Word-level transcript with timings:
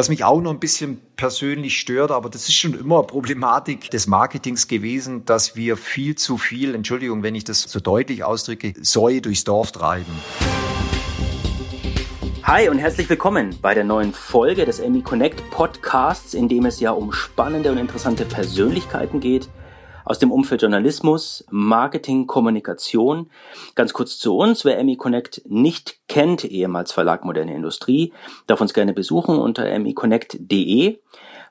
Was 0.00 0.08
mich 0.08 0.24
auch 0.24 0.40
noch 0.40 0.50
ein 0.50 0.58
bisschen 0.58 0.98
persönlich 1.16 1.78
stört, 1.78 2.10
aber 2.10 2.30
das 2.30 2.48
ist 2.48 2.54
schon 2.54 2.72
immer 2.72 3.02
Problematik 3.02 3.90
des 3.90 4.06
Marketings 4.06 4.66
gewesen, 4.66 5.26
dass 5.26 5.56
wir 5.56 5.76
viel 5.76 6.14
zu 6.14 6.38
viel, 6.38 6.74
Entschuldigung, 6.74 7.22
wenn 7.22 7.34
ich 7.34 7.44
das 7.44 7.60
so 7.60 7.80
deutlich 7.80 8.24
ausdrücke, 8.24 8.72
Säue 8.80 9.20
durchs 9.20 9.44
Dorf 9.44 9.72
treiben. 9.72 10.10
Hi 12.44 12.70
und 12.70 12.78
herzlich 12.78 13.10
willkommen 13.10 13.54
bei 13.60 13.74
der 13.74 13.84
neuen 13.84 14.14
Folge 14.14 14.64
des 14.64 14.80
Amy 14.80 15.02
Connect 15.02 15.50
Podcasts, 15.50 16.32
in 16.32 16.48
dem 16.48 16.64
es 16.64 16.80
ja 16.80 16.92
um 16.92 17.12
spannende 17.12 17.70
und 17.70 17.76
interessante 17.76 18.24
Persönlichkeiten 18.24 19.20
geht 19.20 19.50
aus 20.04 20.18
dem 20.18 20.32
Umfeld 20.32 20.62
Journalismus, 20.62 21.44
Marketing, 21.50 22.26
Kommunikation. 22.26 23.30
Ganz 23.74 23.92
kurz 23.92 24.18
zu 24.18 24.36
uns, 24.36 24.64
wer 24.64 24.78
Amy 24.78 24.96
Connect 24.96 25.42
nicht 25.46 26.00
kennt, 26.08 26.44
ehemals 26.44 26.92
Verlag 26.92 27.24
Moderne 27.24 27.54
Industrie, 27.54 28.12
darf 28.46 28.60
uns 28.60 28.74
gerne 28.74 28.92
besuchen 28.92 29.38
unter 29.38 29.70
amyconnect.de. 29.72 30.98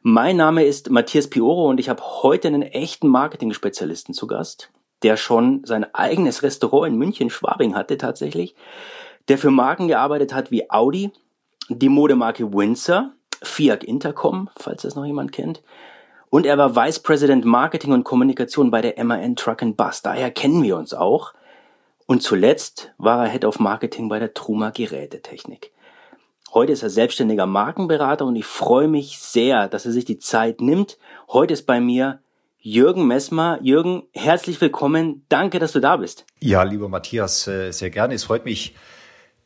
Mein 0.02 0.38
Name 0.38 0.64
ist 0.64 0.90
Matthias 0.90 1.30
Pioro 1.30 1.70
und 1.70 1.80
ich 1.80 1.90
habe 1.90 2.02
heute 2.04 2.48
einen 2.48 2.62
echten 2.62 3.08
Marketing-Spezialisten 3.08 4.14
zu 4.14 4.28
Gast, 4.28 4.72
der 5.04 5.18
schon 5.18 5.64
sein 5.66 5.86
eigenes 5.94 6.44
Restaurant 6.44 6.94
in 6.94 6.98
München, 6.98 7.30
Schwabing 7.30 7.76
hatte 7.76 7.98
tatsächlich 7.98 8.56
der 9.30 9.38
für 9.38 9.52
Marken 9.52 9.88
gearbeitet 9.88 10.34
hat 10.34 10.52
wie 10.52 10.70
Audi, 10.70 11.12
die 11.70 11.90
Modemarke 11.90 12.52
Windsor, 12.52 13.12
Fiat 13.42 13.84
Intercom, 13.84 14.50
falls 14.58 14.82
das 14.82 14.96
noch 14.96 15.06
jemand 15.06 15.32
kennt. 15.32 15.62
Und 16.30 16.46
er 16.46 16.58
war 16.58 16.76
Vice 16.76 17.00
President 17.00 17.44
Marketing 17.44 17.92
und 17.92 18.04
Kommunikation 18.04 18.70
bei 18.70 18.82
der 18.82 19.04
MAN 19.04 19.36
Truck 19.36 19.64
and 19.64 19.76
Bus. 19.76 20.04
Daher 20.04 20.30
kennen 20.30 20.62
wir 20.62 20.78
uns 20.78 20.94
auch. 20.94 21.34
Und 22.06 22.22
zuletzt 22.22 22.92
war 22.98 23.26
er 23.26 23.32
Head 23.32 23.46
of 23.46 23.60
Marketing 23.60 24.10
bei 24.10 24.20
der 24.20 24.34
Truma 24.34 24.70
Gerätetechnik. 24.70 25.72
Heute 26.54 26.72
ist 26.72 26.84
er 26.84 26.90
selbstständiger 26.90 27.46
Markenberater 27.46 28.26
und 28.26 28.36
ich 28.36 28.46
freue 28.46 28.88
mich 28.88 29.20
sehr, 29.20 29.68
dass 29.68 29.86
er 29.86 29.92
sich 29.92 30.06
die 30.06 30.18
Zeit 30.20 30.62
nimmt. 30.62 30.98
Heute 31.28 31.54
ist 31.54 31.66
bei 31.68 31.80
mir 31.80 32.20
Jürgen 32.60 33.08
Messmer. 33.08 33.60
Jürgen, 33.62 34.04
herzlich 34.14 34.60
willkommen. 34.60 35.26
Danke, 35.30 35.60
dass 35.60 35.72
du 35.72 35.80
da 35.80 35.98
bist. 35.98 36.26
Ja, 36.40 36.64
lieber 36.64 36.90
Matthias, 36.90 37.48
äh, 37.48 37.72
sehr 37.72 37.90
gerne. 37.90 38.16
Es 38.16 38.24
freut 38.24 38.46
mich, 38.46 38.76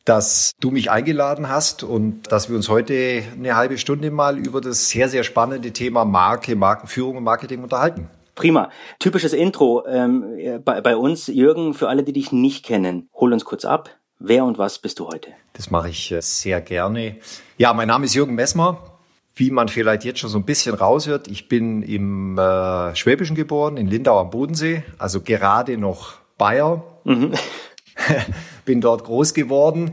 dass 0.04 0.52
du 0.60 0.70
mich 0.70 0.90
eingeladen 0.90 1.48
hast 1.48 1.82
und 1.82 2.30
dass 2.30 2.48
wir 2.48 2.56
uns 2.56 2.68
heute 2.68 3.22
eine 3.32 3.56
halbe 3.56 3.78
Stunde 3.78 4.10
mal 4.10 4.38
über 4.38 4.60
das 4.60 4.90
sehr, 4.90 5.08
sehr 5.08 5.24
spannende 5.24 5.72
Thema 5.72 6.04
Marke, 6.04 6.56
Markenführung 6.56 7.16
und 7.16 7.24
Marketing 7.24 7.62
unterhalten. 7.62 8.08
Prima. 8.34 8.70
Typisches 8.98 9.32
Intro 9.32 9.86
ähm, 9.86 10.60
bei, 10.64 10.80
bei 10.80 10.96
uns. 10.96 11.28
Jürgen, 11.28 11.72
für 11.72 11.88
alle, 11.88 12.02
die 12.02 12.12
dich 12.12 12.32
nicht 12.32 12.64
kennen, 12.64 13.08
hol 13.14 13.32
uns 13.32 13.44
kurz 13.44 13.64
ab. 13.64 13.90
Wer 14.18 14.44
und 14.44 14.58
was 14.58 14.78
bist 14.78 14.98
du 14.98 15.08
heute? 15.08 15.30
Das 15.54 15.70
mache 15.70 15.88
ich 15.88 16.10
äh, 16.12 16.20
sehr 16.20 16.60
gerne. 16.60 17.16
Ja, 17.58 17.72
mein 17.72 17.88
Name 17.88 18.06
ist 18.06 18.14
Jürgen 18.14 18.34
Messmer. 18.34 18.78
Wie 19.36 19.50
man 19.50 19.68
vielleicht 19.68 20.04
jetzt 20.04 20.20
schon 20.20 20.30
so 20.30 20.38
ein 20.38 20.44
bisschen 20.44 20.76
raushört, 20.76 21.26
ich 21.26 21.48
bin 21.48 21.82
im 21.82 22.38
äh, 22.38 22.94
Schwäbischen 22.94 23.34
geboren, 23.34 23.76
in 23.76 23.88
Lindau 23.88 24.20
am 24.20 24.30
Bodensee, 24.30 24.84
also 24.96 25.20
gerade 25.20 25.76
noch 25.76 26.14
Bayer. 26.38 26.84
Mhm. 27.02 27.32
bin 28.64 28.80
dort 28.80 29.04
groß 29.04 29.34
geworden, 29.34 29.92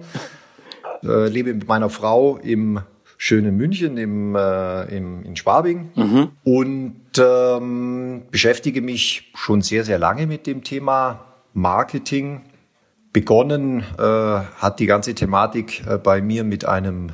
äh, 1.03 1.27
lebe 1.27 1.53
mit 1.53 1.67
meiner 1.67 1.89
Frau 1.89 2.37
im 2.37 2.81
schönen 3.17 3.55
München, 3.55 3.97
im, 3.97 4.35
äh, 4.35 4.83
im, 4.95 5.23
in 5.23 5.35
Schwabing 5.35 5.91
mhm. 5.95 6.29
und 6.43 6.95
ähm, 7.19 8.23
beschäftige 8.31 8.81
mich 8.81 9.31
schon 9.35 9.61
sehr, 9.61 9.83
sehr 9.83 9.99
lange 9.99 10.25
mit 10.25 10.47
dem 10.47 10.63
Thema 10.63 11.25
Marketing. 11.53 12.41
Begonnen 13.13 13.83
äh, 13.99 14.01
hat 14.01 14.79
die 14.79 14.87
ganze 14.87 15.13
Thematik 15.13 15.85
äh, 15.85 15.97
bei 15.97 16.21
mir 16.21 16.43
mit 16.43 16.65
einem 16.65 17.09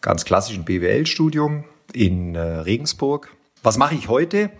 ganz 0.00 0.24
klassischen 0.24 0.64
BWL-Studium 0.64 1.64
in 1.92 2.34
äh, 2.34 2.40
Regensburg. 2.40 3.28
Was 3.62 3.76
mache 3.76 3.94
ich 3.94 4.08
heute? 4.08 4.50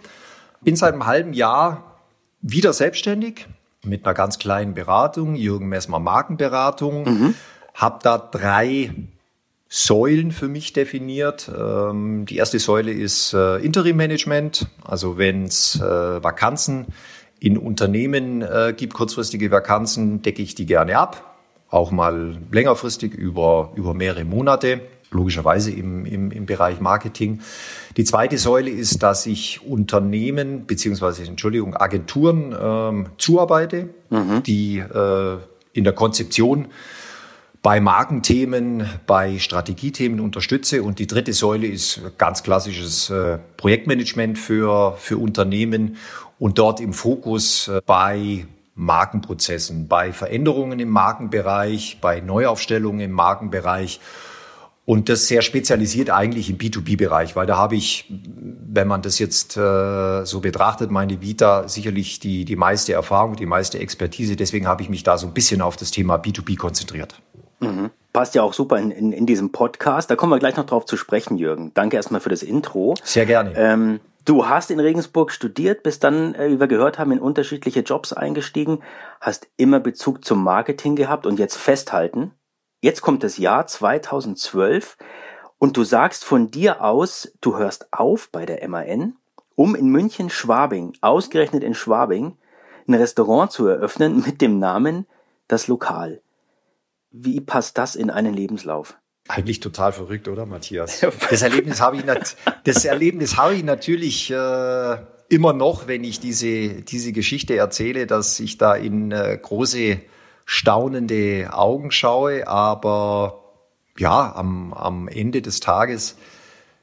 Bin 0.61 0.77
seit 0.77 0.93
einem 0.93 1.07
halben 1.07 1.33
Jahr 1.33 2.01
wieder 2.43 2.73
selbstständig, 2.73 3.47
mit 3.85 4.05
einer 4.05 4.15
ganz 4.15 4.39
kleinen 4.39 4.75
Beratung, 4.75 5.35
Jürgen 5.35 5.69
Messmer 5.69 5.99
Markenberatung. 5.99 7.05
Mhm. 7.05 7.35
Habe 7.75 7.99
da 8.03 8.19
drei 8.19 8.93
Säulen 9.69 10.33
für 10.33 10.49
mich 10.49 10.75
definiert. 10.75 11.51
Ähm, 11.57 12.27
die 12.27 12.37
erste 12.37 12.59
Säule 12.59 12.93
ist 12.93 13.33
äh, 13.33 13.57
Interim-Management, 13.57 14.67
also 14.85 15.17
wenn 15.17 15.45
es 15.45 15.77
äh, 15.77 15.81
Vakanzen 16.23 16.87
in 17.41 17.57
Unternehmen 17.57 18.43
äh, 18.43 18.75
gibt, 18.77 18.95
kurzfristige 18.95 19.51
Vakanzen, 19.51 20.23
decke 20.23 20.43
ich 20.43 20.55
die 20.55 20.67
gerne 20.67 20.99
ab, 20.99 21.37
auch 21.71 21.91
mal 21.91 22.37
längerfristig 22.53 23.15
über, 23.15 23.73
über 23.75 23.95
mehrere 23.95 24.25
Monate 24.25 24.83
logischerweise 25.13 25.71
im, 25.71 26.05
im, 26.05 26.31
im 26.31 26.47
Bereich 26.47 26.81
Marketing. 26.81 27.41
Die 27.97 28.05
zweite 28.05 28.39
Säule 28.39 28.71
ist, 28.71 29.03
dass 29.03 29.27
ich 29.27 29.63
Unternehmen 29.63 30.67
beziehungsweise 30.67 31.25
Entschuldigung 31.25 31.77
Agenturen 31.77 32.55
ähm, 32.61 33.07
zuarbeite, 33.19 33.91
mhm. 34.11 34.43
die 34.43 34.79
äh, 34.79 35.37
in 35.73 35.85
der 35.85 35.93
Konzeption 35.93 36.69
bei 37.63 37.81
Markenthemen, 37.81 38.89
bei 39.07 39.39
Strategiethemen 39.39 40.19
unterstütze. 40.19 40.83
Und 40.83 40.99
die 40.99 41.07
dritte 41.07 41.33
Säule 41.33 41.69
ist 41.69 42.01
ganz 42.19 42.43
klassisches 42.43 43.09
äh, 43.11 43.39
Projektmanagement 43.57 44.39
für, 44.39 44.97
für 44.99 45.19
Unternehmen 45.19 45.97
und 46.39 46.59
dort 46.59 46.81
im 46.81 46.93
Fokus 46.93 47.69
äh, 47.69 47.81
bei 47.87 48.47
Markenprozessen, 48.75 49.87
bei 49.87 50.13
Veränderungen 50.13 50.81
im 50.81 50.89
Markenbereich, 50.89 51.99
bei 52.01 52.21
Neuaufstellungen 52.21 53.01
im 53.01 53.13
Markenbereich 53.13 54.01
und 54.85 55.09
das 55.09 55.29
sehr 55.29 55.43
spezialisiert 55.43 56.11
eigentlich 56.11 56.51
im 56.51 56.59
B2B-Bereich, 56.59 57.37
weil 57.37 57.47
da 57.47 57.57
habe 57.57 57.77
ich, 57.77 58.11
wenn 58.11 58.89
man 58.89 59.01
das 59.01 59.19
jetzt 59.21 59.57
äh, 59.57 60.25
so 60.25 60.41
betrachtet, 60.41 60.91
meine 60.91 61.21
Vita 61.21 61.69
sicherlich 61.69 62.19
die, 62.19 62.45
die 62.45 62.57
meiste 62.57 62.93
Erfahrung, 62.93 63.37
die 63.37 63.47
meiste 63.47 63.79
Expertise. 63.79 64.35
Deswegen 64.35 64.67
habe 64.67 64.83
ich 64.83 64.89
mich 64.89 65.05
da 65.05 65.19
so 65.19 65.29
ein 65.29 65.35
bisschen 65.35 65.61
auf 65.63 65.77
das 65.77 65.93
Thema 65.93 66.17
B2B 66.17 66.57
konzentriert. 66.59 67.21
Mhm. 67.61 67.91
Passt 68.13 68.35
ja 68.35 68.43
auch 68.43 68.53
super 68.53 68.79
in, 68.79 68.91
in, 68.91 69.13
in 69.13 69.25
diesem 69.25 69.53
Podcast. 69.53 70.11
Da 70.11 70.17
kommen 70.17 70.33
wir 70.33 70.41
gleich 70.41 70.57
noch 70.57 70.67
drauf 70.67 70.85
zu 70.85 70.97
sprechen, 70.97 71.39
Jürgen. 71.39 71.71
Danke 71.75 71.97
erstmal 71.97 72.21
für 72.21 72.29
das 72.29 72.43
Intro. 72.43 72.95
Sehr 73.05 73.25
gerne. 73.25 73.53
Ähm, 73.55 74.01
du 74.25 74.49
hast 74.49 74.73
in 74.73 74.81
Regensburg 74.81 75.31
studiert, 75.31 75.85
bist 75.85 76.03
dann, 76.03 76.35
äh, 76.35 76.51
wie 76.51 76.61
wir 76.61 76.67
gehört 76.67 76.99
haben, 76.99 77.13
in 77.13 77.21
unterschiedliche 77.21 77.81
Jobs 77.81 78.13
eingestiegen, 78.13 78.81
hast 79.21 79.47
immer 79.57 79.79
Bezug 79.79 80.25
zum 80.25 80.43
Marketing 80.43 80.97
gehabt 80.97 81.25
und 81.25 81.39
jetzt 81.39 81.57
festhalten, 81.57 82.33
Jetzt 82.85 83.01
kommt 83.01 83.23
das 83.23 83.39
Jahr 83.39 83.69
2012 83.69 84.97
und 85.59 85.77
du 85.77 85.85
sagst 85.85 86.25
von 86.25 86.51
dir 86.51 86.83
aus, 86.83 87.33
du 87.41 87.57
hörst 87.57 87.87
auf 87.93 88.29
bei 88.33 88.45
der 88.45 88.69
MAN, 88.69 89.15
um 89.55 89.77
in 89.77 89.87
München 89.87 90.31
Schwabing, 90.31 90.95
ausgerechnet 91.01 91.63
in 91.63 91.75
Schwabing, 91.75 92.37
ein 92.89 92.95
Restaurant 92.95 93.53
zu 93.53 93.69
eröffnen 93.69 94.25
mit 94.27 94.41
dem 94.41 94.59
Namen 94.59 95.07
Das 95.47 95.69
Lokal. 95.69 96.23
Wie 97.13 97.41
passt 97.41 97.79
das 97.79 97.95
in 97.95 98.11
einen 98.11 98.35
Lebenslauf? 98.35 98.97
Eigentlich 99.29 99.61
total 99.61 99.93
verrückt, 99.93 100.27
oder 100.27 100.45
Matthias? 100.45 101.07
Das 101.31 101.43
Erlebnis 101.43 101.81
habe 101.81 101.99
ich, 101.99 102.03
das 102.65 102.85
Erlebnis 102.85 103.37
habe 103.37 103.55
ich 103.55 103.63
natürlich 103.63 104.29
äh, 104.33 104.97
immer 105.29 105.53
noch, 105.53 105.87
wenn 105.87 106.03
ich 106.03 106.19
diese, 106.19 106.83
diese 106.83 107.13
Geschichte 107.13 107.55
erzähle, 107.55 108.09
dass 108.09 108.41
ich 108.41 108.59
da 108.59 108.75
in 108.75 109.13
äh, 109.13 109.39
große 109.41 110.01
staunende 110.53 111.49
Augen 111.55 111.91
schaue, 111.91 112.47
aber 112.47 113.43
ja, 113.97 114.37
am, 114.37 114.75
am 114.75 115.09
Ende 115.09 115.41
des 115.41 115.61
Tages 115.61 116.17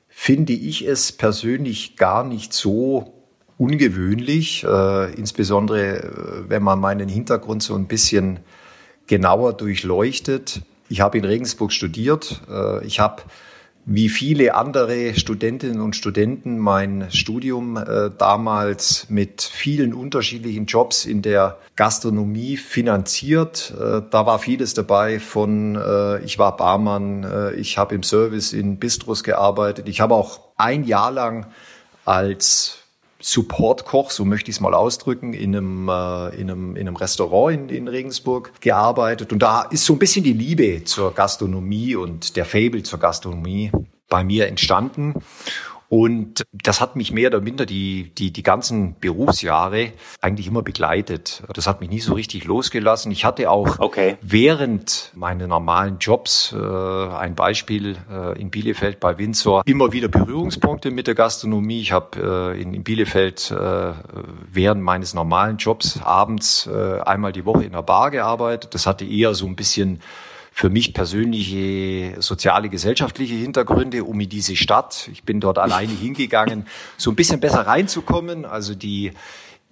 finde 0.07 0.53
ich 0.53 0.87
es 0.87 1.11
persönlich 1.11 1.95
gar 1.95 2.23
nicht 2.23 2.51
so 2.51 3.13
ungewöhnlich, 3.59 4.63
äh, 4.63 5.13
insbesondere 5.13 5.99
äh, 5.99 6.49
wenn 6.49 6.63
man 6.63 6.79
meinen 6.79 7.09
Hintergrund 7.09 7.61
so 7.61 7.75
ein 7.75 7.85
bisschen 7.85 8.39
genauer 9.05 9.53
durchleuchtet. 9.53 10.63
Ich 10.89 11.01
habe 11.01 11.19
in 11.19 11.25
Regensburg 11.25 11.71
studiert. 11.71 12.41
Äh, 12.49 12.83
ich 12.87 12.99
habe 12.99 13.21
wie 13.85 14.09
viele 14.09 14.55
andere 14.55 15.15
Studentinnen 15.15 15.81
und 15.81 15.95
Studenten 15.95 16.59
mein 16.59 17.07
Studium 17.09 17.77
äh, 17.77 18.11
damals 18.17 19.07
mit 19.09 19.41
vielen 19.41 19.93
unterschiedlichen 19.93 20.65
Jobs 20.65 21.05
in 21.05 21.21
der 21.21 21.57
Gastronomie 21.75 22.57
finanziert. 22.57 23.73
Äh, 23.79 24.01
da 24.09 24.25
war 24.25 24.39
vieles 24.39 24.73
dabei 24.73 25.19
von, 25.19 25.75
äh, 25.75 26.23
ich 26.23 26.37
war 26.37 26.55
Barmann, 26.55 27.23
äh, 27.23 27.53
ich 27.55 27.77
habe 27.77 27.95
im 27.95 28.03
Service 28.03 28.53
in 28.53 28.77
Bistros 28.77 29.23
gearbeitet. 29.23 29.87
Ich 29.89 30.01
habe 30.01 30.13
auch 30.13 30.39
ein 30.57 30.83
Jahr 30.83 31.11
lang 31.11 31.47
als 32.05 32.78
Support-Koch, 33.21 34.11
so 34.11 34.23
möchte 34.23 34.49
ich 34.49 34.57
es 34.57 34.61
mal 34.61 34.73
ausdrücken, 34.73 35.33
in 35.33 35.55
einem, 35.55 35.89
äh, 35.89 36.35
in 36.35 36.49
einem, 36.49 36.75
in 36.75 36.87
einem 36.87 36.95
Restaurant 36.95 37.53
in, 37.53 37.69
in 37.69 37.87
Regensburg 37.87 38.53
gearbeitet. 38.61 39.33
Und 39.33 39.39
da 39.39 39.63
ist 39.63 39.85
so 39.85 39.93
ein 39.93 39.99
bisschen 39.99 40.23
die 40.23 40.33
Liebe 40.33 40.83
zur 40.85 41.13
Gastronomie 41.13 41.95
und 41.95 42.37
der 42.37 42.45
Fable 42.45 42.83
zur 42.83 42.99
Gastronomie 42.99 43.71
bei 44.07 44.23
mir 44.23 44.47
entstanden. 44.47 45.13
Und 45.89 46.43
das 46.53 46.81
hat 46.81 46.95
mich 46.95 47.11
mehr 47.11 47.29
oder 47.29 47.41
minder 47.41 47.65
die, 47.65 48.11
die, 48.15 48.31
die 48.31 48.43
ganzen 48.43 48.99
Berufsjahre 48.99 49.91
eigentlich 50.21 50.45
immer 50.45 50.61
begleitet. 50.61 51.43
Das 51.53 51.65
hat 51.65 51.81
mich 51.81 51.89
nie 51.89 51.99
so 51.99 52.13
richtig 52.13 52.45
losgelassen. 52.45 53.11
Ich 53.11 53.25
hatte 53.25 53.49
auch 53.49 53.79
okay. 53.79 54.17
während 54.21 55.11
meiner 55.15 55.47
normalen 55.47 55.97
Jobs, 55.99 56.53
äh, 56.53 56.57
ein 56.57 57.33
Beispiel 57.33 57.97
äh, 58.11 58.39
in 58.39 58.51
Bielefeld 58.51 58.99
bei 58.99 59.17
Windsor, 59.17 59.63
immer 59.65 59.91
wieder 59.91 60.09
Berührungspunkte 60.09 60.91
mit 60.91 61.07
der 61.07 61.15
Gastronomie. 61.15 61.81
Ich 61.81 61.91
habe 61.91 62.53
äh, 62.55 62.61
in, 62.61 62.75
in 62.75 62.83
Bielefeld 62.83 63.49
äh, 63.49 63.93
während 64.51 64.83
meines 64.83 65.15
normalen 65.15 65.57
Jobs 65.57 65.99
abends 66.03 66.67
äh, 66.67 66.99
einmal 66.99 67.31
die 67.31 67.45
Woche 67.45 67.63
in 67.63 67.71
der 67.71 67.81
Bar 67.81 68.11
gearbeitet. 68.11 68.75
Das 68.75 68.85
hatte 68.85 69.05
eher 69.05 69.33
so 69.33 69.47
ein 69.47 69.55
bisschen 69.55 70.01
für 70.51 70.69
mich 70.69 70.93
persönliche 70.93 72.21
soziale, 72.21 72.69
gesellschaftliche 72.69 73.35
Hintergründe, 73.35 74.03
um 74.03 74.19
in 74.19 74.29
diese 74.29 74.55
Stadt, 74.55 75.09
ich 75.11 75.23
bin 75.23 75.39
dort 75.39 75.57
alleine 75.57 75.93
hingegangen, 76.01 76.65
so 76.97 77.11
ein 77.11 77.15
bisschen 77.15 77.39
besser 77.39 77.67
reinzukommen. 77.67 78.45
Also 78.45 78.75
die, 78.75 79.13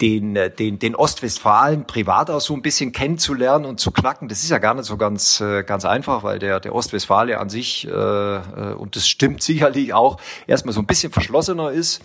den, 0.02 0.38
den, 0.60 0.78
den 0.80 0.96
Ostwestfalen 0.96 1.86
privat 1.86 2.30
auch 2.30 2.42
so 2.42 2.54
ein 2.54 2.62
bisschen 2.62 2.92
kennenzulernen 2.92 3.66
und 3.66 3.80
zu 3.80 3.92
knacken. 3.92 4.28
Das 4.28 4.44
ist 4.44 4.50
ja 4.50 4.60
gar 4.60 4.76
nicht 4.76 4.86
so 4.86 4.98
ganz, 4.98 5.42
äh, 5.42 5.64
ganz 5.64 5.86
einfach, 5.86 6.24
weil 6.24 6.38
der, 6.40 6.60
der 6.60 6.76
Ostwestfale 6.76 7.40
an 7.40 7.50
sich, 7.50 7.88
äh, 7.88 7.92
äh 7.92 8.74
und 8.74 8.96
das 8.96 9.08
stimmt 9.08 9.42
sicherlich 9.42 9.94
auch, 9.94 10.18
erstmal 10.46 10.74
so 10.74 10.82
ein 10.82 10.86
bisschen 10.86 11.12
verschlossener 11.12 11.72
ist. 11.72 12.02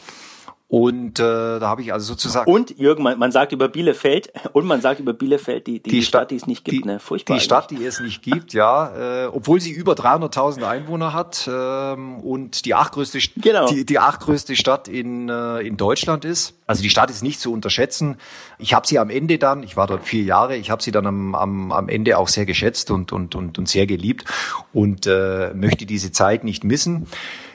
Und 0.73 1.21
äh, 1.21 1.23
da 1.23 1.61
habe 1.61 1.83
ich 1.83 1.93
also 1.93 2.07
sozusagen. 2.15 2.51
Und 2.51 2.79
Jürgen, 2.79 3.03
man, 3.03 3.19
man 3.19 3.31
sagt 3.31 3.53
über 3.53 3.69
Bielefeld 3.69 4.33
und 4.55 4.65
man 4.65 4.81
sagt 4.81 5.01
über 5.01 5.13
Bielefeld 5.13 5.67
die, 5.67 5.83
die, 5.83 5.91
die 5.91 6.03
Stadt, 6.03 6.31
die 6.31 6.37
es 6.37 6.47
nicht 6.47 6.65
gibt, 6.65 6.87
die, 6.87 6.89
ne? 6.89 6.99
Furchtbar. 6.99 7.35
Die 7.35 7.41
eigentlich. 7.41 7.45
Stadt, 7.45 7.71
die 7.71 7.85
es 7.85 8.01
nicht 8.01 8.23
gibt, 8.23 8.55
ja, 8.55 9.25
äh, 9.25 9.27
obwohl 9.27 9.61
sie 9.61 9.71
über 9.71 9.93
300.000 9.93 10.63
Einwohner 10.63 11.13
hat 11.13 11.47
ähm, 11.47 12.21
und 12.21 12.65
die 12.65 12.73
achtgrößte, 12.73 13.19
genau. 13.37 13.67
die, 13.67 13.85
die 13.85 13.99
achtgrößte 13.99 14.57
Stadt 14.57 14.89
in 14.89 15.29
äh, 15.29 15.59
in 15.59 15.77
Deutschland 15.77 16.25
ist. 16.25 16.55
Also 16.67 16.83
die 16.83 16.89
Stadt 16.89 17.11
ist 17.11 17.23
nicht 17.23 17.39
zu 17.39 17.53
unterschätzen. 17.53 18.17
Ich 18.57 18.73
habe 18.73 18.87
sie 18.87 18.99
am 18.99 19.11
Ende 19.11 19.37
dann, 19.37 19.63
ich 19.65 19.77
war 19.77 19.87
dort 19.87 20.05
vier 20.05 20.23
Jahre, 20.23 20.57
ich 20.57 20.71
habe 20.71 20.83
sie 20.83 20.91
dann 20.91 21.07
am, 21.07 21.35
am, 21.35 21.71
am 21.71 21.91
Ende 21.91 22.17
auch 22.17 22.29
sehr 22.29 22.47
geschätzt 22.47 22.91
und 22.91 23.13
und 23.13 23.35
und, 23.35 23.59
und 23.59 23.69
sehr 23.69 23.87
geliebt 23.87 24.25
und 24.73 25.07
äh, 25.07 25.53
möchte 25.53 25.85
diese 25.85 26.13
Zeit 26.13 26.45
nicht 26.45 26.65
missen. 26.65 27.09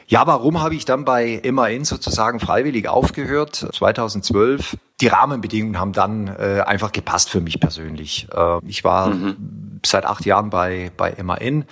Ja, 0.09 0.25
warum 0.25 0.61
habe 0.61 0.73
ich 0.73 0.85
dann 0.85 1.03
bei 1.03 1.41
MAN 1.51 1.83
sozusagen 1.83 2.39
freiwillig 2.39 2.87
aufgehört? 2.87 3.67
2012. 3.73 4.77
Die 5.01 5.07
Rahmenbedingungen 5.07 5.77
haben 5.77 5.91
dann 5.91 6.27
äh, 6.27 6.63
einfach 6.65 6.93
gepasst 6.93 7.29
für 7.29 7.41
mich 7.41 7.59
persönlich. 7.59 8.25
Äh, 8.33 8.65
ich 8.65 8.85
war 8.85 9.09
mhm. 9.09 9.81
seit 9.85 10.05
acht 10.05 10.25
Jahren 10.25 10.49
bei, 10.49 10.91
bei 10.95 11.13
MAN 11.21 11.65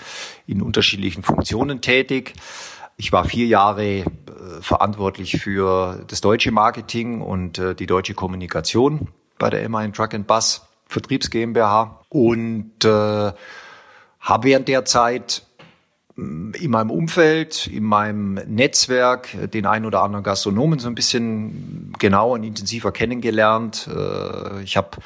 in 0.48 0.62
unterschiedlichen 0.62 1.24
Funktionen 1.24 1.80
tätig. 1.80 2.34
Ich 2.98 3.14
war 3.14 3.24
vier 3.24 3.46
Jahre 3.46 3.86
äh, 3.86 4.06
verantwortlich 4.60 5.38
für 5.40 6.04
das 6.08 6.20
deutsche 6.20 6.52
Marketing 6.52 7.22
und 7.22 7.58
äh, 7.58 7.74
die 7.74 7.86
deutsche 7.86 8.16
Kommunikation 8.16 9.08
bei 9.38 9.50
der 9.50 9.68
MAN 9.70 9.94
Truck 9.94 10.14
and 10.14 10.28
Bus 10.28 10.68
Vertriebs 10.88 11.30
GmbH 11.30 12.02
und 12.10 12.84
äh, 12.84 13.32
habe 14.20 14.44
während 14.44 14.68
der 14.68 14.84
Zeit 14.84 15.45
in 16.18 16.72
meinem 16.72 16.92
Umfeld, 16.92 17.68
in 17.68 17.84
meinem 17.84 18.36
Netzwerk 18.48 19.36
den 19.52 19.66
ein 19.66 19.86
oder 19.86 20.02
anderen 20.02 20.24
Gastronomen 20.24 20.80
so 20.80 20.88
ein 20.88 20.96
bisschen 20.96 21.94
genauer 22.00 22.34
und 22.34 22.44
intensiver 22.44 22.92
kennengelernt. 22.94 23.90
Äh, 23.94 24.64
ich 24.64 24.78
habe 24.78 24.98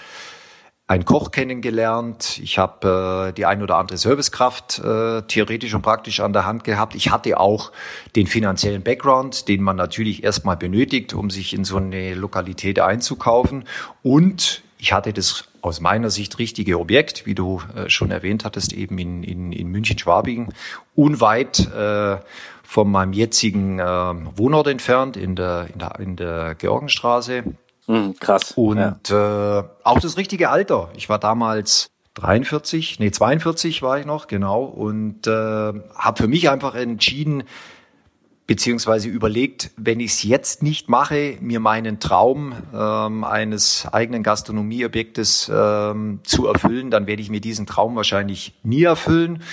einen 0.86 1.06
Koch 1.06 1.32
kennengelernt. 1.32 2.40
Ich 2.44 2.58
habe 2.58 3.30
äh, 3.30 3.34
die 3.34 3.46
ein 3.46 3.62
oder 3.62 3.78
andere 3.78 3.98
Servicekraft 3.98 4.80
äh, 4.80 5.22
theoretisch 5.24 5.74
und 5.74 5.82
praktisch 5.82 6.20
an 6.20 6.34
der 6.34 6.46
Hand 6.46 6.64
gehabt. 6.64 6.96
Ich 6.96 7.12
hatte 7.12 7.40
auch 7.40 7.72
den 8.16 8.28
finanziellen 8.28 8.84
Background, 8.84 9.48
den 9.48 9.64
man 9.64 9.76
natürlich 9.76 10.24
erstmal 10.24 10.58
benötigt, 10.58 11.14
um 11.14 11.30
sich 11.30 11.54
in 11.54 11.64
so 11.64 11.78
eine 11.78 12.14
Lokalität 12.14 12.80
einzukaufen. 12.80 13.66
Und 14.04 14.64
ich 14.80 14.94
hatte 14.94 15.12
das 15.12 15.49
aus 15.62 15.80
meiner 15.82 16.10
Sicht 16.10 16.40
richtige 16.40 16.80
Objekt, 16.80 17.26
wie 17.26 17.36
du 17.36 17.62
äh, 17.76 17.90
schon 17.90 18.12
erwähnt 18.12 18.46
hattest, 18.46 18.74
eben 18.74 18.98
in, 18.98 19.24
in, 19.24 19.52
in 19.52 19.68
München-Schwabingen, 19.68 20.54
unweit 20.96 21.72
äh, 21.74 22.18
von 22.64 22.92
meinem 22.92 23.14
jetzigen 23.14 23.80
äh, 23.80 23.84
Wohnort 23.84 24.68
entfernt, 24.68 25.18
in 25.18 25.36
der, 25.36 25.68
in 25.74 25.80
der, 25.80 26.00
in 26.00 26.16
der 26.16 26.56
Georgenstraße. 26.56 27.44
Mhm, 27.88 28.16
krass. 28.20 28.52
Und 28.56 29.10
ja. 29.10 29.60
äh, 29.60 29.64
auch 29.84 30.00
das 30.00 30.18
richtige 30.18 30.50
Alter. 30.50 30.90
Ich 30.96 31.10
war 31.10 31.18
damals 31.18 31.90
43, 32.16 33.00
nee 33.00 33.12
42 33.12 33.82
war 33.82 34.00
ich 34.00 34.06
noch, 34.06 34.28
genau, 34.28 34.64
und 34.64 35.26
äh, 35.26 35.32
habe 35.32 36.18
für 36.18 36.28
mich 36.28 36.50
einfach 36.50 36.76
entschieden, 36.76 37.44
beziehungsweise 38.50 39.10
überlegt, 39.10 39.69
wenn 39.78 40.00
ich 40.00 40.13
es 40.13 40.24
jetzt 40.24 40.63
nicht 40.63 40.90
mache, 40.90 41.38
mir 41.40 41.60
meinen 41.60 42.00
Traum 42.00 42.56
ähm, 42.74 43.24
eines 43.24 43.88
eigenen 43.92 44.24
Gastronomieobjektes 44.24 45.51
ähm, 45.54 46.22
zu 46.24 46.48
erfüllen, 46.48 46.90
dann 46.90 47.06
werde 47.06 47.22
ich 47.22 47.30
mir 47.30 47.42
diesen 47.42 47.68
Traum 47.68 47.96
wahrscheinlich 47.96 48.56
nie 48.63 48.81
erfüllen. 48.81 49.44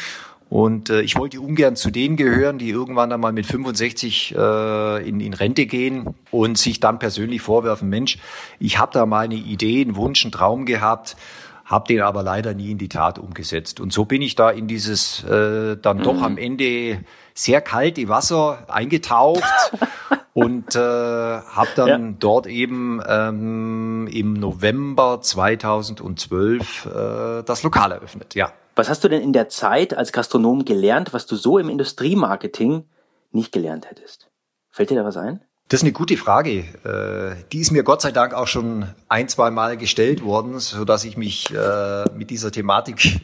Und 0.48 0.88
äh, 0.88 1.02
ich 1.02 1.14
wollte 1.18 1.42
ungern 1.42 1.76
zu 1.76 1.90
denen 1.90 2.16
gehören, 2.16 2.56
die 2.56 2.70
irgendwann 2.70 3.12
einmal 3.12 3.34
mit 3.34 3.44
65 3.44 4.34
äh, 4.34 5.06
in, 5.06 5.20
in 5.20 5.34
Rente 5.34 5.66
gehen 5.66 6.14
und 6.30 6.56
sich 6.56 6.80
dann 6.80 6.98
persönlich 6.98 7.42
vorwerfen, 7.42 7.90
Mensch, 7.90 8.16
ich 8.58 8.78
habe 8.78 8.92
da 8.94 9.04
mal 9.04 9.26
eine 9.26 9.34
Idee, 9.34 9.82
einen 9.82 9.96
Wunsch, 9.96 10.24
einen 10.24 10.32
Traum 10.32 10.64
gehabt, 10.64 11.18
habe 11.66 11.86
den 11.86 12.00
aber 12.00 12.22
leider 12.22 12.54
nie 12.54 12.70
in 12.70 12.78
die 12.78 12.88
Tat 12.88 13.18
umgesetzt. 13.18 13.78
Und 13.78 13.92
so 13.92 14.06
bin 14.06 14.22
ich 14.22 14.36
da 14.36 14.48
in 14.48 14.68
dieses 14.68 15.22
äh, 15.24 15.76
dann 15.76 15.98
mhm. 15.98 16.02
doch 16.02 16.22
am 16.22 16.38
Ende 16.38 17.04
sehr 17.36 17.60
kalte 17.60 18.08
Wasser 18.08 18.64
eingetaucht 18.68 19.44
und 20.32 20.74
äh, 20.74 20.78
habe 20.78 21.68
dann 21.76 21.88
ja. 21.88 22.16
dort 22.18 22.46
eben 22.46 23.00
ähm, 23.06 24.08
im 24.10 24.32
November 24.32 25.20
2012 25.20 26.86
äh, 26.86 27.42
das 27.44 27.62
Lokal 27.62 27.92
eröffnet. 27.92 28.34
Ja. 28.34 28.52
Was 28.74 28.88
hast 28.88 29.04
du 29.04 29.08
denn 29.08 29.22
in 29.22 29.32
der 29.32 29.48
Zeit 29.48 29.94
als 29.94 30.12
Gastronom 30.12 30.64
gelernt, 30.64 31.12
was 31.12 31.26
du 31.26 31.36
so 31.36 31.58
im 31.58 31.68
Industriemarketing 31.68 32.84
nicht 33.32 33.52
gelernt 33.52 33.88
hättest? 33.88 34.28
Fällt 34.70 34.90
dir 34.90 34.96
da 34.96 35.04
was 35.04 35.16
ein? 35.16 35.40
Das 35.68 35.80
ist 35.80 35.84
eine 35.84 35.92
gute 35.92 36.16
Frage. 36.16 36.60
Äh, 36.84 37.44
die 37.52 37.60
ist 37.60 37.70
mir 37.70 37.82
Gott 37.82 38.00
sei 38.00 38.12
Dank 38.12 38.34
auch 38.34 38.46
schon 38.46 38.86
ein, 39.08 39.28
zwei 39.28 39.50
Mal 39.50 39.76
gestellt 39.76 40.22
worden, 40.22 40.58
so 40.58 40.84
dass 40.84 41.04
ich 41.04 41.16
mich 41.16 41.52
äh, 41.52 42.04
mit 42.14 42.30
dieser 42.30 42.52
Thematik 42.52 43.20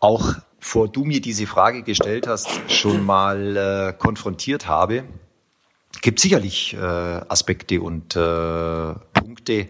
auch 0.00 0.34
vor 0.62 0.88
du 0.88 1.04
mir 1.04 1.20
diese 1.20 1.46
Frage 1.46 1.82
gestellt 1.82 2.26
hast, 2.28 2.48
schon 2.68 3.04
mal 3.04 3.56
äh, 3.56 3.92
konfrontiert 3.92 4.68
habe. 4.68 5.04
Gibt 6.00 6.20
sicherlich 6.20 6.74
äh, 6.74 6.78
Aspekte 6.78 7.82
und 7.82 8.16
äh, 8.16 8.94
Punkte, 9.12 9.66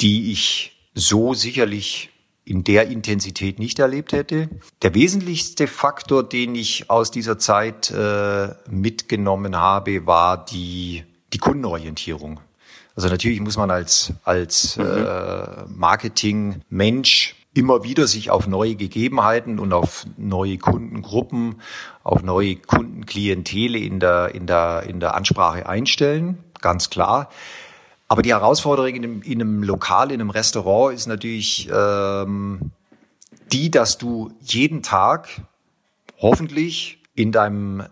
die 0.00 0.32
ich 0.32 0.72
so 0.94 1.34
sicherlich 1.34 2.10
in 2.44 2.64
der 2.64 2.88
Intensität 2.88 3.58
nicht 3.58 3.78
erlebt 3.80 4.12
hätte. 4.12 4.48
Der 4.82 4.94
wesentlichste 4.94 5.66
Faktor, 5.66 6.26
den 6.26 6.54
ich 6.54 6.88
aus 6.88 7.10
dieser 7.10 7.38
Zeit 7.38 7.90
äh, 7.90 8.54
mitgenommen 8.70 9.56
habe, 9.56 10.06
war 10.06 10.44
die, 10.44 11.04
die 11.32 11.38
Kundenorientierung. 11.38 12.40
Also 12.94 13.08
natürlich 13.08 13.40
muss 13.40 13.56
man 13.56 13.70
als, 13.70 14.12
als 14.24 14.76
mhm. 14.76 14.84
äh, 14.84 15.64
Marketing-Mensch 15.68 17.34
immer 17.54 17.82
wieder 17.82 18.06
sich 18.06 18.30
auf 18.30 18.46
neue 18.46 18.74
Gegebenheiten 18.74 19.58
und 19.58 19.72
auf 19.72 20.06
neue 20.16 20.58
Kundengruppen, 20.58 21.60
auf 22.04 22.22
neue 22.22 22.56
Kundenklientele 22.56 23.78
in 23.78 24.00
der, 24.00 24.34
in 24.34 24.46
der, 24.46 24.84
in 24.84 25.00
der 25.00 25.14
Ansprache 25.14 25.68
einstellen, 25.68 26.38
ganz 26.60 26.90
klar. 26.90 27.30
Aber 28.06 28.22
die 28.22 28.30
Herausforderung 28.30 28.94
in 28.94 29.04
einem, 29.04 29.22
in 29.22 29.40
einem 29.40 29.62
Lokal, 29.62 30.12
in 30.12 30.20
einem 30.20 30.30
Restaurant 30.30 30.94
ist 30.94 31.06
natürlich 31.06 31.68
ähm, 31.72 32.72
die, 33.52 33.70
dass 33.70 33.98
du 33.98 34.32
jeden 34.40 34.82
Tag 34.82 35.28
hoffentlich 36.18 37.02
in 37.14 37.32
deinem 37.32 37.84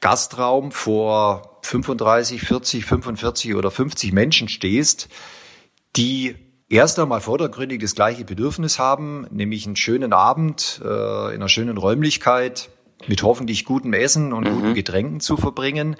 Gastraum 0.00 0.72
vor 0.72 1.58
35, 1.62 2.40
40, 2.40 2.84
45 2.84 3.54
oder 3.54 3.70
50 3.70 4.12
Menschen 4.12 4.48
stehst, 4.48 5.08
die 5.96 6.36
erst 6.68 6.98
einmal 6.98 7.20
vordergründig 7.20 7.80
das 7.80 7.94
gleiche 7.94 8.24
Bedürfnis 8.24 8.78
haben, 8.78 9.26
nämlich 9.30 9.66
einen 9.66 9.76
schönen 9.76 10.12
Abend 10.12 10.80
äh, 10.84 10.86
in 10.86 11.36
einer 11.36 11.48
schönen 11.48 11.78
Räumlichkeit 11.78 12.68
mit 13.06 13.22
hoffentlich 13.22 13.64
gutem 13.64 13.92
Essen 13.92 14.32
und 14.32 14.44
mhm. 14.44 14.54
guten 14.54 14.74
Getränken 14.74 15.20
zu 15.20 15.36
verbringen. 15.36 15.96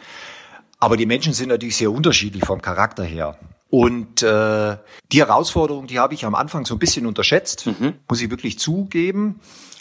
Aber 0.79 0.97
die 0.97 1.07
Menschen 1.07 1.33
sind 1.33 1.49
natürlich 1.49 1.77
sehr 1.77 1.91
unterschiedlich 1.91 2.45
vom 2.45 2.63
Charakter 2.63 3.05
her. 3.05 3.39
Und 3.71 4.23
äh, 4.23 4.77
die 5.13 5.19
Herausforderung, 5.19 5.87
die 5.87 5.99
habe 5.99 6.15
ich 6.15 6.25
am 6.25 6.35
Anfang 6.35 6.65
so 6.65 6.75
ein 6.75 6.79
bisschen 6.79 7.07
unterschätzt, 7.07 7.67
mhm. 7.67 7.95
muss 8.09 8.21
ich 8.23 8.31
wirklich 8.31 8.59
zugeben. 8.59 9.41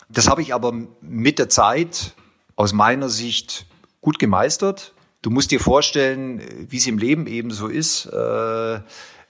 Das 0.09 0.27
habe 0.27 0.41
ich 0.41 0.53
aber 0.53 0.73
mit 1.01 1.39
der 1.39 1.49
Zeit 1.49 2.13
aus 2.55 2.73
meiner 2.73 3.09
Sicht 3.09 3.65
gut 4.01 4.19
gemeistert. 4.19 4.93
Du 5.21 5.29
musst 5.29 5.51
dir 5.51 5.59
vorstellen, 5.59 6.41
wie 6.69 6.77
es 6.77 6.87
im 6.87 6.97
Leben 6.97 7.27
eben 7.27 7.51
so 7.51 7.67
ist. 7.67 8.05
Äh, 8.07 8.79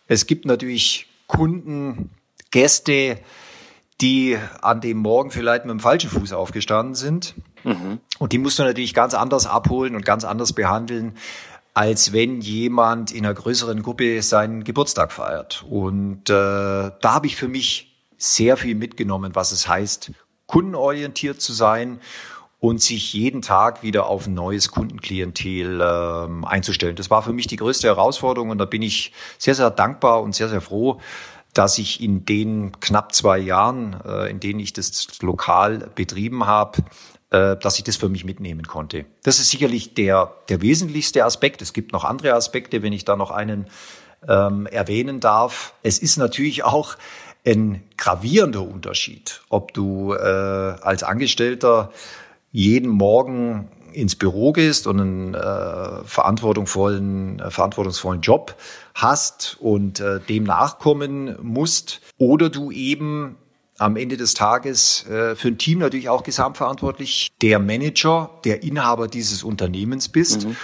es 0.08 0.26
gibt 0.26 0.46
natürlich 0.46 1.07
Kunden, 1.28 2.12
Gäste, 2.52 3.20
die 4.02 4.38
an 4.62 4.82
dem 4.82 4.98
Morgen 4.98 5.32
vielleicht 5.32 5.66
mit 5.66 5.72
dem 5.72 5.80
falschen 5.80 6.10
Fuß 6.10 6.34
aufgestanden 6.34 6.96
sind. 6.96 7.36
Mhm. 7.64 8.00
Und 8.20 8.32
die 8.32 8.38
musst 8.38 8.60
du 8.60 8.64
natürlich 8.64 8.94
ganz 8.94 9.14
anders 9.14 9.46
abholen 9.48 9.96
und 9.96 10.06
ganz 10.06 10.24
anders 10.24 10.54
behandeln, 10.54 11.18
als 11.74 12.14
wenn 12.14 12.42
jemand 12.42 13.12
in 13.12 13.26
einer 13.26 13.34
größeren 13.34 13.84
Gruppe 13.84 14.22
seinen 14.22 14.64
Geburtstag 14.64 15.12
feiert. 15.12 15.66
Und 15.70 16.30
äh, 16.30 16.34
da 16.34 16.92
habe 17.04 17.28
ich 17.28 17.36
für 17.36 17.48
mich 17.48 17.96
sehr 18.18 18.58
viel 18.58 18.76
mitgenommen, 18.76 19.36
was 19.36 19.52
es 19.52 19.68
heißt, 19.68 20.12
kundenorientiert 20.48 21.42
zu 21.42 21.54
sein 21.54 22.00
und 22.60 22.82
sich 22.82 23.14
jeden 23.14 23.42
Tag 23.42 23.84
wieder 23.84 24.08
auf 24.08 24.28
ein 24.28 24.34
neues 24.34 24.72
Kundenklientel 24.72 25.80
ähm, 25.82 26.44
einzustellen. 26.44 26.96
Das 26.96 27.10
war 27.10 27.22
für 27.22 27.34
mich 27.34 27.48
die 27.48 27.56
größte 27.56 27.88
Herausforderung 27.88 28.50
und 28.50 28.58
da 28.58 28.66
bin 28.66 28.82
ich 28.82 29.14
sehr, 29.38 29.54
sehr 29.56 29.70
dankbar 29.70 30.22
und 30.24 30.34
sehr, 30.34 30.50
sehr 30.50 30.62
froh, 30.62 31.00
dass 31.54 31.78
ich 31.78 32.02
in 32.02 32.26
den 32.26 32.72
knapp 32.80 33.14
zwei 33.14 33.38
Jahren, 33.38 33.96
äh, 34.06 34.30
in 34.30 34.40
denen 34.40 34.60
ich 34.60 34.74
das 34.74 35.22
lokal 35.22 35.90
betrieben 35.96 36.46
habe, 36.46 36.80
äh, 37.30 37.58
dass 37.58 37.78
ich 37.78 37.84
das 37.84 37.96
für 37.96 38.10
mich 38.10 38.26
mitnehmen 38.26 38.66
konnte. 38.66 39.06
Das 39.24 39.40
ist 39.40 39.50
sicherlich 39.50 39.94
der, 39.94 40.34
der 40.50 40.62
wesentlichste 40.62 41.26
Aspekt. 41.26 41.62
Es 41.62 41.74
gibt 41.74 41.94
noch 41.94 42.06
andere 42.06 42.34
Aspekte, 42.34 42.82
wenn 42.82 42.94
ich 42.94 43.06
da 43.06 43.16
noch 43.16 43.32
einen 43.32 43.68
ähm, 44.28 44.66
erwähnen 44.66 45.20
darf. 45.20 45.74
Es 45.84 46.00
ist 46.00 46.18
natürlich 46.18 46.64
auch 46.64 46.96
ein 47.46 47.84
gravierender 47.98 48.62
Unterschied, 48.62 49.42
ob 49.50 49.74
du 49.74 50.14
äh, 50.14 50.18
als 50.18 51.04
Angestellter 51.04 51.92
jeden 52.52 52.90
Morgen 52.90 53.70
ins 53.94 54.16
Büro 54.16 54.52
gehst 54.52 54.86
und 54.86 55.02
einen 55.02 55.34
äh, 55.34 56.04
verantwortungsvollen, 56.04 57.40
äh, 57.40 57.50
verantwortungsvollen 57.50 58.22
Job 58.22 58.56
hast 58.94 59.58
und 59.60 60.00
äh, 60.00 60.20
dem 60.20 60.44
nachkommen 60.44 61.36
musst, 61.42 62.02
oder 62.18 62.50
du 62.50 62.72
eben 62.72 63.38
am 63.80 63.96
Ende 63.96 64.18
des 64.18 64.34
Tages 64.34 65.06
äh, 65.08 65.36
für 65.36 65.50
ein 65.50 65.58
Team 65.58 65.80
natürlich 65.80 66.10
auch 66.10 66.24
gesamtverantwortlich 66.24 67.30
der 67.42 67.60
Manager, 67.60 68.30
der 68.44 68.64
Inhaber 68.64 69.08
dieses 69.08 69.44
Unternehmens 69.44 70.10
bist 70.10 70.46
mhm. 70.46 70.56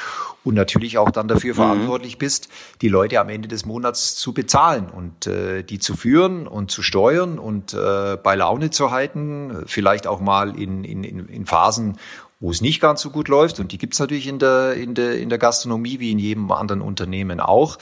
Und 0.43 0.55
natürlich 0.55 0.97
auch 0.97 1.11
dann 1.11 1.27
dafür 1.27 1.53
mhm. 1.53 1.57
verantwortlich 1.57 2.17
bist, 2.17 2.49
die 2.81 2.89
Leute 2.89 3.19
am 3.19 3.29
Ende 3.29 3.47
des 3.47 3.65
Monats 3.65 4.15
zu 4.15 4.33
bezahlen 4.33 4.89
und 4.89 5.27
äh, 5.27 5.63
die 5.63 5.79
zu 5.79 5.95
führen 5.95 6.47
und 6.47 6.71
zu 6.71 6.81
steuern 6.81 7.39
und 7.39 7.73
äh, 7.73 8.17
bei 8.21 8.35
Laune 8.35 8.69
zu 8.69 8.91
halten, 8.91 9.63
vielleicht 9.65 10.07
auch 10.07 10.19
mal 10.19 10.59
in, 10.59 10.83
in, 10.83 11.03
in 11.03 11.45
Phasen, 11.45 11.97
wo 12.39 12.51
es 12.51 12.61
nicht 12.61 12.81
ganz 12.81 13.01
so 13.01 13.09
gut 13.09 13.29
läuft 13.29 13.59
und 13.59 13.71
die 13.71 13.77
gibt's 13.77 13.99
natürlich 13.99 14.27
in 14.27 14.37
der, 14.37 14.73
in, 14.73 14.95
der, 14.95 15.17
in 15.17 15.29
der 15.29 15.37
Gastronomie 15.37 15.99
wie 15.99 16.11
in 16.11 16.19
jedem 16.19 16.51
anderen 16.51 16.81
Unternehmen 16.81 17.39
auch. 17.39 17.77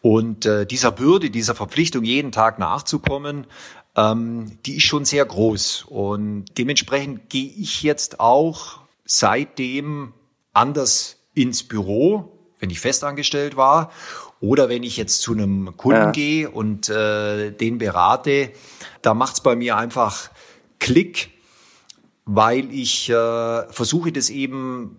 Und 0.00 0.44
äh, 0.44 0.66
dieser 0.66 0.90
Bürde, 0.90 1.30
dieser 1.30 1.54
Verpflichtung, 1.54 2.04
jeden 2.04 2.30
Tag 2.30 2.58
nachzukommen, 2.58 3.46
ähm, 3.96 4.58
die 4.66 4.76
ist 4.76 4.82
schon 4.82 5.04
sehr 5.04 5.24
groß. 5.24 5.84
Und 5.88 6.46
dementsprechend 6.58 7.30
gehe 7.30 7.50
ich 7.56 7.82
jetzt 7.82 8.20
auch 8.20 8.80
seitdem 9.06 10.12
anders 10.52 11.23
ins 11.34 11.62
Büro, 11.62 12.32
wenn 12.58 12.70
ich 12.70 12.80
festangestellt 12.80 13.56
war. 13.56 13.90
Oder 14.40 14.68
wenn 14.68 14.82
ich 14.82 14.96
jetzt 14.96 15.22
zu 15.22 15.32
einem 15.32 15.76
Kunden 15.76 16.00
ja. 16.00 16.10
gehe 16.10 16.50
und 16.50 16.88
äh, 16.88 17.50
den 17.50 17.78
berate, 17.78 18.50
da 19.02 19.14
macht's 19.14 19.40
bei 19.40 19.56
mir 19.56 19.76
einfach 19.76 20.30
Klick, 20.78 21.30
weil 22.26 22.72
ich 22.72 23.08
äh, 23.08 23.72
versuche 23.72 24.12
das 24.12 24.30
eben 24.30 24.98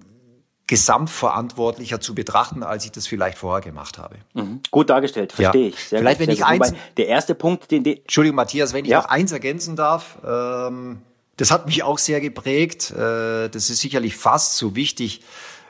gesamtverantwortlicher 0.68 2.00
zu 2.00 2.15
betrachten, 2.15 2.63
als 2.63 2.86
ich 2.86 2.92
das 2.92 3.06
vielleicht 3.06 3.38
vorher 3.38 3.62
gemacht 3.62 4.00
habe. 4.00 4.15
Mhm. 4.34 4.62
Gut 4.72 4.89
dargestellt, 4.89 5.32
verstehe 5.32 5.62
ja. 5.62 5.70
ich. 5.70 5.80
Sehr 5.80 6.00
vielleicht, 6.00 6.20
gut, 6.20 6.27
wenn 6.27 6.34
ich 6.34 6.46
eins, 6.46 6.74
der 6.98 7.08
erste 7.08 7.36
Punkt, 7.36 7.70
den, 7.70 7.84
den 7.84 7.98
Entschuldigung, 7.98 8.36
Matthias, 8.36 8.74
wenn 8.74 8.86
ich 8.86 8.92
ja. 8.92 9.01
noch 9.01 9.10
eins 9.10 9.32
ergänzen 9.32 9.75
darf, 9.75 10.18
ähm, 10.25 11.01
das 11.38 11.51
hat 11.51 11.68
mich 11.68 11.84
auch 11.84 12.00
sehr 12.00 12.20
geprägt. 12.20 12.92
Äh, 12.92 13.50
das 13.50 13.70
ist 13.70 13.80
sicherlich 13.80 14.15
fast 14.15 14.58
so 14.58 14.75
wichtig 14.75 15.22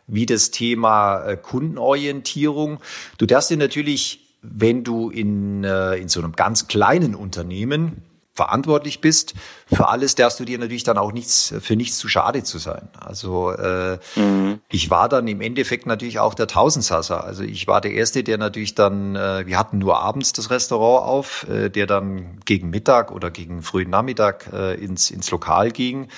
wie 0.07 0.25
das 0.25 0.51
Thema 0.51 1.23
äh, 1.23 1.37
Kundenorientierung. 1.37 2.79
Du 3.17 3.25
darfst 3.25 3.49
dir 3.49 3.57
natürlich, 3.57 4.19
wenn 4.41 4.83
du 4.83 5.09
in, 5.09 5.63
äh, 5.63 5.95
in 5.95 6.09
so 6.09 6.19
einem 6.19 6.33
ganz 6.33 6.67
kleinen 6.67 7.15
Unternehmen 7.15 8.03
verantwortlich 8.35 8.99
bist 8.99 9.33
für 9.73 9.87
alles, 9.87 10.15
darfst 10.15 10.41
du 10.41 10.45
dir 10.45 10.59
natürlich 10.59 10.83
dann 10.83 10.97
auch 10.97 11.13
nichts 11.13 11.53
für 11.61 11.77
nichts 11.77 11.97
zu 11.97 12.09
schade 12.09 12.43
zu 12.43 12.57
sein. 12.57 12.89
Also 12.99 13.51
äh, 13.51 13.97
mhm. 14.17 14.59
ich 14.69 14.89
war 14.89 15.07
dann 15.07 15.25
im 15.29 15.39
Endeffekt 15.39 15.85
natürlich 15.85 16.19
auch 16.19 16.33
der 16.33 16.47
Tausendsasser. 16.47 17.23
Also 17.23 17.43
ich 17.43 17.65
war 17.67 17.79
der 17.79 17.93
erste, 17.93 18.25
der 18.25 18.37
natürlich 18.37 18.75
dann, 18.75 19.15
äh, 19.15 19.47
wir 19.47 19.57
hatten 19.57 19.77
nur 19.77 19.99
abends 19.99 20.33
das 20.33 20.49
Restaurant 20.49 21.07
auf, 21.07 21.47
äh, 21.49 21.69
der 21.69 21.87
dann 21.87 22.41
gegen 22.43 22.69
Mittag 22.69 23.13
oder 23.13 23.31
gegen 23.31 23.61
frühen 23.61 23.89
Nachmittag 23.89 24.51
äh, 24.51 24.75
ins 24.75 25.11
ins 25.11 25.31
Lokal 25.31 25.71
ging 25.71 26.09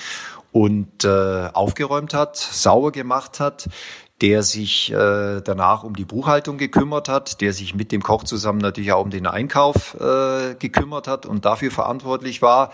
und 0.52 1.04
äh, 1.04 1.48
aufgeräumt 1.52 2.14
hat, 2.14 2.36
sauber 2.36 2.92
gemacht 2.92 3.40
hat, 3.40 3.68
der 4.20 4.42
sich 4.42 4.92
äh, 4.92 5.40
danach 5.40 5.84
um 5.84 5.94
die 5.94 6.04
Buchhaltung 6.04 6.58
gekümmert 6.58 7.08
hat, 7.08 7.40
der 7.40 7.52
sich 7.52 7.74
mit 7.74 7.92
dem 7.92 8.02
Koch 8.02 8.24
zusammen 8.24 8.58
natürlich 8.58 8.92
auch 8.92 9.04
um 9.04 9.10
den 9.10 9.26
Einkauf 9.26 9.94
äh, 10.00 10.54
gekümmert 10.58 11.06
hat 11.06 11.26
und 11.26 11.44
dafür 11.44 11.70
verantwortlich 11.70 12.42
war 12.42 12.72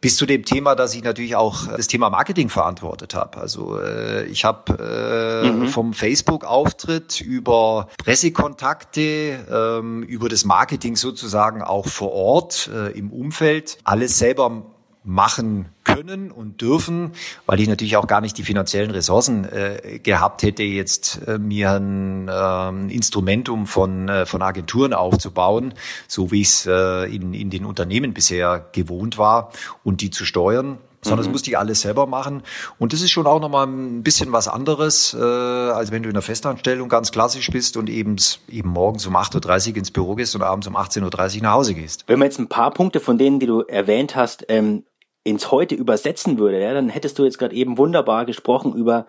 bis 0.00 0.16
zu 0.16 0.24
dem 0.24 0.44
Thema, 0.44 0.74
dass 0.74 0.94
ich 0.94 1.02
natürlich 1.02 1.36
auch 1.36 1.66
das 1.66 1.86
Thema 1.86 2.08
Marketing 2.08 2.48
verantwortet 2.48 3.14
habe. 3.14 3.38
Also 3.38 3.78
äh, 3.78 4.24
ich 4.26 4.44
habe 4.44 5.42
äh, 5.44 5.50
mhm. 5.50 5.68
vom 5.68 5.92
Facebook-Auftritt 5.92 7.20
über 7.20 7.88
Pressekontakte, 7.98 9.44
ähm, 9.50 10.02
über 10.04 10.28
das 10.28 10.44
Marketing 10.44 10.96
sozusagen 10.96 11.62
auch 11.62 11.86
vor 11.86 12.12
Ort 12.12 12.70
äh, 12.72 12.92
im 12.98 13.10
Umfeld 13.12 13.78
alles 13.84 14.18
selber 14.18 14.62
machen 15.04 15.68
können 15.94 16.30
und 16.30 16.60
dürfen, 16.60 17.12
weil 17.46 17.60
ich 17.60 17.68
natürlich 17.68 17.96
auch 17.96 18.06
gar 18.06 18.20
nicht 18.20 18.38
die 18.38 18.42
finanziellen 18.42 18.90
Ressourcen 18.90 19.44
äh, 19.44 19.98
gehabt 20.02 20.42
hätte, 20.42 20.62
jetzt 20.62 21.20
äh, 21.26 21.38
mir 21.38 21.72
ein 21.72 22.28
äh, 22.28 22.94
Instrumentum 22.94 23.66
von, 23.66 24.08
äh, 24.08 24.26
von 24.26 24.42
Agenturen 24.42 24.92
aufzubauen, 24.92 25.74
so 26.08 26.30
wie 26.30 26.42
es 26.42 26.66
äh, 26.66 27.04
in, 27.14 27.34
in 27.34 27.50
den 27.50 27.64
Unternehmen 27.64 28.14
bisher 28.14 28.66
gewohnt 28.72 29.18
war 29.18 29.52
und 29.84 30.00
die 30.00 30.10
zu 30.10 30.24
steuern 30.24 30.78
sondern 31.02 31.20
mhm. 31.20 31.28
das 31.28 31.32
musste 31.32 31.50
ich 31.50 31.58
alles 31.58 31.80
selber 31.80 32.06
machen. 32.06 32.42
Und 32.78 32.92
das 32.92 33.00
ist 33.00 33.10
schon 33.10 33.26
auch 33.26 33.40
nochmal 33.40 33.66
ein 33.66 34.02
bisschen 34.02 34.32
was 34.32 34.48
anderes, 34.48 35.14
äh, 35.14 35.22
als 35.22 35.90
wenn 35.90 36.02
du 36.02 36.08
in 36.08 36.14
der 36.14 36.22
Festanstellung 36.22 36.88
ganz 36.88 37.10
klassisch 37.10 37.50
bist 37.50 37.76
und 37.76 37.88
eben, 37.88 38.16
eben 38.48 38.68
morgens 38.68 39.06
um 39.06 39.16
8.30 39.16 39.70
Uhr 39.70 39.76
ins 39.78 39.90
Büro 39.90 40.14
gehst 40.14 40.34
und 40.34 40.42
abends 40.42 40.66
um 40.66 40.76
18.30 40.76 41.36
Uhr 41.36 41.42
nach 41.42 41.52
Hause 41.52 41.74
gehst. 41.74 42.04
Wenn 42.06 42.18
man 42.18 42.26
jetzt 42.26 42.38
ein 42.38 42.48
paar 42.48 42.70
Punkte 42.72 43.00
von 43.00 43.18
denen, 43.18 43.40
die 43.40 43.46
du 43.46 43.62
erwähnt 43.62 44.14
hast, 44.14 44.44
ähm, 44.48 44.84
ins 45.24 45.50
Heute 45.50 45.74
übersetzen 45.74 46.38
würde, 46.38 46.60
ja, 46.60 46.72
dann 46.72 46.88
hättest 46.88 47.18
du 47.18 47.24
jetzt 47.24 47.38
gerade 47.38 47.54
eben 47.54 47.78
wunderbar 47.78 48.24
gesprochen 48.24 48.74
über 48.74 49.06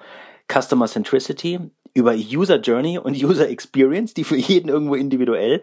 Customer 0.52 0.88
Centricity, 0.88 1.60
über 1.94 2.14
User 2.14 2.60
Journey 2.60 2.98
und 2.98 3.16
User 3.24 3.50
Experience, 3.50 4.14
die 4.14 4.24
für 4.24 4.38
jeden 4.38 4.70
irgendwo 4.70 4.96
individuell 4.96 5.62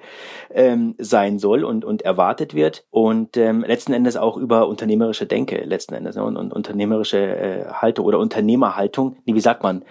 ähm, 0.50 0.95
sein 0.99 1.38
soll 1.38 1.64
und, 1.64 1.85
und 1.85 2.02
erwartet 2.02 2.55
wird. 2.55 2.85
Und 2.90 3.37
ähm, 3.37 3.64
letzten 3.67 3.93
Endes 3.93 4.17
auch 4.17 4.37
über 4.37 4.69
unternehmerische 4.69 5.26
Denke, 5.26 5.62
letzten 5.64 5.95
Endes, 5.95 6.17
ne, 6.17 6.25
und, 6.25 6.37
und 6.37 6.52
unternehmerische 6.52 7.19
äh, 7.19 7.64
Haltung 7.73 8.07
oder 8.07 8.19
Unternehmerhaltung. 8.19 9.17
Nee, 9.25 9.35
wie 9.35 9.40
sagt 9.40 9.62
man? 9.62 9.85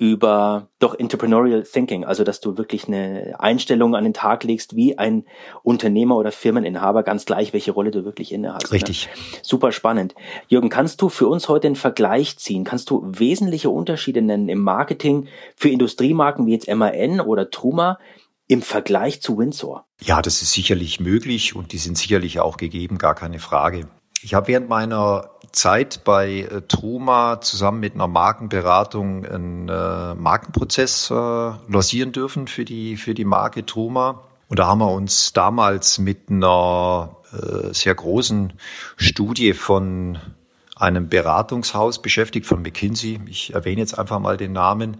Über 0.00 0.68
doch 0.78 0.98
Entrepreneurial 0.98 1.62
Thinking, 1.62 2.06
also 2.06 2.24
dass 2.24 2.40
du 2.40 2.56
wirklich 2.56 2.88
eine 2.88 3.34
Einstellung 3.38 3.94
an 3.94 4.04
den 4.04 4.14
Tag 4.14 4.44
legst, 4.44 4.74
wie 4.74 4.96
ein 4.96 5.26
Unternehmer 5.62 6.16
oder 6.16 6.32
Firmeninhaber, 6.32 7.02
ganz 7.02 7.26
gleich, 7.26 7.52
welche 7.52 7.72
Rolle 7.72 7.90
du 7.90 8.02
wirklich 8.02 8.32
innehast. 8.32 8.64
Ne? 8.64 8.72
Richtig. 8.72 9.08
Ne? 9.08 9.40
Super 9.42 9.72
spannend. 9.72 10.14
Jürgen, 10.48 10.70
kannst 10.70 11.02
du 11.02 11.10
für 11.10 11.28
uns 11.28 11.50
heute 11.50 11.66
einen 11.66 11.76
Vergleich 11.76 12.38
ziehen? 12.38 12.64
Kannst 12.64 12.88
du 12.88 13.02
wesentliche 13.04 13.68
Unterschiede 13.68 14.22
nennen 14.22 14.48
im 14.48 14.62
Marketing 14.62 15.28
für 15.54 15.68
Industriemarken 15.68 16.46
wie 16.46 16.52
jetzt 16.52 16.74
MAN 16.74 17.20
oder 17.20 17.50
Truma 17.50 17.98
im 18.48 18.62
Vergleich 18.62 19.20
zu 19.20 19.36
Windsor? 19.36 19.84
Ja, 20.00 20.22
das 20.22 20.40
ist 20.40 20.52
sicherlich 20.52 20.98
möglich 21.00 21.54
und 21.54 21.72
die 21.72 21.78
sind 21.78 21.98
sicherlich 21.98 22.40
auch 22.40 22.56
gegeben, 22.56 22.96
gar 22.96 23.14
keine 23.14 23.38
Frage. 23.38 23.86
Ich 24.22 24.32
habe 24.32 24.48
während 24.48 24.70
meiner 24.70 25.30
Zeit 25.52 26.04
bei 26.04 26.40
äh, 26.40 26.62
Truma 26.62 27.40
zusammen 27.40 27.80
mit 27.80 27.94
einer 27.94 28.06
Markenberatung 28.06 29.26
einen 29.26 29.68
äh, 29.68 30.14
Markenprozess 30.14 31.10
äh, 31.10 31.14
lancieren 31.14 32.12
dürfen 32.12 32.46
für 32.46 32.64
die, 32.64 32.96
für 32.96 33.14
die 33.14 33.24
Marke 33.24 33.66
Truma. 33.66 34.22
Und 34.48 34.58
da 34.58 34.66
haben 34.66 34.78
wir 34.78 34.90
uns 34.90 35.32
damals 35.32 35.98
mit 35.98 36.28
einer 36.28 37.16
äh, 37.32 37.72
sehr 37.72 37.94
großen 37.94 38.52
Studie 38.96 39.52
von 39.52 40.18
einem 40.76 41.08
Beratungshaus 41.08 42.02
beschäftigt, 42.02 42.46
von 42.46 42.62
McKinsey. 42.62 43.20
Ich 43.28 43.54
erwähne 43.54 43.80
jetzt 43.80 43.98
einfach 43.98 44.18
mal 44.18 44.36
den 44.36 44.52
Namen. 44.52 44.96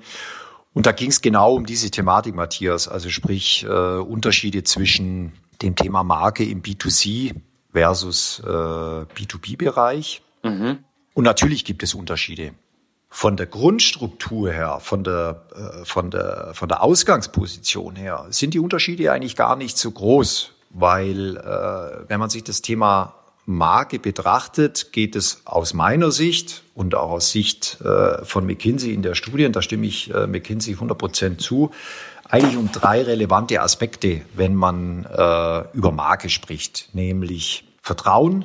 Und 0.73 0.87
da 0.87 0.93
ging 0.93 1.11
es 1.11 1.21
genau 1.21 1.55
um 1.55 1.67
diese 1.67 1.91
Thematik, 1.91 2.35
Matthias. 2.35 2.87
Also 2.87 3.09
sprich 3.09 3.65
äh, 3.65 3.69
Unterschiede 3.69 4.63
zwischen 4.63 5.33
dem 5.63 5.75
Thema 5.75 6.05
Marke 6.05 6.45
im 6.45 6.63
B2C 6.63 7.35
versus 7.73 8.41
äh, 8.45 8.49
B2B-Bereich. 8.49 10.23
Mhm. 10.43 10.79
Und 11.15 11.25
natürlich 11.25 11.65
gibt 11.65 11.83
es 11.83 11.95
Unterschiede. 11.95 12.53
Von 13.09 13.37
der 13.37 13.47
Grundstruktur 13.47 14.53
her, 14.53 14.79
von 14.81 15.03
der, 15.03 15.43
äh, 15.55 15.85
von 15.85 16.11
der, 16.11 16.53
von 16.55 16.69
der 16.69 16.83
Ausgangsposition 16.83 17.97
her, 17.97 18.27
sind 18.31 18.55
die 18.55 18.61
Unterschiede 18.61 19.11
eigentlich 19.13 19.35
gar 19.35 19.57
nicht 19.57 19.77
so 19.77 19.91
groß, 19.91 20.53
weil 20.71 21.37
äh, 21.37 22.09
wenn 22.09 22.21
man 22.21 22.31
sich 22.31 22.45
das 22.45 22.63
Thema 22.63 23.15
Marke 23.47 23.99
betrachtet, 23.99 24.93
geht 24.93 25.17
es 25.17 25.43
aus 25.45 25.75
meiner 25.75 26.13
Sicht 26.13 26.63
und 26.75 26.95
auch 26.95 27.11
aus 27.11 27.33
Sicht 27.33 27.81
äh, 27.81 28.25
von 28.25 28.47
McKinsey 28.47 28.95
in 28.95 29.03
der 29.03 29.17
Studie, 29.17 29.45
und 29.45 29.57
da 29.57 29.63
stimme 29.63 29.87
ich 29.87 30.15
äh, 30.15 30.29
McKinsey 30.29 30.75
100 30.75 30.97
Prozent 30.97 31.41
zu, 31.41 31.73
eigentlich 32.29 32.57
um 32.57 32.71
drei 32.71 33.03
relevante 33.03 33.61
Aspekte, 33.61 34.21
wenn 34.35 34.55
man 34.55 35.05
äh, 35.05 35.65
über 35.73 35.91
Marke 35.91 36.29
spricht, 36.29 36.91
nämlich 36.93 37.65
Vertrauen, 37.83 38.45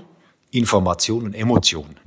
Information 0.56 1.26
und 1.26 1.34
Emotion. 1.34 1.98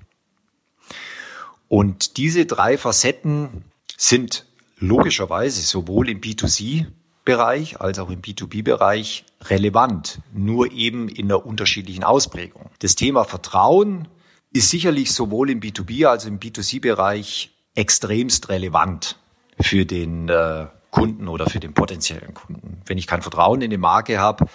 Und 1.68 2.16
diese 2.16 2.46
drei 2.46 2.78
Facetten 2.78 3.64
sind 3.96 4.46
logischerweise 4.78 5.60
sowohl 5.60 6.08
im 6.08 6.20
B2C-Bereich 6.20 7.80
als 7.80 7.98
auch 7.98 8.10
im 8.10 8.22
B2B-Bereich 8.22 9.24
relevant, 9.44 10.20
nur 10.32 10.72
eben 10.72 11.08
in 11.08 11.28
der 11.28 11.44
unterschiedlichen 11.44 12.04
Ausprägung. 12.04 12.70
Das 12.78 12.94
Thema 12.94 13.24
Vertrauen 13.24 14.08
ist 14.52 14.70
sicherlich 14.70 15.12
sowohl 15.12 15.50
im 15.50 15.60
B2B 15.60 16.06
als 16.06 16.24
auch 16.24 16.28
im 16.28 16.40
B2C-Bereich 16.40 17.50
extremst 17.74 18.48
relevant 18.48 19.18
für 19.60 19.84
den 19.84 20.28
äh, 20.28 20.66
Kunden 20.90 21.28
oder 21.28 21.46
für 21.46 21.60
den 21.60 21.74
potenziellen 21.74 22.32
Kunden. 22.32 22.80
Wenn 22.86 22.98
ich 22.98 23.06
kein 23.06 23.22
Vertrauen 23.22 23.60
in 23.60 23.70
die 23.70 23.76
Marke 23.76 24.18
habe, 24.18 24.46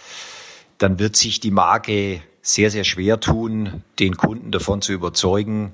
dann 0.78 1.00
wird 1.00 1.16
sich 1.16 1.40
die 1.40 1.52
Marke 1.52 2.22
sehr, 2.44 2.70
sehr 2.70 2.84
schwer 2.84 3.20
tun, 3.20 3.84
den 4.00 4.18
Kunden 4.18 4.52
davon 4.52 4.82
zu 4.82 4.92
überzeugen, 4.92 5.72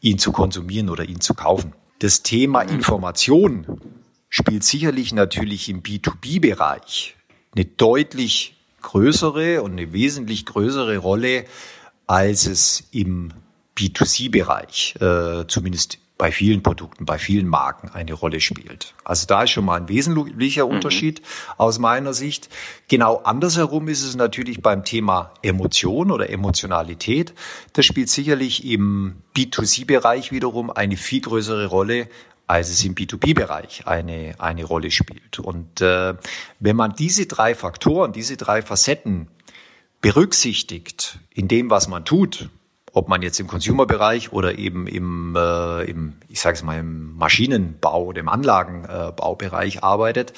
ihn 0.00 0.18
zu 0.18 0.32
konsumieren 0.32 0.88
oder 0.88 1.04
ihn 1.04 1.20
zu 1.20 1.34
kaufen. 1.34 1.74
Das 1.98 2.22
Thema 2.22 2.62
Information 2.62 3.66
spielt 4.28 4.64
sicherlich 4.64 5.12
natürlich 5.12 5.68
im 5.68 5.82
B2B-Bereich 5.82 7.16
eine 7.54 7.64
deutlich 7.64 8.56
größere 8.80 9.62
und 9.62 9.72
eine 9.72 9.92
wesentlich 9.92 10.46
größere 10.46 10.98
Rolle, 10.98 11.46
als 12.06 12.46
es 12.46 12.84
im 12.92 13.32
B2C-Bereich, 13.76 14.96
äh, 15.00 15.46
zumindest 15.48 15.98
bei 16.16 16.30
vielen 16.30 16.62
Produkten, 16.62 17.04
bei 17.06 17.18
vielen 17.18 17.48
Marken 17.48 17.88
eine 17.88 18.12
Rolle 18.12 18.40
spielt. 18.40 18.94
Also 19.04 19.26
da 19.26 19.42
ist 19.42 19.50
schon 19.50 19.64
mal 19.64 19.80
ein 19.80 19.88
wesentlicher 19.88 20.66
mhm. 20.66 20.72
Unterschied 20.72 21.20
mhm. 21.20 21.54
aus 21.58 21.78
meiner 21.78 22.14
Sicht. 22.14 22.48
Genau 22.88 23.16
andersherum 23.24 23.88
ist 23.88 24.04
es 24.04 24.14
natürlich 24.14 24.62
beim 24.62 24.84
Thema 24.84 25.34
Emotion 25.42 26.12
oder 26.12 26.30
Emotionalität. 26.30 27.34
Das 27.72 27.84
spielt 27.86 28.10
sicherlich 28.10 28.64
im 28.64 29.16
B2C-Bereich 29.36 30.30
wiederum 30.30 30.70
eine 30.70 30.96
viel 30.96 31.20
größere 31.20 31.66
Rolle 31.66 32.08
als 32.46 32.68
es 32.68 32.84
im 32.84 32.94
B2B-Bereich 32.94 33.86
eine, 33.86 34.34
eine 34.38 34.64
Rolle 34.64 34.90
spielt. 34.90 35.38
Und 35.38 35.80
äh, 35.80 36.14
wenn 36.60 36.76
man 36.76 36.94
diese 36.94 37.24
drei 37.24 37.54
Faktoren, 37.54 38.12
diese 38.12 38.36
drei 38.36 38.60
Facetten 38.60 39.28
berücksichtigt 40.02 41.18
in 41.32 41.48
dem, 41.48 41.70
was 41.70 41.88
man 41.88 42.04
tut, 42.04 42.50
ob 42.94 43.08
man 43.08 43.22
jetzt 43.22 43.40
im 43.40 43.48
Consumer-Bereich 43.48 44.32
oder 44.32 44.56
eben 44.56 44.86
im, 44.86 45.34
äh, 45.36 45.82
im 45.82 46.14
ich 46.28 46.40
sage 46.40 46.54
es 46.54 46.62
mal, 46.62 46.78
im 46.78 47.16
Maschinenbau 47.16 48.04
oder 48.04 48.20
im 48.20 48.28
Anlagenbaubereich 48.28 49.82
arbeitet, 49.82 50.32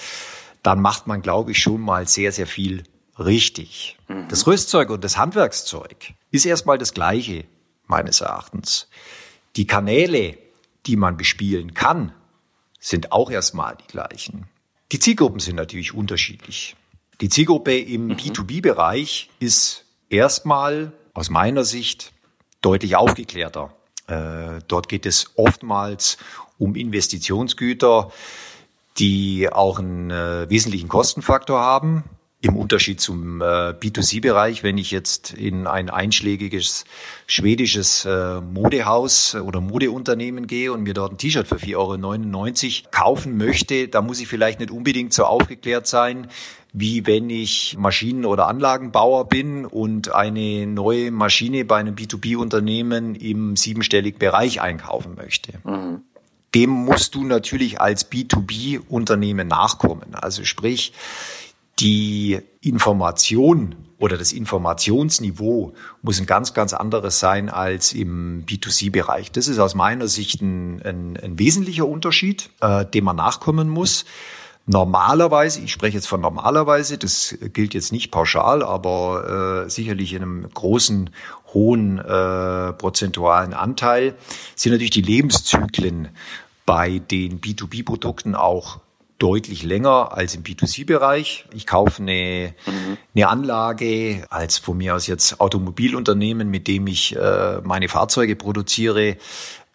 dann 0.63 0.81
macht 0.81 1.07
man, 1.07 1.21
glaube 1.21 1.53
ich, 1.53 1.59
schon 1.59 1.83
mal 1.83 2.09
sehr, 2.09 2.33
sehr 2.33 2.47
viel 2.47 2.85
richtig. 3.19 3.99
Mhm. 4.09 4.29
Das 4.29 4.47
Rüstzeug 4.47 4.89
und 4.89 5.05
das 5.05 5.19
Handwerkszeug 5.19 6.15
ist 6.31 6.47
erstmal 6.47 6.79
das 6.79 6.95
Gleiche, 6.95 7.45
meines 7.87 8.23
Erachtens. 8.23 8.89
Die 9.55 9.67
Kanäle, 9.67 10.39
die 10.87 10.97
man 10.97 11.19
bespielen 11.19 11.75
kann, 11.75 12.13
sind 12.81 13.13
auch 13.13 13.31
erstmal 13.31 13.77
die 13.77 13.87
gleichen. 13.87 14.49
Die 14.93 14.99
Zielgruppen 14.99 15.41
sind 15.41 15.57
natürlich 15.57 15.93
unterschiedlich. 15.93 16.75
Die 17.21 17.29
Zielgruppe 17.29 17.79
im 17.79 18.07
mhm. 18.07 18.13
B2B-Bereich 18.13 19.29
ist 19.41 19.85
erstmal 20.09 20.93
aus 21.13 21.29
meiner 21.29 21.65
Sicht 21.65 22.13
deutlich 22.67 22.97
aufgeklärter. 22.97 23.71
Äh, 24.09 24.61
dort 24.67 24.89
geht 24.89 25.07
es 25.07 25.31
oftmals 25.37 26.19
um 26.59 26.75
Investitionsgüter, 26.75 28.11
die 28.99 29.49
auch 29.53 29.79
einen 29.79 30.11
äh, 30.11 30.51
wesentlichen 30.51 30.89
Kostenfaktor 30.89 31.61
haben. 31.61 32.03
Im 32.41 32.57
Unterschied 32.57 33.01
zum 33.01 33.41
äh, 33.41 33.45
B2C-Bereich, 33.45 34.65
wenn 34.65 34.79
ich 34.79 34.91
jetzt 34.91 35.33
in 35.33 35.69
ein 35.69 35.91
einschlägiges 35.91 36.85
schwedisches 37.27 38.05
Modehaus 38.05 39.37
oder 39.37 39.61
Modeunternehmen 39.61 40.49
gehe 40.49 40.73
und 40.73 40.83
mir 40.83 40.95
dort 40.95 41.13
ein 41.13 41.19
T-Shirt 41.19 41.47
für 41.47 41.57
4,99 41.57 42.83
Euro 42.83 42.91
kaufen 42.91 43.37
möchte, 43.37 43.89
da 43.89 44.03
muss 44.03 44.21
ich 44.21 44.27
vielleicht 44.27 44.59
nicht 44.59 44.73
unbedingt 44.73 45.13
so 45.13 45.25
aufgeklärt 45.25 45.87
sein, 45.87 46.29
wie 46.79 47.07
wenn 47.07 47.31
ich 47.31 47.75
Maschinen- 47.79 48.27
oder 48.27 48.49
Anlagenbauer 48.49 49.29
bin 49.31 49.65
und 49.65 50.15
eine 50.15 50.67
neue 50.67 51.11
Maschine 51.11 51.65
bei 51.65 51.77
einem 51.77 51.95
B2B-Unternehmen 51.95 53.15
im 53.15 53.57
siebenstelligen 53.57 54.19
Bereich 54.19 54.61
einkaufen 54.61 55.15
möchte. 55.15 55.55
Mhm. 55.65 56.03
Dem 56.55 56.69
musst 56.69 57.15
du 57.15 57.25
natürlich 57.25 57.81
als 57.81 58.13
B2B-Unternehmen 58.13 59.49
nachkommen. 59.49 60.15
Also 60.15 60.45
sprich, 60.45 60.93
die 61.79 62.41
Information 62.61 63.75
oder 63.99 64.19
das 64.19 64.35
Informationsniveau 64.35 65.73
muss 66.03 66.21
ein 66.21 66.27
ganz, 66.27 66.53
ganz 66.53 66.75
anderes 66.75 67.19
sein 67.21 67.49
als 67.49 67.95
im 67.95 68.45
B2C-Bereich. 68.45 69.33
Das 69.33 69.49
ist 69.49 69.59
aus 69.59 69.75
meiner 69.75 70.09
Sicht 70.09 70.43
ein, 70.43 70.83
ein, 70.83 71.17
ein 71.17 71.39
wesentlicher 71.39 71.89
Unterschied, 71.89 72.51
äh, 72.61 72.85
dem 72.85 73.05
man 73.05 73.17
nachkommen 73.17 73.71
muss. 73.71 74.05
Normalerweise, 74.69 75.61
ich 75.61 75.71
spreche 75.71 75.97
jetzt 75.97 76.09
von 76.09 76.21
normalerweise, 76.21 76.99
das 76.99 77.37
gilt 77.53 77.73
jetzt 77.73 77.93
nicht 77.93 78.11
pauschal, 78.11 78.65
aber 78.65 79.65
äh, 79.67 79.71
sicherlich 79.71 80.13
in 80.13 80.23
einem 80.23 80.51
großen, 80.53 81.11
hohen 81.55 81.99
äh, 81.99 82.73
prozentualen 82.73 83.55
Anteil, 83.55 84.17
sind 84.57 84.73
natürlich 84.73 84.91
die 84.91 85.03
Lebenszyklen 85.03 86.09
bei 86.67 86.99
den 86.99 87.41
B2B-Produkten 87.41 88.35
auch 88.35 88.81
deutlich 89.19 89.63
länger 89.63 90.13
als 90.13 90.35
im 90.35 90.43
B2C-Bereich. 90.43 91.47
Ich 91.55 91.67
kaufe 91.67 92.03
eine, 92.03 92.55
mhm. 92.67 92.99
eine 93.15 93.29
Anlage 93.29 94.27
als 94.31 94.59
von 94.59 94.77
mir 94.77 94.97
aus 94.97 95.07
jetzt 95.07 95.41
Automobilunternehmen, 95.41 96.51
mit 96.51 96.67
dem 96.67 96.89
ich 96.89 97.17
äh, 97.17 97.61
meine 97.63 97.89
Fahrzeuge 97.89 98.35
produziere. 98.35 99.17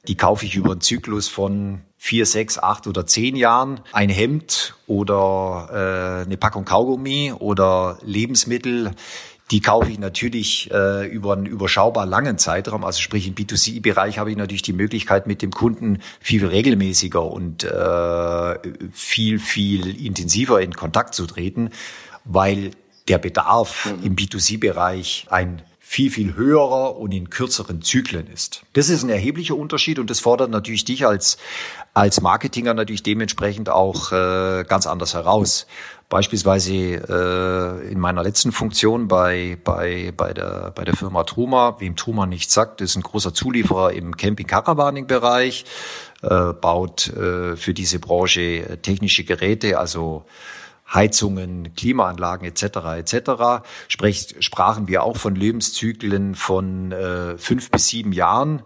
Die 0.07 0.17
kaufe 0.17 0.45
ich 0.45 0.55
über 0.55 0.71
einen 0.71 0.81
Zyklus 0.81 1.27
von 1.27 1.81
vier, 2.03 2.25
sechs, 2.25 2.57
acht 2.57 2.87
oder 2.87 3.05
zehn 3.05 3.35
Jahren 3.35 3.79
ein 3.91 4.09
Hemd 4.09 4.73
oder 4.87 6.23
äh, 6.23 6.25
eine 6.25 6.35
Packung 6.35 6.65
Kaugummi 6.65 7.31
oder 7.37 7.99
Lebensmittel, 8.03 8.95
die 9.51 9.61
kaufe 9.61 9.91
ich 9.91 9.99
natürlich 9.99 10.71
äh, 10.71 11.05
über 11.05 11.33
einen 11.33 11.45
überschaubar 11.45 12.07
langen 12.07 12.39
Zeitraum. 12.39 12.83
Also 12.85 13.01
sprich 13.01 13.27
im 13.27 13.35
B2C-Bereich 13.35 14.17
habe 14.17 14.31
ich 14.31 14.35
natürlich 14.35 14.63
die 14.63 14.73
Möglichkeit, 14.73 15.27
mit 15.27 15.43
dem 15.43 15.51
Kunden 15.51 15.99
viel 16.19 16.43
regelmäßiger 16.43 17.23
und 17.23 17.65
äh, 17.65 18.59
viel, 18.91 19.37
viel 19.37 20.03
intensiver 20.03 20.59
in 20.59 20.73
Kontakt 20.73 21.13
zu 21.13 21.27
treten, 21.27 21.69
weil 22.25 22.71
der 23.09 23.19
Bedarf 23.19 23.85
mhm. 23.85 24.03
im 24.03 24.15
B2C-Bereich 24.15 25.27
ein 25.29 25.61
viel, 25.91 26.09
viel 26.09 26.35
höherer 26.35 26.95
und 26.95 27.11
in 27.11 27.29
kürzeren 27.29 27.81
Zyklen 27.81 28.27
ist. 28.27 28.63
Das 28.71 28.87
ist 28.87 29.03
ein 29.03 29.09
erheblicher 29.09 29.57
Unterschied 29.57 29.99
und 29.99 30.09
das 30.09 30.21
fordert 30.21 30.49
natürlich 30.49 30.85
dich 30.85 31.05
als, 31.05 31.37
als 31.93 32.21
Marketinger 32.21 32.73
natürlich 32.73 33.03
dementsprechend 33.03 33.69
auch 33.69 34.11
äh, 34.11 34.63
ganz 34.67 34.87
anders 34.87 35.13
heraus. 35.13 35.67
Beispielsweise 36.09 36.73
äh, 36.73 37.91
in 37.91 37.99
meiner 37.99 38.21
letzten 38.21 38.51
Funktion 38.51 39.07
bei, 39.07 39.57
bei, 39.63 40.13
bei, 40.15 40.33
der, 40.33 40.71
bei 40.75 40.83
der 40.83 40.95
Firma 40.95 41.23
Truma, 41.23 41.77
wem 41.79 41.95
Truma 41.95 42.25
nicht 42.25 42.51
sagt, 42.51 42.81
ist 42.81 42.97
ein 42.97 43.03
großer 43.03 43.33
Zulieferer 43.33 43.93
im 43.93 44.17
Camping-Caravaning-Bereich, 44.17 45.65
äh, 46.21 46.53
baut 46.53 47.07
äh, 47.07 47.55
für 47.55 47.73
diese 47.73 47.99
Branche 47.99 48.41
äh, 48.41 48.77
technische 48.77 49.23
Geräte, 49.23 49.79
also 49.79 50.25
Heizungen, 50.93 51.73
Klimaanlagen 51.75 52.45
etc. 52.45 52.63
etc. 52.97 53.63
Sprech, 53.87 54.35
sprachen 54.39 54.89
wir 54.89 55.03
auch 55.03 55.15
von 55.15 55.35
Lebenszyklen 55.35 56.35
von 56.35 56.91
äh, 56.91 57.37
fünf 57.37 57.71
bis 57.71 57.87
sieben 57.87 58.11
Jahren. 58.11 58.63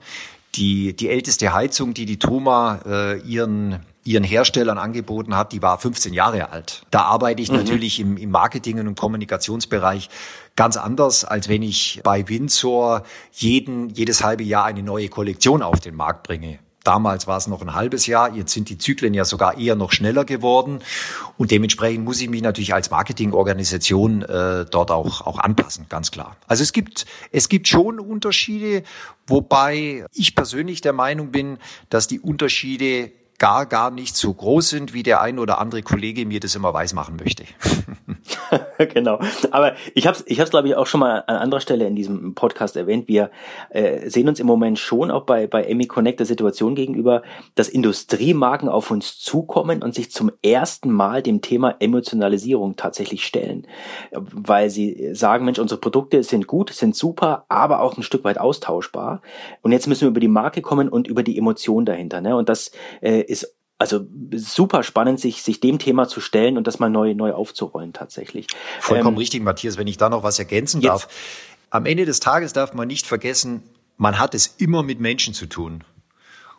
Die, 0.55 0.95
die 0.95 1.09
älteste 1.09 1.53
Heizung, 1.53 1.93
die 1.93 2.05
die 2.05 2.19
Truma 2.19 2.79
äh, 2.85 3.19
ihren 3.19 3.79
ihren 4.05 4.23
Herstellern 4.23 4.77
angeboten 4.77 5.35
hat, 5.35 5.51
die 5.51 5.63
war 5.63 5.79
15 5.79 6.13
Jahre 6.13 6.51
alt. 6.51 6.85
Da 6.91 7.01
arbeite 7.01 7.41
ich 7.41 7.49
mhm. 7.49 7.57
natürlich 7.57 7.99
im, 7.99 8.17
im 8.17 8.29
Marketing 8.29 8.79
und 8.79 8.97
Kommunikationsbereich 8.97 10.09
ganz 10.55 10.77
anders, 10.77 11.25
als 11.25 11.49
wenn 11.49 11.63
ich 11.63 12.01
bei 12.03 12.29
Windsor 12.29 13.01
jeden, 13.31 13.89
jedes 13.89 14.23
halbe 14.23 14.43
Jahr 14.43 14.65
eine 14.65 14.83
neue 14.83 15.09
Kollektion 15.09 15.63
auf 15.63 15.79
den 15.79 15.95
Markt 15.95 16.27
bringe. 16.27 16.59
Damals 16.85 17.25
war 17.25 17.37
es 17.37 17.47
noch 17.47 17.63
ein 17.63 17.73
halbes 17.73 18.05
Jahr, 18.05 18.33
jetzt 18.35 18.53
sind 18.53 18.69
die 18.69 18.77
Zyklen 18.77 19.15
ja 19.15 19.25
sogar 19.25 19.57
eher 19.57 19.75
noch 19.75 19.91
schneller 19.91 20.23
geworden 20.23 20.79
und 21.35 21.49
dementsprechend 21.49 22.05
muss 22.05 22.21
ich 22.21 22.29
mich 22.29 22.43
natürlich 22.43 22.75
als 22.75 22.91
Marketingorganisation 22.91 24.21
äh, 24.21 24.65
dort 24.69 24.91
auch, 24.91 25.21
auch 25.21 25.39
anpassen, 25.39 25.87
ganz 25.89 26.11
klar. 26.11 26.37
Also 26.45 26.61
es 26.61 26.73
gibt, 26.73 27.07
es 27.31 27.49
gibt 27.49 27.67
schon 27.67 27.99
Unterschiede, 27.99 28.83
wobei 29.25 30.05
ich 30.13 30.35
persönlich 30.35 30.81
der 30.81 30.93
Meinung 30.93 31.31
bin, 31.31 31.57
dass 31.89 32.07
die 32.07 32.19
Unterschiede 32.19 33.11
gar, 33.37 33.65
gar 33.65 33.91
nicht 33.91 34.15
so 34.15 34.33
groß 34.33 34.69
sind, 34.69 34.93
wie 34.93 35.03
der 35.03 35.21
ein 35.21 35.39
oder 35.39 35.59
andere 35.59 35.81
Kollege 35.81 36.25
mir 36.25 36.39
das 36.39 36.55
immer 36.55 36.73
weismachen 36.73 37.17
möchte. 37.17 37.43
genau. 38.93 39.19
Aber 39.51 39.75
ich 39.93 40.07
habe 40.07 40.17
es, 40.17 40.23
ich 40.27 40.39
hab's, 40.39 40.51
glaube 40.51 40.67
ich, 40.69 40.75
auch 40.75 40.87
schon 40.87 41.01
mal 41.01 41.23
an 41.27 41.35
anderer 41.35 41.59
Stelle 41.59 41.85
in 41.85 41.95
diesem 41.95 42.33
Podcast 42.33 42.77
erwähnt. 42.77 43.07
Wir 43.07 43.31
äh, 43.69 44.09
sehen 44.09 44.29
uns 44.29 44.39
im 44.39 44.47
Moment 44.47 44.79
schon 44.79 45.11
auch 45.11 45.23
bei, 45.23 45.47
bei 45.47 45.63
Emmy 45.63 45.85
Connect 45.85 46.19
der 46.19 46.25
Situation 46.25 46.75
gegenüber, 46.75 47.23
dass 47.55 47.67
Industriemarken 47.67 48.69
auf 48.69 48.89
uns 48.89 49.19
zukommen 49.19 49.83
und 49.83 49.93
sich 49.93 50.11
zum 50.11 50.31
ersten 50.41 50.91
Mal 50.91 51.21
dem 51.21 51.41
Thema 51.41 51.75
Emotionalisierung 51.79 52.77
tatsächlich 52.77 53.25
stellen. 53.25 53.67
Weil 54.11 54.69
sie 54.69 55.13
sagen, 55.13 55.45
Mensch, 55.45 55.59
unsere 55.59 55.79
Produkte 55.79 56.23
sind 56.23 56.47
gut, 56.47 56.71
sind 56.71 56.95
super, 56.95 57.45
aber 57.49 57.81
auch 57.81 57.97
ein 57.97 58.03
Stück 58.03 58.23
weit 58.23 58.37
austauschbar. 58.37 59.21
Und 59.61 59.73
jetzt 59.73 59.87
müssen 59.87 60.01
wir 60.01 60.09
über 60.09 60.19
die 60.19 60.27
Marke 60.27 60.61
kommen 60.61 60.87
und 60.87 61.07
über 61.07 61.23
die 61.23 61.37
Emotion 61.37 61.85
dahinter. 61.85 62.21
Ne? 62.21 62.35
Und 62.35 62.47
das 62.47 62.71
äh, 63.01 63.24
ist 63.27 63.55
also 63.77 64.05
super 64.33 64.83
spannend, 64.83 65.19
sich, 65.19 65.43
sich 65.43 65.59
dem 65.59 65.79
Thema 65.79 66.07
zu 66.07 66.21
stellen 66.21 66.57
und 66.57 66.65
das 66.65 66.79
mal 66.79 66.89
neu, 66.89 67.13
neu 67.13 67.33
aufzurollen 67.33 67.93
tatsächlich. 67.93 68.47
Vollkommen 68.79 69.15
ähm, 69.15 69.19
richtig, 69.19 69.43
Matthias, 69.43 69.77
wenn 69.77 69.87
ich 69.87 69.97
da 69.97 70.09
noch 70.09 70.23
was 70.23 70.39
ergänzen 70.39 70.81
jetzt. 70.81 70.89
darf. 70.89 71.07
Am 71.69 71.85
Ende 71.85 72.05
des 72.05 72.21
Tages 72.21 72.53
darf 72.53 72.73
man 72.73 72.87
nicht 72.87 73.05
vergessen, 73.05 73.63
man 73.97 74.19
hat 74.19 74.33
es 74.33 74.47
immer 74.57 74.83
mit 74.83 74.99
Menschen 74.99 75.33
zu 75.33 75.45
tun. 75.45 75.83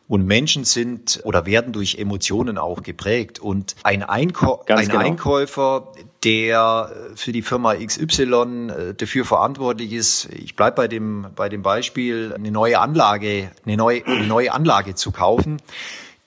Und 0.09 0.25
Menschen 0.25 0.65
sind 0.65 1.21
oder 1.25 1.47
werden 1.47 1.73
durch 1.73 1.97
Emotionen 1.97 2.59
auch 2.59 2.85
geprägt. 2.85 3.41
Und 3.41 3.75
ein, 3.83 4.05
Einkau 4.05 4.63
ein 4.69 4.87
genau. 4.87 5.01
Einkäufer, 5.01 5.93
der 6.23 6.93
für 7.17 7.33
die 7.33 7.43
Firma 7.43 7.75
XY 7.75 8.23
äh, 8.23 8.95
dafür 8.95 9.25
verantwortlich 9.25 9.93
ist, 9.93 10.27
ich 10.27 10.55
bleibe 10.55 10.77
bei 10.77 10.87
dem, 10.87 11.27
bei 11.35 11.49
dem 11.49 11.63
Beispiel, 11.63 12.33
eine 12.33 12.53
neue 12.53 12.79
Anlage, 12.79 13.51
eine 13.65 13.77
neue, 13.77 14.07
eine 14.07 14.29
neue 14.29 14.53
Anlage 14.53 14.95
zu 14.95 15.11
kaufen, 15.11 15.61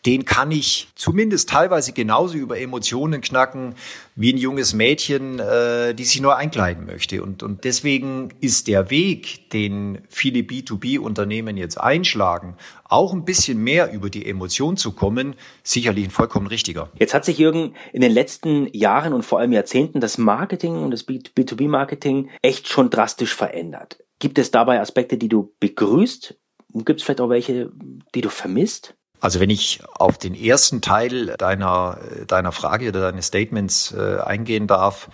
den 0.06 0.24
kann 0.24 0.52
ich 0.52 0.88
zumindest 0.96 1.50
teilweise 1.50 1.92
genauso 1.92 2.38
über 2.38 2.60
Emotionen 2.60 3.20
knacken 3.20 3.76
wie 4.16 4.32
ein 4.32 4.38
junges 4.38 4.74
Mädchen, 4.74 5.40
äh, 5.40 5.94
die 5.94 6.06
sich 6.06 6.22
nur 6.22 6.38
einkleiden 6.38 6.86
möchte. 6.86 7.22
Und, 7.22 7.44
und 7.44 7.66
deswegen 7.66 8.30
ist 8.40 8.68
der 8.68 8.90
Weg, 8.90 9.50
den 9.52 10.00
viele 10.08 10.40
B2B-Unternehmen 10.40 11.58
jetzt 11.58 11.80
einschlagen, 11.80 12.56
auch 12.86 13.14
ein 13.14 13.26
bisschen 13.26 13.62
mehr 13.62 13.92
über 13.92 14.10
die 14.10 14.26
Emotion 14.26 14.78
zu 14.78 14.94
kommen, 14.94 15.36
sicherlich 15.64 16.06
ein 16.06 16.12
vollkommen 16.12 16.48
richtiger. 16.48 16.90
Jetzt 16.98 17.14
hat 17.14 17.26
sich 17.26 17.38
Jürgen 17.38 17.76
in 17.92 18.02
den 18.02 18.12
letzten 18.12 18.74
Jahren 18.74 19.14
und 19.14 19.24
vor 19.24 19.40
allem 19.40 19.52
Jahrzehnten 19.52 20.00
das 20.00 20.18
Marketing 20.18 20.82
und 20.82 20.92
das 20.92 21.08
B2B-Marketing 21.08 22.30
echt 22.42 22.70
schon 22.70 22.90
drastisch 22.90 23.36
verändert. 23.36 24.00
Gibt 24.20 24.38
es 24.38 24.52
dabei 24.52 24.80
Aspekte, 24.80 25.18
die 25.18 25.30
du 25.30 25.54
begrüßt? 25.60 26.38
Gibt 26.74 27.00
es 27.00 27.04
vielleicht 27.04 27.22
auch 27.22 27.30
welche, 27.30 27.72
die 28.14 28.22
du 28.22 28.30
vermisst? 28.30 28.96
Also 29.20 29.40
wenn 29.40 29.50
ich 29.50 29.82
auf 29.96 30.18
den 30.18 30.34
ersten 30.34 30.82
Teil 30.82 31.36
deiner, 31.38 32.00
deiner 32.28 32.52
Frage 32.52 32.90
oder 32.90 33.02
deines 33.02 33.28
Statements 33.28 33.92
äh, 33.92 34.20
eingehen 34.20 34.68
darf, 34.68 35.10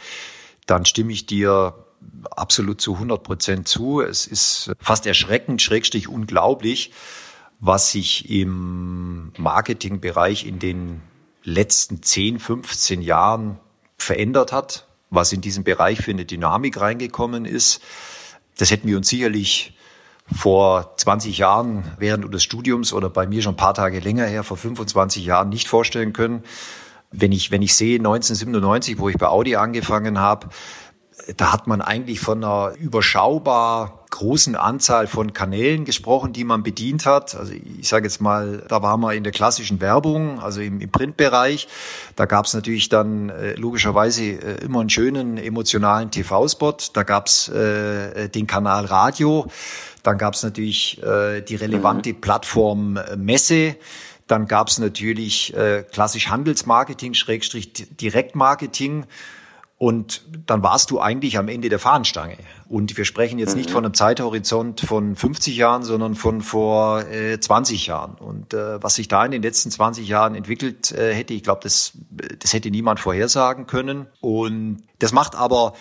dann 0.68 0.86
stimme 0.86 1.12
ich 1.12 1.26
dir 1.26 1.74
absolut 2.32 2.82
zu 2.82 2.94
100 2.94 3.24
Prozent 3.24 3.68
zu. 3.68 4.02
Es 4.02 4.28
ist 4.28 4.72
fast 4.80 5.08
erschreckend, 5.08 5.62
schrägstrich 5.62 6.08
unglaublich, 6.08 6.92
was 7.60 7.92
sich 7.92 8.30
im 8.30 9.32
Marketingbereich 9.38 10.46
in 10.46 10.60
den 10.60 11.02
letzten 11.44 12.04
10, 12.04 12.40
15 12.40 13.02
Jahren 13.02 13.60
verändert 13.98 14.52
hat, 14.52 14.88
was 15.10 15.32
in 15.34 15.42
diesem 15.42 15.64
Bereich 15.64 16.00
für 16.00 16.12
eine 16.12 16.26
Dynamik 16.26 16.80
reingekommen 16.80 17.46
ist. 17.46 17.82
Das 18.58 18.72
hätten 18.72 18.88
wir 18.88 18.98
uns 18.98 19.10
sicherlich 19.10 19.75
vor 20.34 20.96
20 20.98 21.38
Jahren 21.38 21.84
während 21.98 22.34
des 22.34 22.44
Studiums 22.44 22.94
oder 22.94 23.10
bei 23.10 23.28
mir 23.28 23.42
schon 23.42 23.54
ein 23.54 23.58
paar 23.58 23.74
Tage 23.74 24.00
länger 24.00 24.26
her, 24.26 24.44
vor 24.44 24.58
25 24.58 25.26
Jahren 25.26 25.50
nicht 25.50 25.68
vorstellen 25.68 26.14
können. 26.14 26.44
Wenn 27.12 27.32
ich, 27.32 27.52
wenn 27.52 27.62
ich 27.62 27.76
sehe 27.76 27.98
1997, 28.00 29.00
wo 29.00 29.10
ich 29.10 29.18
bei 29.18 29.28
Audi 29.28 29.56
angefangen 29.56 30.20
habe, 30.20 30.48
da 31.38 31.54
hat 31.54 31.68
man 31.68 31.82
eigentlich 31.82 32.20
von 32.20 32.44
einer 32.44 32.74
überschaubar 32.76 34.05
großen 34.16 34.56
Anzahl 34.56 35.08
von 35.08 35.34
Kanälen 35.34 35.84
gesprochen, 35.84 36.32
die 36.32 36.46
man 36.46 36.64
bedient 36.64 37.06
hat. 37.06 37.36
Also 37.36 37.52
ich 37.52 37.90
sage 37.90 38.06
jetzt 38.06 38.22
mal, 38.22 38.64
da 38.70 38.82
waren 38.82 39.02
wir 39.02 39.14
in 39.14 39.24
der 39.24 39.34
klassischen 39.34 39.82
Werbung, 39.82 40.40
also 40.40 40.62
im, 40.62 40.80
im 40.80 40.90
Printbereich. 40.90 41.68
Da 42.16 42.26
gab 42.26 42.46
es 42.46 42.54
natürlich 42.54 42.88
dann 42.88 43.30
äh, 43.30 43.56
logischerweise 43.56 44.24
äh, 44.24 44.64
immer 44.64 44.80
einen 44.80 44.90
schönen 44.90 45.38
emotionalen 45.38 46.12
TV-Spot. 46.12 46.78
Da 46.94 47.04
gab 47.04 47.28
es 47.28 47.50
äh, 47.50 48.30
den 48.30 48.48
Kanal 48.48 48.86
Radio. 48.86 49.48
Dann 50.02 50.18
gab 50.18 50.36
es 50.36 50.44
natürlich 50.44 51.04
äh, 51.04 51.42
die 51.42 51.56
relevante 51.56 52.14
mhm. 52.14 52.22
Plattform 52.22 52.96
äh, 52.96 53.18
Messe. 53.18 53.76
Dann 54.28 54.48
gab 54.48 54.70
es 54.70 54.80
natürlich 54.80 55.54
äh, 55.56 55.84
klassisch 55.92 56.30
Handelsmarketing, 56.30 57.16
Schrägstrich 57.16 57.74
Direktmarketing. 57.74 59.08
Und 59.78 60.24
dann 60.48 60.64
warst 60.64 60.90
du 60.92 61.02
eigentlich 61.02 61.38
am 61.38 61.50
Ende 61.50 61.68
der 61.68 61.80
Fahnenstange. 61.80 62.38
Und 62.68 62.98
wir 62.98 63.06
sprechen 63.06 63.38
jetzt 63.38 63.56
nicht 63.56 63.70
mhm. 63.70 63.74
von 63.74 63.86
einem 63.86 63.94
Zeithorizont 63.94 64.82
von 64.82 65.16
50 65.16 65.56
Jahren, 65.56 65.84
sondern 65.84 66.16
von 66.16 66.42
vor 66.42 67.06
äh, 67.06 67.40
20 67.40 67.88
Jahren. 67.88 68.16
Und 68.16 68.54
äh, 68.54 68.82
was 68.82 68.96
sich 68.96 69.08
da 69.08 69.24
in 69.24 69.32
den 69.32 69.42
letzten 69.42 69.70
20 69.70 70.08
Jahren 70.08 70.36
entwickelt 70.36 70.92
äh, 70.92 71.14
hätte, 71.14 71.34
ich 71.34 71.44
glaube, 71.44 71.62
das, 71.64 71.94
das 72.40 72.54
hätte 72.54 72.72
niemand 72.72 73.00
vorhersagen 73.00 73.68
können. 73.68 74.08
Und 74.20 74.84
das 75.00 75.12
macht 75.12 75.36
aber 75.36 75.74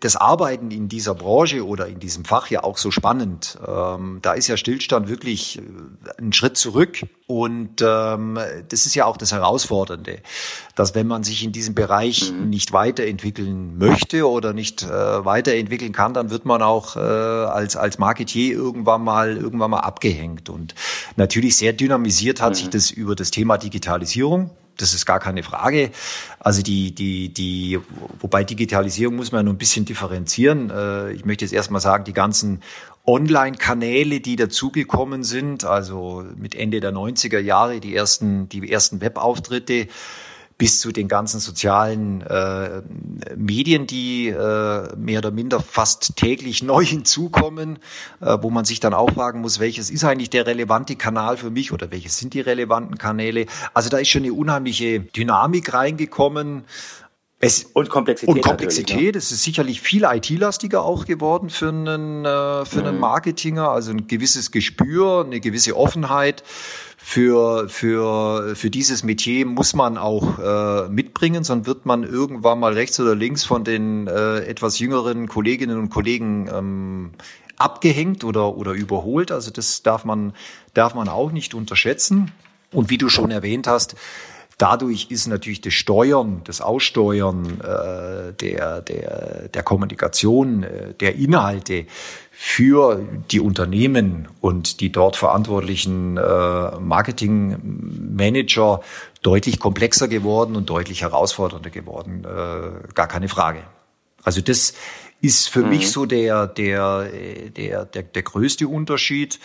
das 0.00 0.14
Arbeiten 0.14 0.70
in 0.70 0.88
dieser 0.88 1.14
Branche 1.14 1.66
oder 1.66 1.88
in 1.88 1.98
diesem 1.98 2.24
Fach 2.24 2.48
ja 2.48 2.62
auch 2.62 2.78
so 2.78 2.90
spannend. 2.90 3.58
Ähm, 3.66 4.20
da 4.22 4.34
ist 4.34 4.46
ja 4.46 4.56
Stillstand 4.56 5.08
wirklich 5.08 5.58
äh, 5.58 5.62
ein 6.18 6.32
Schritt 6.32 6.56
zurück. 6.56 7.00
Und 7.26 7.82
ähm, 7.82 8.38
das 8.68 8.86
ist 8.86 8.94
ja 8.94 9.04
auch 9.04 9.16
das 9.16 9.32
Herausfordernde, 9.32 10.20
dass 10.76 10.94
wenn 10.94 11.08
man 11.08 11.24
sich 11.24 11.42
in 11.42 11.50
diesem 11.50 11.74
Bereich 11.74 12.30
mhm. 12.30 12.50
nicht 12.50 12.72
weiterentwickeln 12.72 13.78
möchte 13.78 14.28
oder 14.28 14.52
nicht 14.52 14.84
äh, 14.84 15.24
weiterentwickeln 15.24 15.92
kann, 15.92 16.14
dann 16.14 16.30
wird 16.30 16.44
man 16.44 16.62
auch 16.62 16.94
äh, 16.94 17.00
als, 17.00 17.76
als 17.76 17.98
Marketier 17.98 18.54
irgendwann 18.54 19.02
mal, 19.02 19.36
irgendwann 19.36 19.72
mal 19.72 19.80
abgehängt. 19.80 20.48
Und 20.48 20.76
natürlich 21.16 21.56
sehr 21.56 21.72
dynamisiert 21.72 22.40
hat 22.40 22.50
mhm. 22.50 22.54
sich 22.54 22.68
das 22.70 22.90
über 22.92 23.16
das 23.16 23.32
Thema 23.32 23.58
Digitalisierung 23.58 24.50
das 24.76 24.94
ist 24.94 25.06
gar 25.06 25.20
keine 25.20 25.42
Frage. 25.42 25.90
Also 26.38 26.62
die, 26.62 26.94
die, 26.94 27.28
die, 27.28 27.78
wobei 28.20 28.44
Digitalisierung 28.44 29.16
muss 29.16 29.32
man 29.32 29.48
ein 29.48 29.58
bisschen 29.58 29.84
differenzieren. 29.84 30.70
Äh, 30.70 31.12
ich 31.12 31.24
möchte 31.24 31.44
jetzt 31.44 31.52
erstmal 31.52 31.80
sagen, 31.80 32.04
die 32.04 32.12
ganzen 32.12 32.62
Online-Kanäle, 33.06 34.20
die 34.20 34.36
dazugekommen 34.36 35.22
sind, 35.22 35.64
also 35.64 36.24
mit 36.36 36.54
Ende 36.54 36.80
der 36.80 36.92
90er 36.92 37.38
Jahre 37.38 37.80
die 37.80 37.94
ersten, 37.94 38.48
die 38.48 38.70
ersten 38.70 39.00
Webauftritte, 39.00 39.86
bis 40.58 40.80
zu 40.80 40.90
den 40.90 41.06
ganzen 41.06 41.38
sozialen 41.38 42.22
äh, 42.22 42.82
Medien, 43.36 43.86
die 43.86 44.28
äh, 44.28 44.96
mehr 44.96 45.18
oder 45.18 45.30
minder 45.30 45.60
fast 45.60 46.16
täglich 46.16 46.62
neu 46.62 46.84
hinzukommen, 46.84 47.78
äh, 48.20 48.38
wo 48.40 48.50
man 48.50 48.64
sich 48.64 48.80
dann 48.80 48.94
auch 48.94 49.10
fragen 49.10 49.40
muss, 49.40 49.60
welches 49.60 49.90
ist 49.90 50.04
eigentlich 50.04 50.30
der 50.30 50.46
relevante 50.46 50.96
Kanal 50.96 51.36
für 51.36 51.50
mich 51.50 51.72
oder 51.72 51.90
welches 51.90 52.18
sind 52.18 52.34
die 52.34 52.40
relevanten 52.40 52.96
Kanäle. 52.96 53.46
Also 53.74 53.90
da 53.90 53.98
ist 53.98 54.08
schon 54.08 54.22
eine 54.22 54.32
unheimliche 54.32 55.00
Dynamik 55.00 55.74
reingekommen. 55.74 56.64
Es, 57.38 57.64
und 57.64 57.90
Komplexität. 57.90 58.34
Und 58.34 58.40
Komplexität. 58.40 59.14
Ne? 59.14 59.18
Es 59.18 59.30
ist 59.30 59.42
sicherlich 59.42 59.82
viel 59.82 60.04
IT-lastiger 60.04 60.82
auch 60.82 61.04
geworden 61.04 61.50
für 61.50 61.68
einen, 61.68 62.24
äh, 62.24 62.64
für 62.64 62.80
einen 62.80 62.94
mhm. 62.94 63.00
Marketinger. 63.00 63.68
Also 63.68 63.90
ein 63.90 64.06
gewisses 64.06 64.50
Gespür, 64.50 65.24
eine 65.26 65.40
gewisse 65.40 65.76
Offenheit 65.76 66.42
für, 67.08 67.68
für, 67.68 68.56
für 68.56 68.68
dieses 68.68 69.04
Metier 69.04 69.46
muss 69.46 69.74
man 69.74 69.96
auch 69.96 70.40
äh, 70.40 70.88
mitbringen, 70.88 71.44
sonst 71.44 71.64
wird 71.64 71.86
man 71.86 72.02
irgendwann 72.02 72.58
mal 72.58 72.72
rechts 72.72 72.98
oder 72.98 73.14
links 73.14 73.44
von 73.44 73.62
den 73.62 74.08
äh, 74.08 74.38
etwas 74.40 74.80
jüngeren 74.80 75.28
Kolleginnen 75.28 75.78
und 75.78 75.88
Kollegen 75.88 76.50
ähm, 76.52 77.10
abgehängt 77.56 78.24
oder, 78.24 78.56
oder 78.56 78.72
überholt. 78.72 79.30
Also 79.30 79.52
das 79.52 79.84
darf 79.84 80.04
man, 80.04 80.32
darf 80.74 80.94
man 80.94 81.08
auch 81.08 81.30
nicht 81.30 81.54
unterschätzen. 81.54 82.32
Und 82.72 82.90
wie 82.90 82.98
du 82.98 83.08
schon 83.08 83.30
erwähnt 83.30 83.68
hast, 83.68 83.94
Dadurch 84.58 85.08
ist 85.10 85.26
natürlich 85.26 85.60
das 85.60 85.74
Steuern, 85.74 86.40
das 86.44 86.62
Aussteuern 86.62 87.60
äh, 87.60 88.32
der, 88.32 88.80
der, 88.80 89.48
der 89.48 89.62
Kommunikation, 89.62 90.62
äh, 90.62 90.94
der 90.94 91.16
Inhalte 91.16 91.84
für 92.38 93.02
die 93.30 93.40
Unternehmen 93.40 94.28
und 94.42 94.80
die 94.80 94.92
dort 94.92 95.16
verantwortlichen 95.16 96.18
äh, 96.18 96.78
Marketingmanager 96.78 98.82
deutlich 99.22 99.58
komplexer 99.58 100.06
geworden 100.06 100.54
und 100.54 100.68
deutlich 100.68 101.00
herausfordernder 101.00 101.70
geworden. 101.70 102.26
Äh, 102.26 102.92
gar 102.92 103.08
keine 103.08 103.30
Frage. 103.30 103.62
Also 104.22 104.42
das 104.42 104.74
ist 105.22 105.48
für 105.48 105.62
mhm. 105.62 105.70
mich 105.70 105.90
so 105.90 106.04
der, 106.04 106.46
der, 106.46 107.08
der, 107.56 107.86
der, 107.86 108.02
der 108.02 108.22
größte 108.22 108.68
Unterschied. 108.68 109.40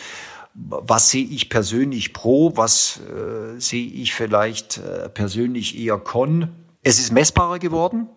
Was 0.54 1.12
sehe 1.12 1.26
ich 1.26 1.50
persönlich 1.50 2.12
pro? 2.12 2.58
Was 2.58 3.00
äh, 3.08 3.58
sehe 3.58 3.88
ich 3.88 4.14
vielleicht 4.14 4.80
äh, 4.80 5.08
persönlich 5.08 5.80
eher 5.80 5.98
con? 5.98 6.50
Es 6.84 7.00
ist 7.00 7.14
messbarer 7.14 7.60
geworden. 7.60 8.10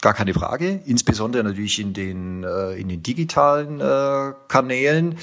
Gar 0.00 0.14
keine 0.14 0.34
Frage, 0.34 0.82
insbesondere 0.84 1.44
natürlich 1.44 1.80
in 1.80 1.92
den, 1.92 2.44
äh, 2.44 2.72
in 2.72 2.88
den 2.88 3.02
digitalen 3.02 3.80
äh, 3.80 4.32
Kanälen. 4.48 5.16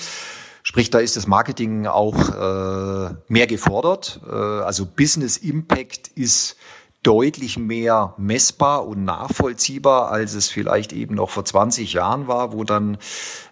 Sprich, 0.64 0.90
da 0.90 1.00
ist 1.00 1.18
das 1.18 1.28
Marketing 1.28 1.88
auch 1.88 2.30
äh, 2.30 3.14
mehr 3.28 3.48
gefordert. 3.48 4.22
Äh, 4.28 4.32
also 4.32 4.86
Business 4.86 5.38
Impact 5.38 6.08
ist 6.10 6.56
deutlich 7.04 7.58
mehr 7.58 8.14
messbar 8.18 8.88
und 8.88 9.04
nachvollziehbar, 9.04 10.12
als 10.12 10.36
es 10.36 10.50
vielleicht 10.50 10.94
eben 10.94 11.16
noch 11.16 11.32
vor 11.32 11.44
20 11.44 11.94
Jahren 11.94 12.28
war, 12.28 12.54
wo 12.54 12.64
dann 12.64 12.98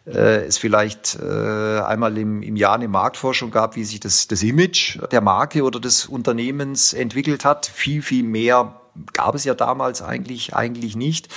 äh, 0.05 0.45
es 0.45 0.59
vielleicht 0.59 1.17
äh, 1.19 1.79
einmal 1.79 2.15
im, 2.17 2.43
im 2.43 2.55
Jahr 2.55 2.75
eine 2.75 2.87
Marktforschung 2.87 3.49
gab, 3.49 3.75
wie 3.75 3.85
sich 3.85 3.99
das, 3.99 4.27
das 4.27 4.43
Image 4.43 4.99
der 5.11 5.21
Marke 5.21 5.63
oder 5.63 5.79
des 5.79 6.05
Unternehmens 6.05 6.93
entwickelt 6.93 7.43
hat. 7.43 7.65
Viel, 7.65 8.03
viel 8.03 8.23
mehr 8.23 8.81
gab 9.13 9.35
es 9.35 9.43
ja 9.43 9.53
damals 9.53 10.01
eigentlich, 10.01 10.55
eigentlich 10.55 10.95
nicht. 10.95 11.29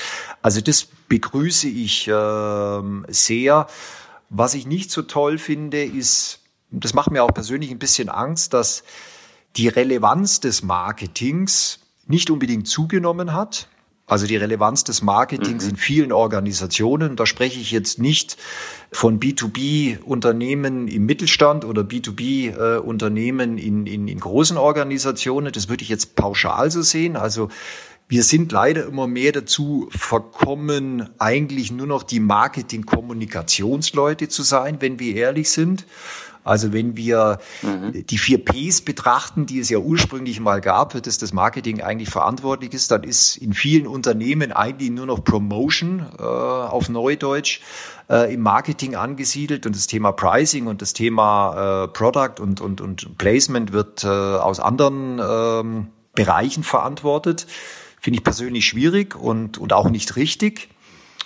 Also 0.42 0.60
das 0.60 0.86
begrüße 1.08 1.68
ich 1.68 2.08
äh, 2.08 2.82
sehr. 3.08 3.66
Was 4.30 4.54
ich 4.54 4.66
nicht 4.66 4.90
so 4.90 5.02
toll 5.02 5.38
finde, 5.38 5.84
ist, 5.84 6.40
das 6.70 6.94
macht 6.94 7.10
mir 7.10 7.22
auch 7.22 7.34
persönlich 7.34 7.70
ein 7.70 7.78
bisschen 7.78 8.08
Angst, 8.08 8.54
dass 8.54 8.82
die 9.56 9.68
Relevanz 9.68 10.40
des 10.40 10.62
Marketings 10.62 11.80
nicht 12.06 12.30
unbedingt 12.30 12.66
zugenommen 12.66 13.32
hat. 13.34 13.68
Also 14.06 14.26
die 14.26 14.36
Relevanz 14.36 14.84
des 14.84 15.00
Marketings 15.00 15.64
mhm. 15.64 15.70
in 15.70 15.76
vielen 15.76 16.12
Organisationen, 16.12 17.16
da 17.16 17.24
spreche 17.24 17.60
ich 17.60 17.70
jetzt 17.70 17.98
nicht 17.98 18.36
von 18.90 19.20
B2B-Unternehmen 19.20 20.88
im 20.88 21.06
Mittelstand 21.06 21.64
oder 21.64 21.82
B2B-Unternehmen 21.82 23.58
in, 23.58 23.86
in, 23.86 24.08
in 24.08 24.20
großen 24.20 24.58
Organisationen. 24.58 25.52
Das 25.52 25.68
würde 25.68 25.82
ich 25.82 25.88
jetzt 25.88 26.16
pauschal 26.16 26.70
so 26.70 26.82
sehen. 26.82 27.16
Also 27.16 27.48
wir 28.08 28.24
sind 28.24 28.52
leider 28.52 28.84
immer 28.84 29.06
mehr 29.06 29.32
dazu 29.32 29.88
verkommen, 29.90 31.08
eigentlich 31.18 31.72
nur 31.72 31.86
noch 31.86 32.02
die 32.02 32.20
Marketing-Kommunikationsleute 32.20 34.28
zu 34.28 34.42
sein, 34.42 34.76
wenn 34.80 34.98
wir 34.98 35.16
ehrlich 35.16 35.48
sind. 35.48 35.86
Also 36.44 36.72
wenn 36.72 36.96
wir 36.96 37.38
mhm. 37.62 38.04
die 38.06 38.18
vier 38.18 38.44
Ps 38.44 38.80
betrachten, 38.80 39.46
die 39.46 39.60
es 39.60 39.68
ja 39.68 39.78
ursprünglich 39.78 40.40
mal 40.40 40.60
gab, 40.60 40.92
für 40.92 41.00
das 41.00 41.18
das 41.18 41.32
Marketing 41.32 41.82
eigentlich 41.82 42.10
verantwortlich 42.10 42.74
ist, 42.74 42.90
dann 42.90 43.04
ist 43.04 43.36
in 43.36 43.52
vielen 43.52 43.86
Unternehmen 43.86 44.52
eigentlich 44.52 44.90
nur 44.90 45.06
noch 45.06 45.22
Promotion 45.22 46.06
äh, 46.18 46.22
auf 46.22 46.88
Neudeutsch 46.88 47.60
äh, 48.10 48.34
im 48.34 48.40
Marketing 48.40 48.96
angesiedelt 48.96 49.66
und 49.66 49.76
das 49.76 49.86
Thema 49.86 50.12
Pricing 50.12 50.66
und 50.66 50.82
das 50.82 50.92
Thema 50.92 51.84
äh, 51.84 51.88
Product 51.88 52.40
und, 52.40 52.60
und, 52.60 52.80
und 52.80 53.18
Placement 53.18 53.72
wird 53.72 54.02
äh, 54.02 54.08
aus 54.08 54.58
anderen 54.58 55.20
ähm, 55.24 55.86
Bereichen 56.14 56.64
verantwortet. 56.64 57.46
Finde 58.00 58.18
ich 58.18 58.24
persönlich 58.24 58.66
schwierig 58.66 59.14
und, 59.14 59.58
und 59.58 59.72
auch 59.72 59.88
nicht 59.88 60.16
richtig. 60.16 60.68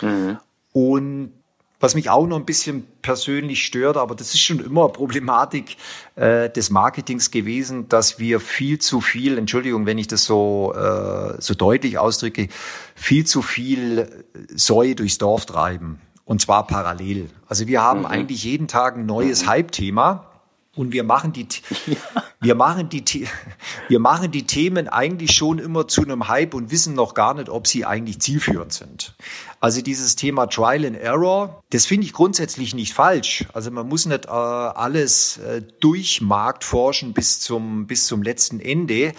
Mhm. 0.02 0.36
Und 0.72 1.32
was 1.78 1.94
mich 1.94 2.08
auch 2.08 2.26
noch 2.26 2.36
ein 2.36 2.46
bisschen 2.46 2.86
persönlich 3.02 3.64
stört, 3.64 3.96
aber 3.96 4.14
das 4.14 4.34
ist 4.34 4.40
schon 4.40 4.60
immer 4.60 4.88
Problematik 4.88 5.76
äh, 6.14 6.48
des 6.48 6.70
Marketings 6.70 7.30
gewesen, 7.30 7.88
dass 7.88 8.18
wir 8.18 8.40
viel 8.40 8.78
zu 8.78 9.00
viel, 9.00 9.36
Entschuldigung, 9.38 9.86
wenn 9.86 9.98
ich 9.98 10.06
das 10.06 10.24
so, 10.24 10.72
äh, 10.74 11.40
so 11.40 11.54
deutlich 11.54 11.98
ausdrücke, 11.98 12.48
viel 12.94 13.26
zu 13.26 13.42
viel 13.42 14.24
Säue 14.54 14.94
durchs 14.94 15.18
Dorf 15.18 15.46
treiben. 15.46 16.00
Und 16.24 16.40
zwar 16.40 16.66
parallel. 16.66 17.30
Also 17.46 17.68
wir 17.68 17.82
haben 17.82 18.00
mhm. 18.00 18.06
eigentlich 18.06 18.42
jeden 18.42 18.68
Tag 18.68 18.96
ein 18.96 19.06
neues 19.06 19.44
mhm. 19.44 19.48
Hype-Thema 19.48 20.35
und 20.76 20.92
wir 20.92 21.02
machen 21.02 21.32
die, 21.32 21.48
wir 22.40 22.54
machen 22.54 22.88
die, 22.88 23.26
wir 23.88 23.98
machen 23.98 24.30
die 24.30 24.44
Themen 24.44 24.88
eigentlich 24.88 25.32
schon 25.32 25.58
immer 25.58 25.88
zu 25.88 26.02
einem 26.02 26.28
Hype 26.28 26.54
und 26.54 26.70
wissen 26.70 26.94
noch 26.94 27.14
gar 27.14 27.34
nicht, 27.34 27.48
ob 27.48 27.66
sie 27.66 27.84
eigentlich 27.84 28.20
zielführend 28.20 28.72
sind. 28.72 29.14
Also 29.60 29.80
dieses 29.80 30.16
Thema 30.16 30.46
Trial 30.46 30.84
and 30.84 30.96
Error, 30.96 31.64
das 31.70 31.86
finde 31.86 32.06
ich 32.06 32.12
grundsätzlich 32.12 32.74
nicht 32.74 32.92
falsch. 32.92 33.46
Also 33.52 33.70
man 33.70 33.88
muss 33.88 34.06
nicht 34.06 34.26
äh, 34.26 34.28
alles 34.28 35.38
äh, 35.38 35.62
durch 35.80 36.20
Markt 36.20 36.62
forschen 36.62 37.14
bis 37.14 37.40
zum, 37.40 37.86
bis 37.86 38.06
zum 38.06 38.22
letzten 38.22 38.60
Ende. 38.60 39.12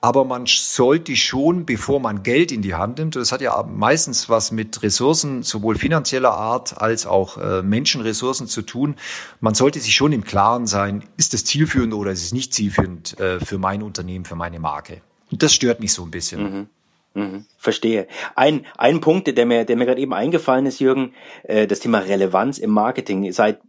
Aber 0.00 0.24
man 0.24 0.44
sollte 0.46 1.16
schon, 1.16 1.64
bevor 1.64 2.00
man 2.00 2.22
Geld 2.22 2.52
in 2.52 2.62
die 2.62 2.74
Hand 2.74 2.98
nimmt, 2.98 3.16
das 3.16 3.32
hat 3.32 3.40
ja 3.40 3.62
meistens 3.62 4.28
was 4.28 4.52
mit 4.52 4.82
Ressourcen, 4.82 5.42
sowohl 5.42 5.76
finanzieller 5.76 6.32
Art 6.32 6.80
als 6.80 7.06
auch 7.06 7.38
äh, 7.38 7.62
Menschenressourcen 7.62 8.46
zu 8.46 8.62
tun, 8.62 8.96
man 9.40 9.54
sollte 9.54 9.80
sich 9.80 9.94
schon 9.94 10.12
im 10.12 10.24
Klaren 10.24 10.66
sein, 10.66 11.04
ist 11.16 11.34
es 11.34 11.44
zielführend 11.44 11.94
oder 11.94 12.12
ist 12.12 12.24
es 12.24 12.32
nicht 12.32 12.52
zielführend 12.52 13.18
äh, 13.18 13.40
für 13.40 13.58
mein 13.58 13.82
Unternehmen, 13.82 14.24
für 14.24 14.36
meine 14.36 14.60
Marke. 14.60 15.00
Und 15.30 15.42
das 15.42 15.54
stört 15.54 15.80
mich 15.80 15.92
so 15.92 16.02
ein 16.02 16.10
bisschen. 16.10 16.42
Mhm. 16.42 16.68
Mhm, 17.16 17.46
verstehe. 17.56 18.08
Ein, 18.34 18.66
ein 18.76 19.00
Punkt, 19.00 19.34
der 19.34 19.46
mir, 19.46 19.64
der 19.64 19.76
mir 19.76 19.86
gerade 19.86 20.02
eben 20.02 20.12
eingefallen 20.12 20.66
ist, 20.66 20.80
Jürgen, 20.80 21.14
äh, 21.44 21.66
das 21.66 21.80
Thema 21.80 22.00
Relevanz 22.00 22.58
im 22.58 22.68
Marketing. 22.68 23.32
Seit 23.32 23.60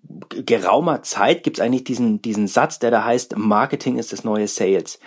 geraumer 0.46 1.02
Zeit 1.04 1.44
gibt 1.44 1.58
es 1.58 1.64
eigentlich 1.64 1.86
diesen, 1.86 2.22
diesen 2.22 2.48
Satz, 2.48 2.80
der 2.80 2.92
da 2.92 3.06
heißt, 3.06 3.38
Marketing 3.38 3.98
ist 3.98 4.12
das 4.12 4.26
neue 4.26 4.50
Sales. 4.50 5.00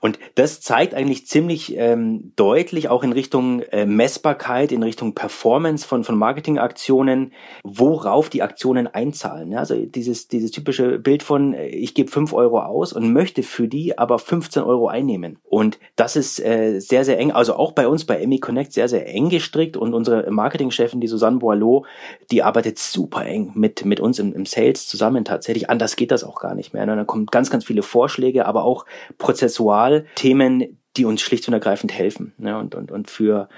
Und 0.00 0.18
das 0.34 0.60
zeigt 0.60 0.92
eigentlich 0.92 1.26
ziemlich 1.26 1.74
ähm, 1.78 2.32
deutlich 2.36 2.90
auch 2.90 3.02
in 3.02 3.12
Richtung 3.12 3.62
äh, 3.62 3.86
Messbarkeit, 3.86 4.72
in 4.72 4.82
Richtung 4.82 5.14
Performance 5.14 5.86
von, 5.86 6.04
von 6.04 6.18
Marketingaktionen, 6.18 7.32
worauf 7.62 8.28
die 8.28 8.42
Aktionen 8.42 8.88
einzahlen. 8.88 9.52
Ja, 9.52 9.60
also 9.60 9.74
dieses, 9.74 10.28
dieses 10.28 10.50
typische 10.50 10.98
Bild 10.98 11.22
von, 11.22 11.54
äh, 11.54 11.68
ich 11.68 11.94
gebe 11.94 12.10
fünf 12.10 12.34
Euro 12.34 12.60
aus 12.60 12.92
und 12.92 13.10
möchte 13.10 13.42
für 13.42 13.68
die 13.68 13.96
aber 13.96 14.18
15 14.18 14.62
Euro 14.64 14.88
einnehmen. 14.88 15.38
Und 15.44 15.78
das 15.96 16.14
ist 16.16 16.40
äh, 16.40 16.78
sehr, 16.78 17.06
sehr 17.06 17.18
eng. 17.18 17.32
Also 17.32 17.54
auch 17.54 17.72
bei 17.72 17.85
bei 17.86 17.92
uns 17.92 18.04
bei 18.04 18.20
Emmy 18.20 18.40
Connect 18.40 18.72
sehr, 18.72 18.88
sehr 18.88 19.06
eng 19.06 19.28
gestrickt 19.28 19.76
und 19.76 19.94
unsere 19.94 20.28
Marketingchefin, 20.28 21.00
die 21.00 21.06
Susanne 21.06 21.38
Boileau, 21.38 21.86
die 22.32 22.42
arbeitet 22.42 22.80
super 22.80 23.24
eng 23.24 23.52
mit, 23.54 23.84
mit 23.84 24.00
uns 24.00 24.18
im, 24.18 24.32
im 24.32 24.44
Sales 24.44 24.88
zusammen 24.88 25.24
tatsächlich. 25.24 25.70
Anders 25.70 25.94
geht 25.94 26.10
das 26.10 26.24
auch 26.24 26.40
gar 26.40 26.56
nicht 26.56 26.74
mehr. 26.74 26.84
Ne? 26.84 26.96
Da 26.96 27.04
kommen 27.04 27.26
ganz, 27.26 27.48
ganz 27.48 27.64
viele 27.64 27.82
Vorschläge, 27.82 28.46
aber 28.46 28.64
auch 28.64 28.86
prozessual 29.18 30.04
Themen, 30.16 30.80
die 30.96 31.04
uns 31.04 31.20
schlicht 31.20 31.46
und 31.46 31.54
ergreifend 31.54 31.92
helfen 31.92 32.32
ne? 32.38 32.58
und, 32.58 32.74
und, 32.74 32.90
und 32.90 33.08
für 33.08 33.48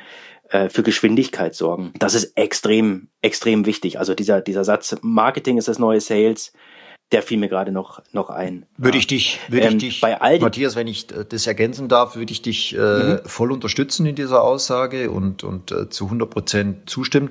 äh, 0.50 0.68
für 0.68 0.82
Geschwindigkeit 0.82 1.54
sorgen. 1.54 1.94
Das 1.98 2.14
ist 2.14 2.36
extrem, 2.36 3.08
extrem 3.22 3.64
wichtig. 3.64 3.98
Also 3.98 4.14
dieser, 4.14 4.42
dieser 4.42 4.64
Satz, 4.64 4.94
Marketing 5.00 5.56
ist 5.56 5.68
das 5.68 5.78
neue 5.78 6.02
Sales, 6.02 6.52
der 7.12 7.22
fiel 7.22 7.38
mir 7.38 7.48
gerade 7.48 7.72
noch 7.72 8.02
noch 8.12 8.30
ein. 8.30 8.66
Würde 8.76 8.98
ich 8.98 9.06
dich, 9.06 9.38
würde 9.48 9.66
ähm, 9.66 9.72
ich 9.74 9.78
dich, 9.78 10.00
bei 10.00 10.20
all 10.20 10.38
Matthias, 10.40 10.76
wenn 10.76 10.86
ich 10.86 11.10
äh, 11.10 11.24
das 11.28 11.46
ergänzen 11.46 11.88
darf, 11.88 12.16
würde 12.16 12.32
ich 12.32 12.42
dich 12.42 12.76
äh, 12.76 12.78
mhm. 12.78 13.20
voll 13.24 13.52
unterstützen 13.52 14.06
in 14.06 14.14
dieser 14.14 14.42
Aussage 14.42 15.10
und 15.10 15.44
und 15.44 15.72
äh, 15.72 15.88
zu 15.88 16.04
100 16.04 16.28
Prozent 16.28 16.90
zustimmen. 16.90 17.30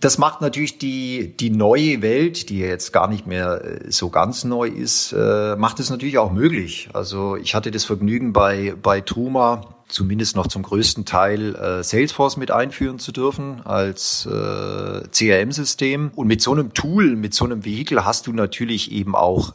Das 0.00 0.16
macht 0.18 0.40
natürlich 0.40 0.78
die 0.78 1.36
die 1.36 1.50
neue 1.50 2.02
Welt, 2.02 2.48
die 2.48 2.58
jetzt 2.58 2.92
gar 2.92 3.08
nicht 3.08 3.26
mehr 3.26 3.62
äh, 3.64 3.90
so 3.90 4.10
ganz 4.10 4.44
neu 4.44 4.68
ist, 4.68 5.12
äh, 5.12 5.54
macht 5.56 5.78
es 5.78 5.90
natürlich 5.90 6.18
auch 6.18 6.32
möglich. 6.32 6.88
Also 6.92 7.36
ich 7.36 7.54
hatte 7.54 7.70
das 7.70 7.84
Vergnügen 7.84 8.32
bei 8.32 8.74
bei 8.82 9.00
Truma 9.00 9.81
zumindest 9.92 10.36
noch 10.36 10.46
zum 10.46 10.62
größten 10.62 11.04
Teil 11.04 11.54
äh, 11.54 11.84
Salesforce 11.84 12.36
mit 12.36 12.50
einführen 12.50 12.98
zu 12.98 13.12
dürfen 13.12 13.60
als 13.64 14.26
äh, 14.26 15.02
CRM-System. 15.08 16.10
Und 16.14 16.26
mit 16.26 16.40
so 16.40 16.52
einem 16.52 16.74
Tool, 16.74 17.14
mit 17.16 17.34
so 17.34 17.44
einem 17.44 17.64
Vehikel 17.64 18.04
hast 18.04 18.26
du 18.26 18.32
natürlich 18.32 18.90
eben 18.90 19.14
auch 19.14 19.54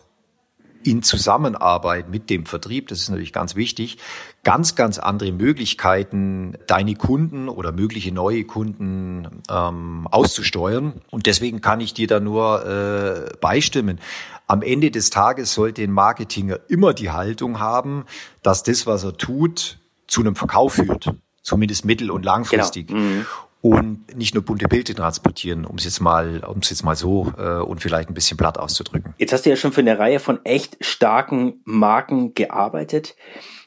in 0.83 1.03
Zusammenarbeit 1.03 2.09
mit 2.09 2.29
dem 2.29 2.45
Vertrieb, 2.45 2.87
das 2.87 3.01
ist 3.01 3.09
natürlich 3.09 3.33
ganz 3.33 3.55
wichtig, 3.55 3.97
ganz, 4.43 4.75
ganz 4.75 4.99
andere 4.99 5.33
Möglichkeiten, 5.33 6.53
deine 6.65 6.95
Kunden 6.95 7.49
oder 7.49 7.73
mögliche 7.73 8.13
neue 8.13 8.45
Kunden 8.45 9.41
ähm, 9.49 10.07
auszusteuern. 10.09 11.01
Und 11.09 11.25
deswegen 11.25 11.59
kann 11.59 11.81
ich 11.81 11.93
dir 11.93 12.07
da 12.07 12.21
nur 12.21 12.65
äh, 12.65 13.35
beistimmen. 13.41 13.99
Am 14.45 14.61
Ende 14.61 14.89
des 14.89 15.09
Tages 15.09 15.53
sollte 15.53 15.83
ein 15.83 15.91
Marketinger 15.91 16.59
immer 16.69 16.93
die 16.93 17.09
Haltung 17.09 17.59
haben, 17.59 18.05
dass 18.41 18.63
das, 18.63 18.87
was 18.87 19.03
er 19.03 19.17
tut, 19.17 19.79
zu 20.07 20.21
einem 20.21 20.35
Verkauf 20.35 20.73
führt, 20.73 21.13
zumindest 21.41 21.85
mittel- 21.85 22.11
und 22.11 22.23
langfristig. 22.23 22.87
Genau. 22.87 22.99
Mhm. 22.99 23.25
Und 23.59 24.15
nicht 24.15 24.35
nur 24.35 24.43
bunte 24.43 24.67
Bilder 24.67 24.93
transportieren, 24.93 25.65
um 25.65 25.77
es 25.77 25.83
jetzt 25.83 25.99
mal, 25.99 26.43
um 26.45 26.59
es 26.59 26.69
jetzt 26.69 26.83
mal 26.83 26.95
so 26.95 27.33
äh, 27.37 27.59
und 27.59 27.81
vielleicht 27.81 28.07
ein 28.07 28.13
bisschen 28.13 28.37
platt 28.37 28.57
auszudrücken. 28.57 29.13
Jetzt 29.17 29.33
hast 29.33 29.45
du 29.45 29.49
ja 29.49 29.55
schon 29.55 29.73
für 29.73 29.81
eine 29.81 29.97
Reihe 29.97 30.19
von 30.19 30.45
echt 30.45 30.77
starken 30.79 31.61
Marken 31.65 32.33
gearbeitet. 32.35 33.15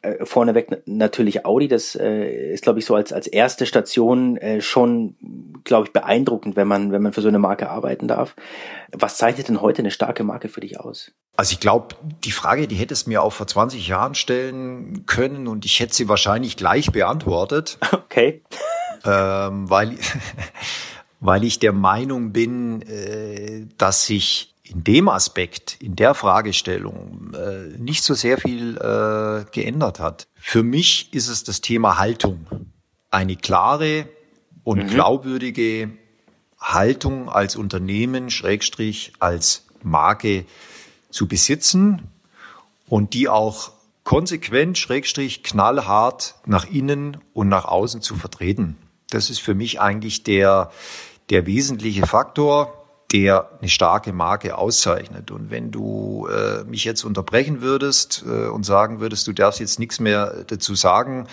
Äh, 0.03 0.25
vorneweg 0.25 0.83
natürlich 0.87 1.45
Audi, 1.45 1.69
das 1.69 1.95
äh, 1.95 2.53
ist, 2.53 2.63
glaube 2.63 2.79
ich, 2.79 2.87
so 2.87 2.95
als, 2.95 3.13
als 3.13 3.27
erste 3.27 3.67
Station 3.67 4.39
äh, 4.39 4.63
schon, 4.63 5.17
glaube 5.65 5.87
ich, 5.87 5.93
beeindruckend, 5.93 6.57
wenn 6.57 6.69
man, 6.69 6.91
wenn 6.91 7.03
man 7.03 7.13
für 7.13 7.21
so 7.21 7.29
eine 7.29 7.39
Marke 7.39 7.69
arbeiten 7.69 8.09
darf. 8.09 8.35
Was 8.93 9.19
zeichnet 9.19 9.49
denn 9.49 9.61
heute 9.61 9.83
eine 9.83 9.91
starke 9.91 10.25
Marke 10.25 10.49
für 10.49 10.61
dich 10.63 10.81
aus? 10.81 11.13
Also 11.37 11.53
ich 11.53 11.61
glaube, 11.61 11.97
die 12.25 12.33
Frage, 12.33 12.67
die 12.67 12.77
hättest 12.77 13.07
du 13.07 13.11
mir 13.11 13.23
auch 13.23 13.33
vor 13.33 13.47
20 13.47 13.89
Jahren 13.89 14.15
stellen 14.15 15.05
können 15.05 15.47
und 15.47 15.67
ich 15.67 15.81
hätte 15.81 15.95
sie 15.95 16.09
wahrscheinlich 16.09 16.57
gleich 16.57 16.91
beantwortet. 16.93 17.79
Okay. 17.93 18.43
Ähm, 19.05 19.71
weil, 19.71 19.97
weil 21.21 21.45
ich 21.45 21.61
der 21.61 21.73
Meinung 21.73 22.33
bin, 22.33 22.83
äh, 22.83 23.67
dass 23.79 24.05
sich 24.07 24.55
in 24.71 24.85
dem 24.85 25.09
Aspekt, 25.09 25.77
in 25.81 25.97
der 25.97 26.15
Fragestellung 26.15 27.35
äh, 27.35 27.77
nicht 27.79 28.05
so 28.05 28.15
sehr 28.15 28.39
viel 28.39 28.77
äh, 28.77 29.45
geändert 29.51 29.99
hat. 29.99 30.29
Für 30.35 30.63
mich 30.63 31.13
ist 31.13 31.29
es 31.29 31.43
das 31.43 31.61
Thema 31.61 31.99
Haltung. 31.99 32.47
Eine 33.11 33.37
klare 33.37 34.09
und 34.63 34.85
mhm. 34.85 34.87
glaubwürdige 34.87 35.91
Haltung 36.61 37.29
als 37.29 37.57
Unternehmen, 37.57 38.31
Schrägstrich, 38.31 39.13
als 39.19 39.67
Marke 39.83 40.45
zu 41.11 41.27
besitzen 41.27 42.09
und 42.87 43.15
die 43.15 43.29
auch 43.29 43.73
konsequent, 44.05 44.79
schrägstrich, 44.79 45.43
knallhart 45.43 46.37
nach 46.47 46.71
innen 46.71 47.17
und 47.33 47.49
nach 47.49 47.65
außen 47.65 48.03
zu 48.03 48.15
vertreten. 48.15 48.77
Das 49.09 49.31
ist 49.31 49.41
für 49.41 49.55
mich 49.55 49.81
eigentlich 49.81 50.23
der, 50.23 50.71
der 51.31 51.47
wesentliche 51.47 52.07
Faktor, 52.07 52.80
der 53.13 53.51
eine 53.59 53.69
starke 53.69 54.13
Marke 54.13 54.57
auszeichnet. 54.57 55.31
Und 55.31 55.51
wenn 55.51 55.71
du 55.71 56.29
äh, 56.29 56.65
mich 56.65 56.85
jetzt 56.85 57.05
unterbrechen 57.05 57.61
würdest 57.61 58.25
äh, 58.27 58.47
und 58.47 58.65
sagen 58.65 59.01
würdest, 59.01 59.27
du 59.27 59.33
darfst 59.33 59.61
jetzt 59.61 59.79
nichts 59.79 60.01
mehr 60.01 60.45
dazu 60.47 60.75
sagen, 60.75 61.27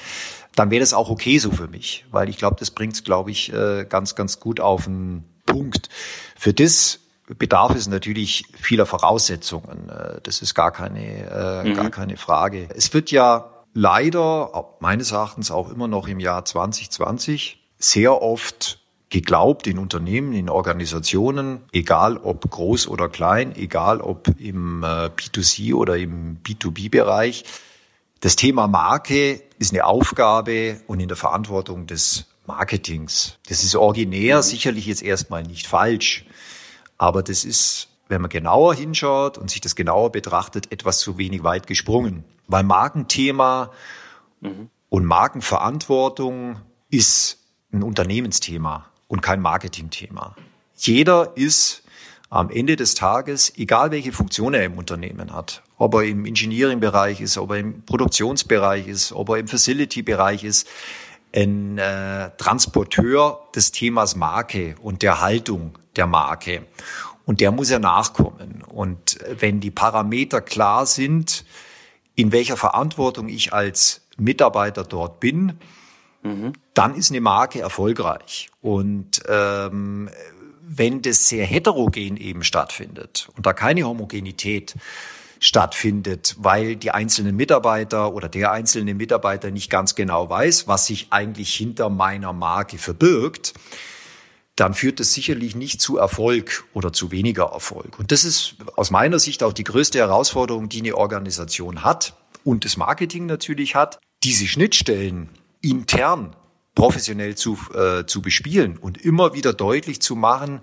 dann 0.55 0.71
wäre 0.71 0.79
das 0.79 0.93
auch 0.93 1.09
okay 1.09 1.37
so 1.37 1.51
für 1.51 1.67
mich, 1.67 2.05
weil 2.09 2.29
ich 2.29 2.37
glaube, 2.37 2.55
das 2.59 2.71
bringt 2.71 2.93
es, 2.93 3.03
glaube 3.03 3.29
ich, 3.29 3.53
äh, 3.53 3.85
ganz, 3.87 4.15
ganz 4.15 4.39
gut 4.39 4.59
auf 4.59 4.85
den 4.85 5.23
Punkt. 5.45 5.89
Für 6.35 6.53
das 6.53 6.99
bedarf 7.37 7.75
es 7.75 7.87
natürlich 7.87 8.45
vieler 8.59 8.85
Voraussetzungen. 8.85 9.89
Äh, 9.89 10.21
das 10.23 10.41
ist 10.41 10.55
gar 10.55 10.71
keine, 10.71 11.63
äh, 11.63 11.69
mhm. 11.69 11.73
gar 11.75 11.89
keine 11.91 12.17
Frage. 12.17 12.69
Es 12.75 12.93
wird 12.93 13.11
ja 13.11 13.51
leider, 13.73 14.75
meines 14.79 15.11
Erachtens 15.11 15.51
auch 15.51 15.69
immer 15.69 15.87
noch 15.87 16.07
im 16.07 16.19
Jahr 16.19 16.43
2020, 16.43 17.63
sehr 17.77 18.21
oft 18.21 18.79
geglaubt 19.09 19.67
in 19.67 19.77
Unternehmen, 19.77 20.33
in 20.33 20.49
Organisationen, 20.49 21.61
egal 21.71 22.17
ob 22.17 22.49
groß 22.49 22.87
oder 22.87 23.07
klein, 23.07 23.55
egal 23.55 24.01
ob 24.01 24.27
im 24.39 24.83
äh, 24.83 25.07
B2C 25.07 25.73
oder 25.73 25.97
im 25.97 26.39
B2B-Bereich. 26.43 27.45
Das 28.19 28.35
Thema 28.35 28.67
Marke 28.67 29.41
ist 29.59 29.71
eine 29.71 29.85
Aufgabe 29.85 30.81
und 30.87 30.99
in 30.99 31.07
der 31.07 31.15
Verantwortung 31.15 31.87
des 31.87 32.25
Marketings. 32.45 33.37
Das 33.47 33.63
ist 33.63 33.75
originär, 33.75 34.43
sicherlich 34.43 34.85
jetzt 34.87 35.03
erstmal 35.03 35.43
nicht 35.43 35.67
falsch, 35.67 36.25
aber 36.97 37.23
das 37.23 37.45
ist, 37.45 37.89
wenn 38.09 38.21
man 38.21 38.29
genauer 38.29 38.75
hinschaut 38.75 39.37
und 39.37 39.49
sich 39.49 39.61
das 39.61 39.75
genauer 39.75 40.11
betrachtet, 40.11 40.71
etwas 40.71 40.99
zu 40.99 41.17
wenig 41.17 41.43
weit 41.43 41.67
gesprungen. 41.67 42.25
Weil 42.47 42.63
Markenthema 42.63 43.71
mhm. 44.41 44.69
und 44.89 45.05
Markenverantwortung 45.05 46.59
ist 46.89 47.39
ein 47.71 47.83
Unternehmensthema 47.83 48.89
und 49.07 49.21
kein 49.21 49.41
Marketingthema. 49.41 50.35
Jeder 50.75 51.33
ist 51.35 51.83
am 52.29 52.49
Ende 52.49 52.75
des 52.75 52.93
Tages, 52.93 53.53
egal 53.57 53.91
welche 53.91 54.11
Funktion 54.11 54.53
er 54.53 54.65
im 54.65 54.77
Unternehmen 54.77 55.33
hat, 55.33 55.63
ob 55.77 55.93
er 55.95 56.03
im 56.03 56.25
Engineering-Bereich 56.25 57.21
ist, 57.21 57.37
ob 57.37 57.51
er 57.51 57.57
im 57.57 57.83
Produktionsbereich 57.83 58.87
ist, 58.87 59.13
ob 59.13 59.29
er 59.29 59.37
im 59.37 59.47
Facility-Bereich 59.47 60.43
ist, 60.43 60.67
ein 61.33 61.77
äh, 61.77 62.31
Transporteur 62.37 63.47
des 63.55 63.71
Themas 63.71 64.15
Marke 64.15 64.75
und 64.81 65.01
der 65.01 65.21
Haltung 65.21 65.77
der 65.95 66.07
Marke. 66.07 66.65
Und 67.25 67.41
der 67.41 67.51
muss 67.51 67.69
ja 67.69 67.79
nachkommen. 67.79 68.63
Und 68.67 69.19
wenn 69.37 69.59
die 69.59 69.71
Parameter 69.71 70.41
klar 70.41 70.85
sind, 70.85 71.45
in 72.15 72.31
welcher 72.31 72.57
Verantwortung 72.57 73.29
ich 73.29 73.53
als 73.53 74.01
Mitarbeiter 74.17 74.83
dort 74.83 75.19
bin, 75.19 75.59
dann 76.73 76.95
ist 76.95 77.11
eine 77.11 77.21
Marke 77.21 77.59
erfolgreich. 77.59 78.49
Und 78.61 79.21
ähm, 79.27 80.09
wenn 80.67 81.01
das 81.01 81.27
sehr 81.29 81.45
heterogen 81.45 82.17
eben 82.17 82.43
stattfindet 82.43 83.29
und 83.35 83.45
da 83.45 83.53
keine 83.53 83.83
Homogenität 83.83 84.75
stattfindet, 85.39 86.35
weil 86.39 86.75
die 86.75 86.91
einzelnen 86.91 87.35
Mitarbeiter 87.35 88.13
oder 88.13 88.27
der 88.27 88.51
einzelne 88.51 88.93
Mitarbeiter 88.93 89.51
nicht 89.51 89.69
ganz 89.69 89.95
genau 89.95 90.29
weiß, 90.29 90.67
was 90.67 90.87
sich 90.87 91.07
eigentlich 91.11 91.53
hinter 91.53 91.89
meiner 91.89 92.33
Marke 92.33 92.77
verbirgt, 92.77 93.53
dann 94.55 94.73
führt 94.73 94.99
es 94.99 95.13
sicherlich 95.13 95.55
nicht 95.55 95.79
zu 95.79 95.97
Erfolg 95.97 96.65
oder 96.73 96.91
zu 96.91 97.11
weniger 97.11 97.51
Erfolg. 97.53 97.99
Und 97.99 98.11
das 98.11 98.23
ist 98.23 98.55
aus 98.75 98.89
meiner 98.89 99.19
Sicht 99.19 99.43
auch 99.43 99.53
die 99.53 99.63
größte 99.63 99.99
Herausforderung, 99.99 100.67
die 100.67 100.79
eine 100.79 100.97
Organisation 100.97 101.83
hat 101.83 102.15
und 102.43 102.65
das 102.65 102.75
Marketing 102.75 103.27
natürlich 103.27 103.75
hat, 103.75 103.99
diese 104.23 104.47
Schnittstellen 104.47 105.29
intern 105.61 106.35
professionell 106.75 107.35
zu, 107.35 107.57
äh, 107.73 108.05
zu 108.05 108.21
bespielen 108.21 108.77
und 108.77 109.03
immer 109.03 109.33
wieder 109.33 109.51
deutlich 109.53 109.99
zu 109.99 110.15
machen, 110.15 110.61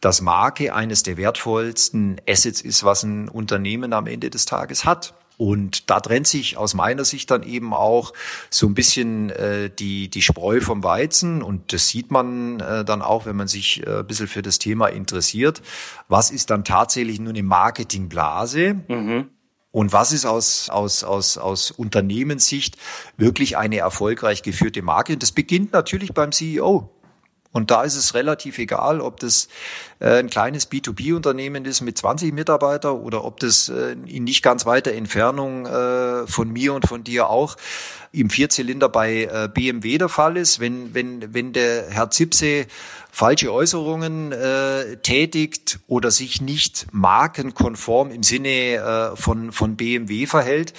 dass 0.00 0.20
Marke 0.20 0.72
eines 0.72 1.02
der 1.02 1.16
wertvollsten 1.16 2.20
Assets 2.28 2.60
ist, 2.60 2.84
was 2.84 3.02
ein 3.02 3.28
Unternehmen 3.28 3.92
am 3.92 4.06
Ende 4.06 4.30
des 4.30 4.44
Tages 4.44 4.84
hat. 4.84 5.14
Und 5.36 5.88
da 5.88 6.00
trennt 6.00 6.26
sich 6.26 6.56
aus 6.56 6.74
meiner 6.74 7.04
Sicht 7.04 7.30
dann 7.30 7.44
eben 7.44 7.72
auch 7.72 8.12
so 8.50 8.66
ein 8.66 8.74
bisschen 8.74 9.30
äh, 9.30 9.70
die, 9.70 10.08
die 10.08 10.22
Spreu 10.22 10.60
vom 10.60 10.82
Weizen. 10.82 11.42
Und 11.42 11.72
das 11.72 11.88
sieht 11.88 12.10
man 12.10 12.58
äh, 12.58 12.84
dann 12.84 13.02
auch, 13.02 13.24
wenn 13.24 13.36
man 13.36 13.46
sich 13.46 13.86
äh, 13.86 14.00
ein 14.00 14.06
bisschen 14.06 14.26
für 14.26 14.42
das 14.42 14.58
Thema 14.58 14.88
interessiert. 14.88 15.62
Was 16.08 16.30
ist 16.30 16.50
dann 16.50 16.64
tatsächlich 16.64 17.20
nur 17.20 17.30
eine 17.30 17.44
Marketingblase? 17.44 18.80
Mhm. 18.88 19.28
Und 19.70 19.92
was 19.92 20.12
ist 20.12 20.24
aus, 20.24 20.70
aus, 20.70 21.04
aus, 21.04 21.36
aus 21.36 21.70
Unternehmenssicht 21.70 22.76
wirklich 23.16 23.56
eine 23.56 23.78
erfolgreich 23.78 24.42
geführte 24.42 24.82
Marke? 24.82 25.12
Und 25.12 25.22
das 25.22 25.32
beginnt 25.32 25.72
natürlich 25.72 26.14
beim 26.14 26.32
CEO. 26.32 26.90
Und 27.50 27.70
da 27.70 27.82
ist 27.82 27.96
es 27.96 28.14
relativ 28.14 28.58
egal, 28.58 29.00
ob 29.00 29.20
das 29.20 29.48
äh, 30.00 30.18
ein 30.18 30.28
kleines 30.28 30.70
B2B-Unternehmen 30.70 31.64
ist 31.64 31.80
mit 31.80 31.96
20 31.96 32.32
Mitarbeitern 32.34 32.96
oder 32.96 33.24
ob 33.24 33.40
das 33.40 33.70
äh, 33.70 33.96
in 34.06 34.24
nicht 34.24 34.42
ganz 34.42 34.66
weiter 34.66 34.92
Entfernung 34.92 35.64
äh, 35.64 36.26
von 36.26 36.52
mir 36.52 36.74
und 36.74 36.86
von 36.86 37.04
dir 37.04 37.30
auch 37.30 37.56
im 38.12 38.30
Vierzylinder 38.30 38.88
bei 38.88 39.48
BMW 39.52 39.98
der 39.98 40.08
Fall 40.08 40.38
ist. 40.38 40.60
Wenn, 40.60 40.94
wenn, 40.94 41.34
wenn 41.34 41.52
der 41.52 41.90
Herr 41.90 42.10
Zipse 42.10 42.66
falsche 43.10 43.52
Äußerungen 43.52 44.32
äh, 44.32 44.96
tätigt 44.96 45.78
oder 45.88 46.10
sich 46.10 46.40
nicht 46.40 46.86
markenkonform 46.90 48.10
im 48.10 48.22
Sinne 48.22 49.12
von, 49.14 49.52
von 49.52 49.76
BMW 49.76 50.26
verhält, 50.26 50.72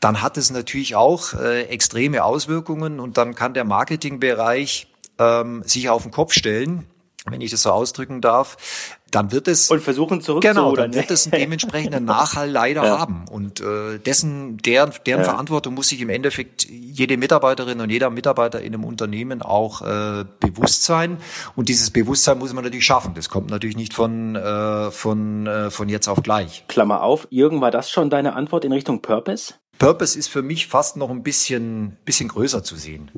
dann 0.00 0.22
hat 0.22 0.36
es 0.36 0.50
natürlich 0.50 0.94
auch 0.94 1.34
äh, 1.34 1.64
extreme 1.64 2.24
Auswirkungen 2.24 3.00
und 3.00 3.18
dann 3.18 3.34
kann 3.34 3.54
der 3.54 3.64
Marketingbereich 3.64 4.87
ähm, 5.18 5.62
sich 5.64 5.88
auf 5.88 6.02
den 6.02 6.12
Kopf 6.12 6.32
stellen, 6.32 6.86
wenn 7.30 7.40
ich 7.40 7.50
das 7.50 7.62
so 7.62 7.70
ausdrücken 7.70 8.20
darf, 8.20 8.96
dann 9.10 9.32
wird 9.32 9.48
es 9.48 9.70
und 9.70 9.80
versuchen 9.80 10.20
Genau, 10.40 10.74
dann 10.74 10.94
wird 10.94 11.10
es 11.10 11.26
einen 11.26 11.40
dementsprechenden 11.40 12.04
Nachhall 12.04 12.50
leider 12.50 12.84
ja. 12.84 12.98
haben 12.98 13.24
und 13.30 13.60
äh, 13.60 13.98
dessen 13.98 14.58
deren 14.58 14.92
deren 15.06 15.20
ja. 15.20 15.24
Verantwortung 15.24 15.74
muss 15.74 15.88
sich 15.88 16.00
im 16.00 16.10
Endeffekt 16.10 16.68
jede 16.68 17.16
Mitarbeiterin 17.16 17.80
und 17.80 17.90
jeder 17.90 18.10
Mitarbeiter 18.10 18.60
in 18.60 18.74
einem 18.74 18.84
Unternehmen 18.84 19.42
auch 19.42 19.82
äh, 19.82 20.24
bewusst 20.40 20.84
sein 20.84 21.18
und 21.56 21.68
dieses 21.68 21.90
Bewusstsein 21.90 22.38
muss 22.38 22.52
man 22.52 22.64
natürlich 22.64 22.86
schaffen. 22.86 23.14
Das 23.14 23.28
kommt 23.28 23.50
natürlich 23.50 23.76
nicht 23.76 23.94
von 23.94 24.36
äh, 24.36 24.90
von 24.90 25.46
äh, 25.46 25.70
von 25.70 25.88
jetzt 25.88 26.08
auf 26.08 26.22
gleich. 26.22 26.64
Klammer 26.68 27.02
auf, 27.02 27.26
Jürgen, 27.30 27.60
war 27.60 27.70
das 27.70 27.90
schon 27.90 28.10
deine 28.10 28.34
Antwort 28.34 28.64
in 28.64 28.72
Richtung 28.72 29.00
Purpose? 29.00 29.54
Purpose 29.78 30.18
ist 30.18 30.28
für 30.28 30.42
mich 30.42 30.66
fast 30.66 30.96
noch 30.96 31.10
ein 31.10 31.22
bisschen 31.22 31.96
bisschen 32.04 32.28
größer 32.28 32.62
zu 32.62 32.76
sehen. 32.76 33.10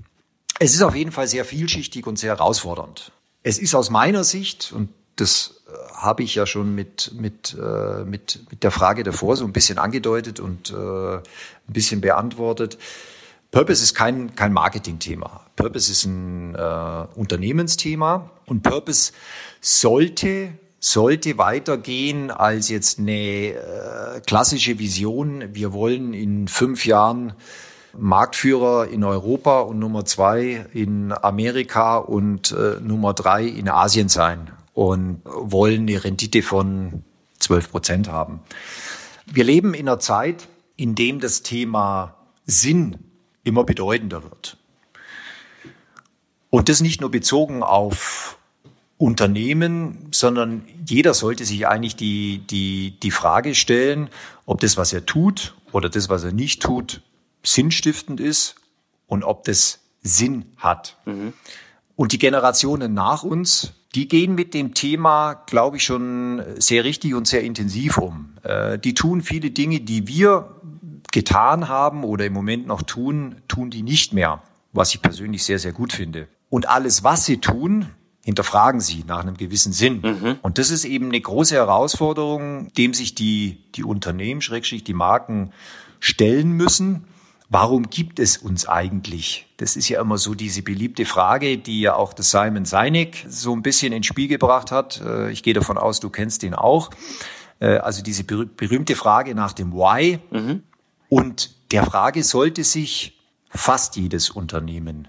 Es 0.62 0.74
ist 0.74 0.82
auf 0.82 0.94
jeden 0.94 1.10
Fall 1.10 1.26
sehr 1.26 1.46
vielschichtig 1.46 2.06
und 2.06 2.18
sehr 2.18 2.36
herausfordernd. 2.36 3.12
Es 3.42 3.58
ist 3.58 3.74
aus 3.74 3.88
meiner 3.88 4.24
Sicht, 4.24 4.72
und 4.72 4.90
das 5.16 5.62
äh, 5.66 5.94
habe 5.94 6.22
ich 6.22 6.34
ja 6.34 6.44
schon 6.44 6.74
mit, 6.74 7.12
mit, 7.14 7.56
äh, 7.58 8.04
mit, 8.04 8.40
mit 8.50 8.62
der 8.62 8.70
Frage 8.70 9.02
davor 9.02 9.36
so 9.36 9.46
ein 9.46 9.54
bisschen 9.54 9.78
angedeutet 9.78 10.38
und 10.38 10.70
äh, 10.70 10.74
ein 11.16 11.22
bisschen 11.66 12.02
beantwortet. 12.02 12.76
Purpose 13.50 13.82
ist 13.82 13.94
kein, 13.94 14.36
kein 14.36 14.52
Marketing-Thema. 14.52 15.46
Purpose 15.56 15.90
ist 15.90 16.04
ein 16.04 16.54
äh, 16.54 17.06
Unternehmensthema 17.14 18.30
und 18.44 18.62
Purpose 18.62 19.12
sollte 19.62 20.52
sollte 20.82 21.36
weitergehen 21.36 22.30
als 22.30 22.70
jetzt 22.70 22.98
eine 22.98 23.12
äh, 23.12 24.20
klassische 24.26 24.78
Vision. 24.78 25.54
Wir 25.54 25.74
wollen 25.74 26.14
in 26.14 26.48
fünf 26.48 26.86
Jahren 26.86 27.34
Marktführer 27.98 28.88
in 28.88 29.04
Europa 29.04 29.60
und 29.60 29.78
Nummer 29.78 30.04
zwei 30.04 30.66
in 30.72 31.12
Amerika 31.12 31.96
und 31.98 32.52
äh, 32.52 32.80
Nummer 32.80 33.14
drei 33.14 33.44
in 33.44 33.68
Asien 33.68 34.08
sein 34.08 34.50
und 34.74 35.22
wollen 35.24 35.82
eine 35.82 36.02
Rendite 36.04 36.42
von 36.42 37.04
12 37.40 37.70
Prozent 37.70 38.08
haben. 38.08 38.40
Wir 39.26 39.44
leben 39.44 39.74
in 39.74 39.88
einer 39.88 39.98
Zeit, 39.98 40.48
in 40.76 40.94
dem 40.94 41.20
das 41.20 41.42
Thema 41.42 42.14
Sinn 42.46 42.98
immer 43.44 43.64
bedeutender 43.64 44.22
wird. 44.22 44.56
Und 46.50 46.68
das 46.68 46.80
nicht 46.80 47.00
nur 47.00 47.10
bezogen 47.10 47.62
auf 47.62 48.38
Unternehmen, 48.98 50.08
sondern 50.10 50.62
jeder 50.86 51.14
sollte 51.14 51.44
sich 51.44 51.66
eigentlich 51.66 51.96
die, 51.96 52.38
die, 52.50 52.98
die 53.00 53.10
Frage 53.10 53.54
stellen, 53.54 54.10
ob 54.46 54.60
das, 54.60 54.76
was 54.76 54.92
er 54.92 55.06
tut 55.06 55.54
oder 55.72 55.88
das, 55.88 56.08
was 56.08 56.24
er 56.24 56.32
nicht 56.32 56.60
tut, 56.60 57.00
sinnstiftend 57.42 58.20
ist 58.20 58.56
und 59.06 59.24
ob 59.24 59.44
das 59.44 59.80
Sinn 60.02 60.46
hat. 60.56 60.96
Mhm. 61.04 61.32
Und 61.96 62.12
die 62.12 62.18
Generationen 62.18 62.94
nach 62.94 63.22
uns, 63.22 63.72
die 63.94 64.08
gehen 64.08 64.34
mit 64.34 64.54
dem 64.54 64.74
Thema, 64.74 65.34
glaube 65.34 65.76
ich, 65.76 65.84
schon 65.84 66.42
sehr 66.58 66.84
richtig 66.84 67.14
und 67.14 67.26
sehr 67.26 67.42
intensiv 67.42 67.98
um. 67.98 68.34
Äh, 68.42 68.78
die 68.78 68.94
tun 68.94 69.20
viele 69.20 69.50
Dinge, 69.50 69.80
die 69.80 70.06
wir 70.06 70.60
getan 71.12 71.68
haben 71.68 72.04
oder 72.04 72.24
im 72.24 72.32
Moment 72.32 72.66
noch 72.66 72.82
tun, 72.82 73.36
tun 73.48 73.70
die 73.70 73.82
nicht 73.82 74.12
mehr, 74.12 74.42
was 74.72 74.94
ich 74.94 75.02
persönlich 75.02 75.44
sehr, 75.44 75.58
sehr 75.58 75.72
gut 75.72 75.92
finde. 75.92 76.28
Und 76.48 76.68
alles, 76.68 77.02
was 77.02 77.24
sie 77.24 77.38
tun, 77.38 77.88
hinterfragen 78.22 78.80
sie 78.80 79.04
nach 79.06 79.20
einem 79.20 79.36
gewissen 79.36 79.72
Sinn. 79.72 80.02
Mhm. 80.02 80.36
Und 80.42 80.58
das 80.58 80.70
ist 80.70 80.84
eben 80.84 81.06
eine 81.06 81.20
große 81.20 81.54
Herausforderung, 81.54 82.72
dem 82.74 82.94
sich 82.94 83.14
die, 83.14 83.64
die 83.74 83.82
Unternehmen, 83.84 84.40
Schrägstrich 84.40 84.84
die 84.84 84.94
Marken 84.94 85.52
stellen 85.98 86.52
müssen. 86.52 87.04
Warum 87.52 87.90
gibt 87.90 88.20
es 88.20 88.36
uns 88.36 88.68
eigentlich? 88.68 89.48
Das 89.56 89.74
ist 89.74 89.88
ja 89.88 90.00
immer 90.00 90.18
so 90.18 90.36
diese 90.36 90.62
beliebte 90.62 91.04
Frage, 91.04 91.58
die 91.58 91.80
ja 91.80 91.96
auch 91.96 92.12
das 92.12 92.30
Simon 92.30 92.64
Sinek 92.64 93.26
so 93.28 93.52
ein 93.52 93.62
bisschen 93.62 93.92
ins 93.92 94.06
Spiel 94.06 94.28
gebracht 94.28 94.70
hat. 94.70 95.00
Äh, 95.04 95.32
ich 95.32 95.42
gehe 95.42 95.52
davon 95.52 95.76
aus, 95.76 95.98
du 95.98 96.10
kennst 96.10 96.44
den 96.44 96.54
auch. 96.54 96.90
Äh, 97.58 97.78
also 97.78 98.04
diese 98.04 98.22
berühmte 98.22 98.94
Frage 98.94 99.34
nach 99.34 99.52
dem 99.52 99.72
Why. 99.72 100.20
Mhm. 100.30 100.62
Und 101.08 101.72
der 101.72 101.84
Frage 101.84 102.22
sollte 102.22 102.62
sich 102.62 103.18
fast 103.48 103.96
jedes 103.96 104.30
Unternehmen 104.30 105.08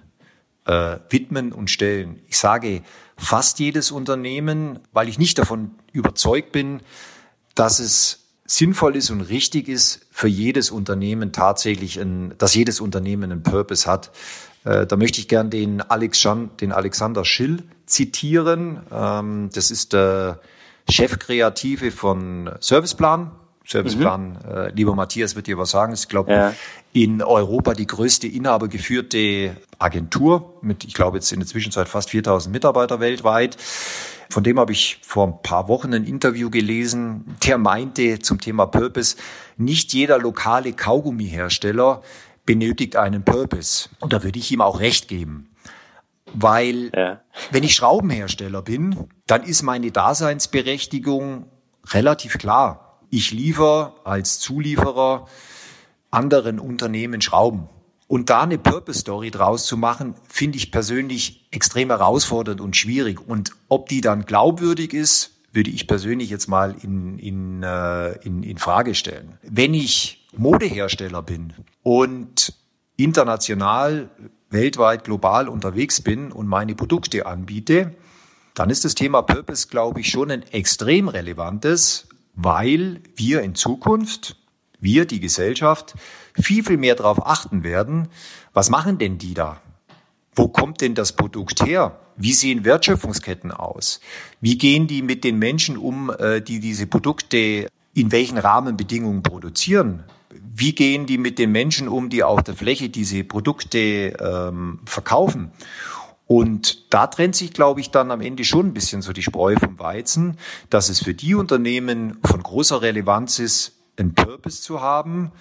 äh, 0.65 0.97
widmen 1.09 1.53
und 1.53 1.69
stellen. 1.69 2.21
Ich 2.27 2.39
sage 2.39 2.81
fast 3.17 3.59
jedes 3.59 3.91
Unternehmen, 3.91 4.79
weil 4.93 5.09
ich 5.09 5.19
nicht 5.19 5.37
davon 5.37 5.75
überzeugt 5.91 6.51
bin, 6.51 6.81
dass 7.53 7.77
es 7.77 8.20
sinnvoll 8.51 8.97
ist 8.97 9.09
und 9.11 9.21
richtig 9.21 9.69
ist, 9.69 10.01
für 10.11 10.27
jedes 10.27 10.71
Unternehmen 10.71 11.31
tatsächlich 11.31 11.97
ein, 11.99 12.33
dass 12.37 12.53
jedes 12.53 12.81
Unternehmen 12.81 13.31
einen 13.31 13.43
Purpose 13.43 13.89
hat. 13.89 14.11
Äh, 14.65 14.85
da 14.85 14.97
möchte 14.97 15.19
ich 15.21 15.29
gern 15.29 15.49
den, 15.49 15.81
Alex, 15.81 16.27
den 16.59 16.73
Alexander 16.73 17.23
Schill 17.23 17.63
zitieren. 17.85 18.81
Ähm, 18.91 19.49
das 19.53 19.71
ist 19.71 19.93
der 19.93 20.41
Chefkreative 20.89 21.91
von 21.91 22.51
Serviceplan. 22.59 23.31
Serviceplan, 23.65 24.31
mhm. 24.31 24.51
äh, 24.51 24.69
lieber 24.71 24.95
Matthias, 24.95 25.35
wird 25.35 25.47
dir 25.47 25.57
was 25.57 25.71
sagen. 25.71 25.93
Ich 25.93 26.07
glaube, 26.07 26.31
ja. 26.31 26.53
in 26.93 27.21
Europa 27.21 27.73
die 27.73 27.87
größte 27.87 28.27
inhabergeführte 28.27 29.55
Agentur 29.79 30.57
mit, 30.61 30.83
ich 30.83 30.93
glaube, 30.93 31.17
jetzt 31.17 31.31
in 31.31 31.39
der 31.39 31.47
Zwischenzeit 31.47 31.87
fast 31.87 32.09
4000 32.09 32.51
Mitarbeiter 32.51 32.99
weltweit. 32.99 33.57
Von 34.29 34.43
dem 34.43 34.59
habe 34.59 34.71
ich 34.71 34.99
vor 35.03 35.27
ein 35.27 35.41
paar 35.43 35.67
Wochen 35.67 35.93
ein 35.93 36.05
Interview 36.05 36.49
gelesen, 36.49 37.35
der 37.45 37.57
meinte 37.57 38.19
zum 38.19 38.39
Thema 38.39 38.65
Purpose, 38.65 39.17
nicht 39.57 39.93
jeder 39.93 40.17
lokale 40.17 40.73
Kaugummihersteller 40.73 42.01
benötigt 42.45 42.95
einen 42.95 43.23
Purpose. 43.23 43.89
Und 43.99 44.13
da 44.13 44.23
würde 44.23 44.39
ich 44.39 44.51
ihm 44.51 44.61
auch 44.61 44.79
recht 44.79 45.07
geben. 45.07 45.49
Weil 46.33 46.91
ja. 46.95 47.21
wenn 47.51 47.63
ich 47.63 47.75
Schraubenhersteller 47.75 48.61
bin, 48.61 49.09
dann 49.27 49.43
ist 49.43 49.63
meine 49.63 49.91
Daseinsberechtigung 49.91 51.45
relativ 51.89 52.37
klar. 52.37 52.90
Ich 53.11 53.31
liefere 53.31 53.93
als 54.05 54.39
Zulieferer 54.39 55.27
anderen 56.11 56.59
Unternehmen 56.59 57.21
Schrauben. 57.21 57.67
Und 58.07 58.29
da 58.29 58.43
eine 58.43 58.57
Purpose 58.57 59.01
Story 59.01 59.31
draus 59.31 59.65
zu 59.65 59.75
machen, 59.75 60.15
finde 60.29 60.57
ich 60.57 60.71
persönlich 60.71 61.47
extrem 61.51 61.89
herausfordernd 61.89 62.61
und 62.61 62.77
schwierig. 62.77 63.19
Und 63.25 63.51
ob 63.67 63.89
die 63.89 63.99
dann 63.99 64.25
glaubwürdig 64.25 64.93
ist, 64.93 65.31
würde 65.51 65.71
ich 65.71 65.87
persönlich 65.87 66.29
jetzt 66.29 66.47
mal 66.47 66.73
in, 66.81 67.19
in, 67.19 67.63
äh, 67.63 68.13
in, 68.25 68.43
in 68.43 68.57
Frage 68.57 68.95
stellen. 68.95 69.37
Wenn 69.43 69.73
ich 69.73 70.25
Modehersteller 70.35 71.21
bin 71.21 71.53
und 71.83 72.53
international, 72.95 74.09
weltweit, 74.49 75.03
global 75.03 75.49
unterwegs 75.49 75.99
bin 75.99 76.31
und 76.31 76.47
meine 76.47 76.75
Produkte 76.75 77.25
anbiete, 77.25 77.93
dann 78.53 78.69
ist 78.69 78.85
das 78.85 78.95
Thema 78.95 79.21
Purpose, 79.21 79.67
glaube 79.67 79.99
ich, 79.99 80.09
schon 80.09 80.31
ein 80.31 80.43
extrem 80.43 81.09
relevantes, 81.09 82.07
weil 82.35 83.01
wir 83.15 83.41
in 83.41 83.55
Zukunft, 83.55 84.37
wir, 84.79 85.05
die 85.05 85.19
Gesellschaft, 85.19 85.95
viel, 86.39 86.63
viel 86.63 86.77
mehr 86.77 86.95
darauf 86.95 87.25
achten 87.25 87.63
werden, 87.63 88.07
was 88.53 88.69
machen 88.69 88.97
denn 88.97 89.17
die 89.17 89.33
da? 89.33 89.61
Wo 90.33 90.47
kommt 90.47 90.81
denn 90.81 90.95
das 90.95 91.13
Produkt 91.13 91.65
her? 91.65 91.99
Wie 92.15 92.33
sehen 92.33 92.63
Wertschöpfungsketten 92.63 93.51
aus? 93.51 93.99
Wie 94.39 94.57
gehen 94.57 94.87
die 94.87 95.01
mit 95.01 95.23
den 95.23 95.39
Menschen 95.39 95.77
um, 95.77 96.09
äh, 96.09 96.41
die 96.41 96.59
diese 96.59 96.87
Produkte 96.87 97.67
in 97.93 98.11
welchen 98.11 98.37
Rahmenbedingungen 98.37 99.23
produzieren? 99.23 100.03
Wie 100.29 100.73
gehen 100.73 101.05
die 101.05 101.17
mit 101.17 101.39
den 101.39 101.51
Menschen 101.51 101.87
um, 101.87 102.09
die 102.09 102.23
auf 102.23 102.43
der 102.43 102.55
Fläche 102.55 102.89
diese 102.89 103.23
Produkte 103.23 104.13
ähm, 104.19 104.79
verkaufen? 104.85 105.51
Und 106.31 106.93
da 106.93 107.07
trennt 107.07 107.35
sich, 107.35 107.51
glaube 107.51 107.81
ich, 107.81 107.91
dann 107.91 108.09
am 108.09 108.21
Ende 108.21 108.45
schon 108.45 108.67
ein 108.67 108.73
bisschen 108.73 109.01
so 109.01 109.11
die 109.11 109.21
Spreu 109.21 109.57
vom 109.57 109.77
Weizen, 109.79 110.37
dass 110.69 110.87
es 110.87 111.03
für 111.03 111.13
die 111.13 111.35
Unternehmen 111.35 112.19
von 112.23 112.41
großer 112.41 112.81
Relevanz 112.81 113.37
ist, 113.37 113.73
einen 113.97 114.13
Purpose 114.13 114.61
zu 114.61 114.79
haben 114.79 115.33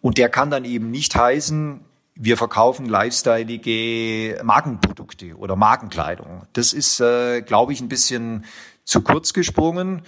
und 0.00 0.18
der 0.18 0.28
kann 0.28 0.50
dann 0.50 0.64
eben 0.64 0.90
nicht 0.90 1.14
heißen, 1.14 1.78
wir 2.16 2.36
verkaufen 2.36 2.86
lifestyleige 2.86 4.40
Markenprodukte 4.42 5.36
oder 5.36 5.54
Markenkleidung. 5.54 6.42
Das 6.54 6.72
ist, 6.72 6.98
äh, 6.98 7.42
glaube 7.42 7.72
ich, 7.72 7.80
ein 7.80 7.88
bisschen 7.88 8.44
zu 8.82 9.02
kurz 9.02 9.34
gesprungen. 9.34 10.02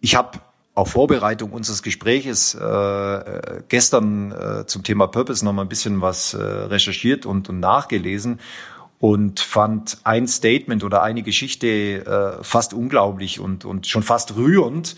Ich 0.00 0.16
habe 0.16 0.38
auf 0.74 0.92
Vorbereitung 0.92 1.52
unseres 1.52 1.82
Gespräches 1.82 2.54
äh, 2.54 3.62
gestern 3.68 4.32
äh, 4.32 4.66
zum 4.66 4.84
Thema 4.84 5.06
Purpose 5.06 5.44
noch 5.44 5.52
mal 5.52 5.62
ein 5.62 5.68
bisschen 5.68 6.00
was 6.00 6.32
äh, 6.32 6.42
recherchiert 6.42 7.26
und, 7.26 7.50
und 7.50 7.60
nachgelesen 7.60 8.40
und 8.98 9.40
fand 9.40 9.98
ein 10.04 10.26
Statement 10.26 10.82
oder 10.84 11.02
eine 11.02 11.22
Geschichte 11.22 11.66
äh, 11.68 12.42
fast 12.42 12.72
unglaublich 12.72 13.40
und, 13.40 13.64
und 13.64 13.86
schon 13.86 14.02
fast 14.02 14.36
rührend. 14.36 14.96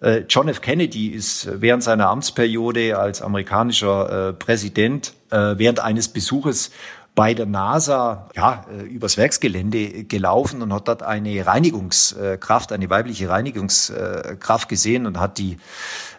Äh, 0.00 0.24
John 0.28 0.48
F. 0.48 0.60
Kennedy 0.60 1.08
ist 1.08 1.48
während 1.60 1.82
seiner 1.82 2.08
Amtsperiode 2.08 2.98
als 2.98 3.22
amerikanischer 3.22 4.28
äh, 4.28 4.32
Präsident 4.32 5.14
äh, 5.30 5.54
während 5.56 5.80
eines 5.80 6.08
Besuches 6.08 6.70
bei 7.14 7.32
der 7.32 7.46
NASA 7.46 8.28
ja, 8.34 8.66
übers 8.90 9.16
Werksgelände 9.16 10.02
gelaufen 10.02 10.62
und 10.62 10.72
hat 10.72 10.88
dort 10.88 11.04
eine 11.04 11.46
Reinigungskraft, 11.46 12.72
eine 12.72 12.90
weibliche 12.90 13.28
Reinigungskraft 13.28 14.68
gesehen 14.68 15.06
und 15.06 15.20
hat 15.20 15.38
die 15.38 15.58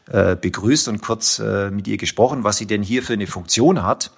begrüßt 0.06 0.88
und 0.88 1.02
kurz 1.02 1.40
mit 1.40 1.90
ihr 1.90 1.98
gesprochen, 1.98 2.46
was 2.46 2.56
sie 2.56 2.66
denn 2.66 2.82
hier 2.82 3.04
für 3.04 3.12
eine 3.12 3.28
Funktion 3.28 3.84
hat. 3.84 4.12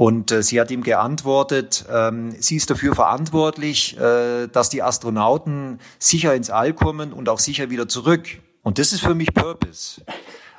Und 0.00 0.30
sie 0.30 0.58
hat 0.58 0.70
ihm 0.70 0.82
geantwortet, 0.82 1.84
ähm, 1.92 2.34
sie 2.40 2.56
ist 2.56 2.70
dafür 2.70 2.94
verantwortlich, 2.94 3.98
dass 3.98 4.70
die 4.70 4.82
Astronauten 4.82 5.78
sicher 5.98 6.34
ins 6.34 6.48
All 6.48 6.72
kommen 6.72 7.12
und 7.12 7.28
auch 7.28 7.38
sicher 7.38 7.68
wieder 7.68 7.86
zurück. 7.86 8.26
Und 8.62 8.78
das 8.78 8.94
ist 8.94 9.02
für 9.02 9.14
mich 9.14 9.34
Purpose. 9.34 10.00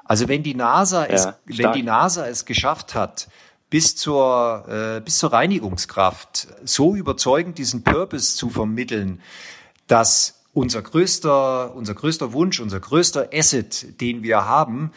Also 0.05 0.27
wenn 0.27 0.43
die 0.43 0.53
NASA 0.53 1.07
ja, 1.07 1.11
es, 1.11 1.27
wenn 1.45 1.73
die 1.73 1.81
NASA 1.81 2.27
es 2.27 2.45
geschafft 2.45 2.93
hat, 2.93 3.29
bis 3.71 3.95
zur, 3.95 4.65
äh, 4.67 5.01
bis 5.01 5.17
zur 5.17 5.33
Reinigungskraft 5.33 6.47
so 6.63 6.95
überzeugend 6.95 7.57
diesen 7.57 7.83
Purpose 7.83 8.35
zu 8.35 8.51
vermitteln, 8.51 9.21
dass 9.87 10.43
unser 10.53 10.83
größter, 10.83 11.73
unser 11.73 11.95
größter 11.95 12.33
Wunsch, 12.33 12.59
unser 12.59 12.79
größter 12.79 13.29
Asset, 13.33 14.01
den 14.01 14.21
wir 14.21 14.45
haben, 14.45 14.91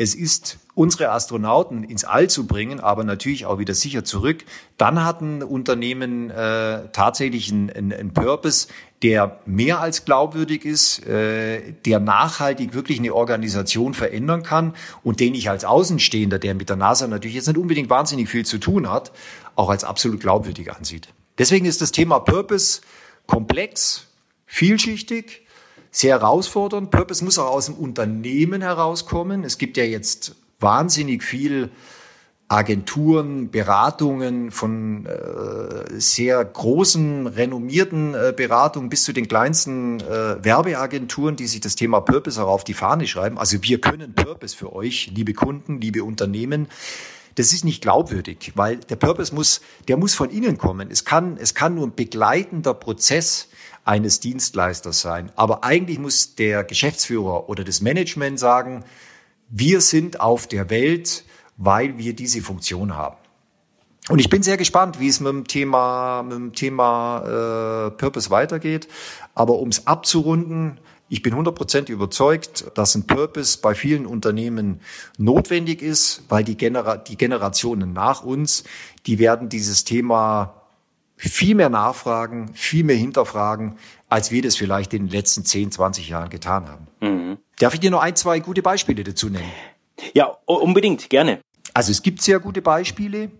es 0.00 0.14
ist, 0.14 0.56
unsere 0.74 1.10
Astronauten 1.10 1.84
ins 1.84 2.04
All 2.04 2.30
zu 2.30 2.46
bringen, 2.46 2.80
aber 2.80 3.04
natürlich 3.04 3.44
auch 3.44 3.58
wieder 3.58 3.74
sicher 3.74 4.02
zurück. 4.02 4.46
Dann 4.78 5.04
hat 5.04 5.20
ein 5.20 5.42
Unternehmen 5.42 6.30
äh, 6.30 6.88
tatsächlich 6.90 7.52
einen, 7.52 7.68
einen, 7.68 7.92
einen 7.92 8.14
Purpose, 8.14 8.68
der 9.02 9.40
mehr 9.44 9.80
als 9.80 10.06
glaubwürdig 10.06 10.64
ist, 10.64 11.06
äh, 11.06 11.74
der 11.84 12.00
nachhaltig 12.00 12.72
wirklich 12.72 12.98
eine 12.98 13.14
Organisation 13.14 13.92
verändern 13.92 14.42
kann 14.42 14.74
und 15.04 15.20
den 15.20 15.34
ich 15.34 15.50
als 15.50 15.66
Außenstehender, 15.66 16.38
der 16.38 16.54
mit 16.54 16.70
der 16.70 16.76
NASA 16.76 17.06
natürlich 17.06 17.34
jetzt 17.34 17.48
nicht 17.48 17.58
unbedingt 17.58 17.90
wahnsinnig 17.90 18.30
viel 18.30 18.46
zu 18.46 18.56
tun 18.56 18.88
hat, 18.90 19.12
auch 19.54 19.68
als 19.68 19.84
absolut 19.84 20.20
glaubwürdig 20.20 20.72
ansieht. 20.72 21.08
Deswegen 21.36 21.66
ist 21.66 21.82
das 21.82 21.92
Thema 21.92 22.20
Purpose 22.20 22.80
komplex, 23.26 24.06
vielschichtig 24.46 25.39
sehr 25.90 26.20
herausfordernd. 26.20 26.90
Purpose 26.90 27.24
muss 27.24 27.38
auch 27.38 27.50
aus 27.50 27.66
dem 27.66 27.74
Unternehmen 27.74 28.62
herauskommen. 28.62 29.44
Es 29.44 29.58
gibt 29.58 29.76
ja 29.76 29.84
jetzt 29.84 30.36
wahnsinnig 30.60 31.22
viel 31.22 31.70
Agenturen, 32.50 33.52
Beratungen 33.52 34.50
von 34.50 35.06
äh, 35.06 36.00
sehr 36.00 36.44
großen, 36.44 37.28
renommierten 37.28 38.14
äh, 38.14 38.34
Beratungen 38.36 38.90
bis 38.90 39.04
zu 39.04 39.12
den 39.12 39.28
kleinsten 39.28 40.00
äh, 40.00 40.44
Werbeagenturen, 40.44 41.36
die 41.36 41.46
sich 41.46 41.60
das 41.60 41.76
Thema 41.76 42.00
Purpose 42.00 42.42
auch 42.42 42.48
auf 42.48 42.64
die 42.64 42.74
Fahne 42.74 43.06
schreiben. 43.06 43.38
Also 43.38 43.62
wir 43.62 43.80
können 43.80 44.14
Purpose 44.14 44.56
für 44.56 44.72
euch, 44.72 45.12
liebe 45.14 45.32
Kunden, 45.32 45.80
liebe 45.80 46.02
Unternehmen. 46.02 46.66
Das 47.36 47.52
ist 47.52 47.64
nicht 47.64 47.82
glaubwürdig, 47.82 48.50
weil 48.56 48.78
der 48.78 48.96
Purpose 48.96 49.32
muss, 49.32 49.60
der 49.86 49.96
muss 49.96 50.14
von 50.14 50.30
innen 50.30 50.58
kommen. 50.58 50.90
Es 50.90 51.04
kann, 51.04 51.36
es 51.36 51.54
kann 51.54 51.76
nur 51.76 51.86
ein 51.86 51.94
begleitender 51.94 52.74
Prozess 52.74 53.48
eines 53.84 54.20
Dienstleisters 54.20 55.00
sein. 55.00 55.32
Aber 55.36 55.64
eigentlich 55.64 55.98
muss 55.98 56.34
der 56.34 56.64
Geschäftsführer 56.64 57.48
oder 57.48 57.64
das 57.64 57.80
Management 57.80 58.38
sagen, 58.38 58.84
wir 59.48 59.80
sind 59.80 60.20
auf 60.20 60.46
der 60.46 60.70
Welt, 60.70 61.24
weil 61.56 61.98
wir 61.98 62.14
diese 62.14 62.40
Funktion 62.40 62.96
haben. 62.96 63.16
Und 64.08 64.18
ich 64.18 64.30
bin 64.30 64.42
sehr 64.42 64.56
gespannt, 64.56 64.98
wie 64.98 65.08
es 65.08 65.20
mit 65.20 65.32
dem 65.32 65.46
Thema, 65.46 66.22
mit 66.22 66.32
dem 66.32 66.52
Thema 66.52 67.88
äh, 67.88 67.90
Purpose 67.92 68.30
weitergeht. 68.30 68.88
Aber 69.34 69.58
um 69.58 69.68
es 69.68 69.86
abzurunden, 69.86 70.80
ich 71.08 71.22
bin 71.22 71.34
100% 71.34 71.90
überzeugt, 71.90 72.70
dass 72.74 72.94
ein 72.94 73.06
Purpose 73.06 73.58
bei 73.60 73.74
vielen 73.74 74.06
Unternehmen 74.06 74.80
notwendig 75.18 75.82
ist, 75.82 76.22
weil 76.28 76.44
die, 76.44 76.56
Genera 76.56 76.96
die 76.96 77.16
Generationen 77.16 77.92
nach 77.92 78.22
uns, 78.22 78.64
die 79.06 79.18
werden 79.18 79.48
dieses 79.48 79.84
Thema 79.84 80.59
viel 81.28 81.54
mehr 81.54 81.68
nachfragen, 81.68 82.50
viel 82.54 82.82
mehr 82.82 82.96
hinterfragen, 82.96 83.76
als 84.08 84.30
wir 84.30 84.40
das 84.40 84.56
vielleicht 84.56 84.94
in 84.94 85.06
den 85.06 85.12
letzten 85.12 85.44
10, 85.44 85.70
20 85.70 86.08
Jahren 86.08 86.30
getan 86.30 86.66
haben. 86.66 86.86
Mhm. 87.00 87.38
Darf 87.58 87.74
ich 87.74 87.80
dir 87.80 87.90
noch 87.90 88.00
ein, 88.00 88.16
zwei 88.16 88.40
gute 88.40 88.62
Beispiele 88.62 89.04
dazu 89.04 89.28
nennen? 89.28 89.52
Ja, 90.14 90.36
unbedingt, 90.46 91.10
gerne. 91.10 91.40
Also 91.74 91.92
es 91.92 92.02
gibt 92.02 92.22
sehr 92.22 92.40
gute 92.40 92.62
Beispiele, 92.62 93.30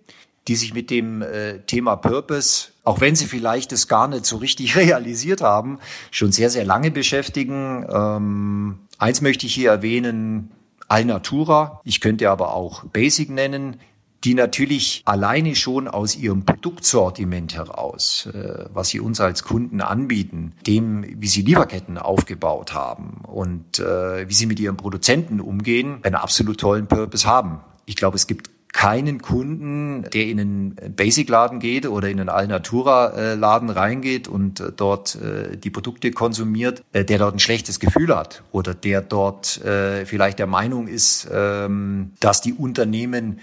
die 0.47 0.57
sich 0.57 0.75
mit 0.75 0.91
dem 0.91 1.23
äh, 1.23 1.61
Thema 1.61 1.97
Purpose, 1.97 2.69
auch 2.85 3.01
wenn 3.01 3.17
sie 3.17 3.27
vielleicht 3.27 3.73
das 3.73 3.89
gar 3.89 4.09
nicht 4.09 4.27
so 4.27 4.37
richtig 4.37 4.77
realisiert 4.77 5.41
haben, 5.41 5.79
schon 6.11 6.33
sehr, 6.33 6.51
sehr 6.51 6.67
lange 6.67 6.91
beschäftigen. 6.91 7.87
Ähm, 7.91 8.81
eins 8.99 9.23
möchte 9.23 9.47
ich 9.47 9.55
hier 9.55 9.71
erwähnen, 9.71 10.51
Alnatura. 10.87 11.81
Ich 11.85 12.01
könnte 12.01 12.29
aber 12.31 12.53
auch 12.55 12.85
Basic 12.85 13.31
nennen 13.31 13.81
die 14.25 14.35
natürlich 14.35 15.03
alleine 15.07 15.55
schon 15.55 15.89
aus 15.89 16.17
ihrem 16.17 16.45
Produktsortiment 16.45 17.55
heraus, 17.55 18.29
äh, 18.33 18.67
was 18.73 18.89
sie 18.89 19.01
uns 19.01 19.21
als 19.21 19.43
Kunden 19.43 19.81
anbieten, 19.81 20.53
dem, 20.67 21.05
wie 21.21 21.29
sie 21.29 21.43
Lieferketten 21.43 21.99
aufgebaut 21.99 22.75
haben 22.75 23.23
und 23.27 23.79
äh, 23.79 24.29
wie 24.29 24.35
sie 24.35 24.47
mit 24.47 24.61
ihren 24.61 24.77
Produzenten 24.77 25.41
umgehen, 25.41 26.01
einen 26.03 26.17
absolut 26.17 26.59
tollen 26.61 26.87
Purpose 26.87 27.27
haben. 27.27 27.61
Ich 27.87 27.97
glaube, 27.97 28.17
es 28.17 28.27
gibt 28.27 28.51
keinen 28.73 29.21
Kunden, 29.21 30.05
der 30.13 30.27
in 30.27 30.41
einen 30.41 30.95
Basic-Laden 30.95 31.59
geht 31.59 31.87
oder 31.87 32.09
in 32.09 32.21
einen 32.21 32.29
Alnatura-Laden 32.29 33.71
reingeht 33.71 34.29
und 34.29 34.61
äh, 34.61 34.73
dort 34.75 35.17
äh, 35.17 35.57
die 35.57 35.71
Produkte 35.71 36.11
konsumiert, 36.13 36.83
äh, 36.93 37.05
der 37.05 37.19
dort 37.19 37.35
ein 37.35 37.41
schlechtes 37.41 37.81
Gefühl 37.81 38.15
hat 38.15 38.43
oder 38.53 38.75
der 38.75 39.03
dort 39.03 39.61
vielleicht 40.05 40.39
der 40.39 40.47
Meinung 40.47 40.89
ist, 40.89 41.29
ähm, 41.33 42.13
dass 42.21 42.41
die 42.41 42.53
Unternehmen 42.53 43.41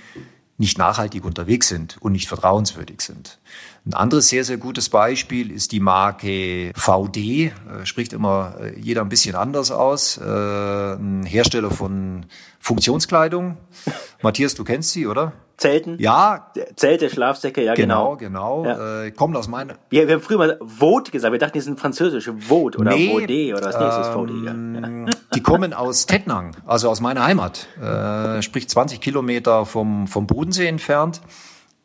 nicht 0.58 0.78
nachhaltig 0.78 1.24
unterwegs 1.24 1.68
sind 1.68 1.98
und 2.00 2.14
nicht 2.14 2.28
vertrauenswürdig 2.28 3.02
sind. 3.02 3.40
Ein 3.86 3.94
anderes 3.94 4.28
sehr, 4.28 4.44
sehr 4.44 4.58
gutes 4.58 4.90
Beispiel 4.90 5.52
ist 5.52 5.72
die 5.72 5.80
Marke 5.80 6.72
VD, 6.76 7.18
äh, 7.18 7.52
spricht 7.86 8.12
immer 8.12 8.56
äh, 8.60 8.80
jeder 8.80 9.02
ein 9.02 9.10
bisschen 9.10 9.36
anders 9.36 9.72
aus, 9.72 10.18
äh, 10.18 10.24
ein 10.24 11.24
Hersteller 11.26 11.72
von 11.72 12.26
Funktionskleidung. 12.60 13.58
Matthias, 14.22 14.56
du 14.56 14.64
kennst 14.64 14.92
sie, 14.92 15.06
oder? 15.08 15.34
Zelten? 15.58 15.98
Ja. 16.00 16.52
Zelte, 16.76 17.10
Schlafsäcke, 17.10 17.64
ja, 17.64 17.74
genau. 17.74 18.16
Genau, 18.16 18.64
genau. 18.64 18.66
Ja. 18.66 19.04
Äh, 19.06 19.12
kommt 19.12 19.36
aus 19.36 19.48
meiner. 19.48 19.76
Ja, 19.92 20.08
wir 20.08 20.16
haben 20.16 20.22
früher 20.22 20.38
mal 20.38 20.60
Vote 20.62 21.12
gesagt. 21.12 21.32
Wir 21.32 21.40
dachten, 21.40 21.54
die 21.58 21.62
sind 21.62 21.80
französische 21.80 22.36
Vote 22.38 22.78
oder 22.78 22.92
nee, 22.92 23.10
Vaude 23.10 23.56
oder 23.58 23.80
nächste 23.80 24.12
ähm, 24.12 24.14
VD. 24.14 25.08
Ja. 25.10 25.27
Die 25.38 25.44
kommen 25.44 25.72
aus 25.72 26.08
Tettnang, 26.08 26.58
also 26.66 26.90
aus 26.90 27.00
meiner 27.00 27.24
Heimat. 27.24 27.68
Äh, 27.80 28.42
sprich 28.42 28.68
20 28.68 29.00
Kilometer 29.00 29.68
vom, 29.68 30.08
vom 30.08 30.26
Bodensee 30.26 30.66
entfernt. 30.66 31.22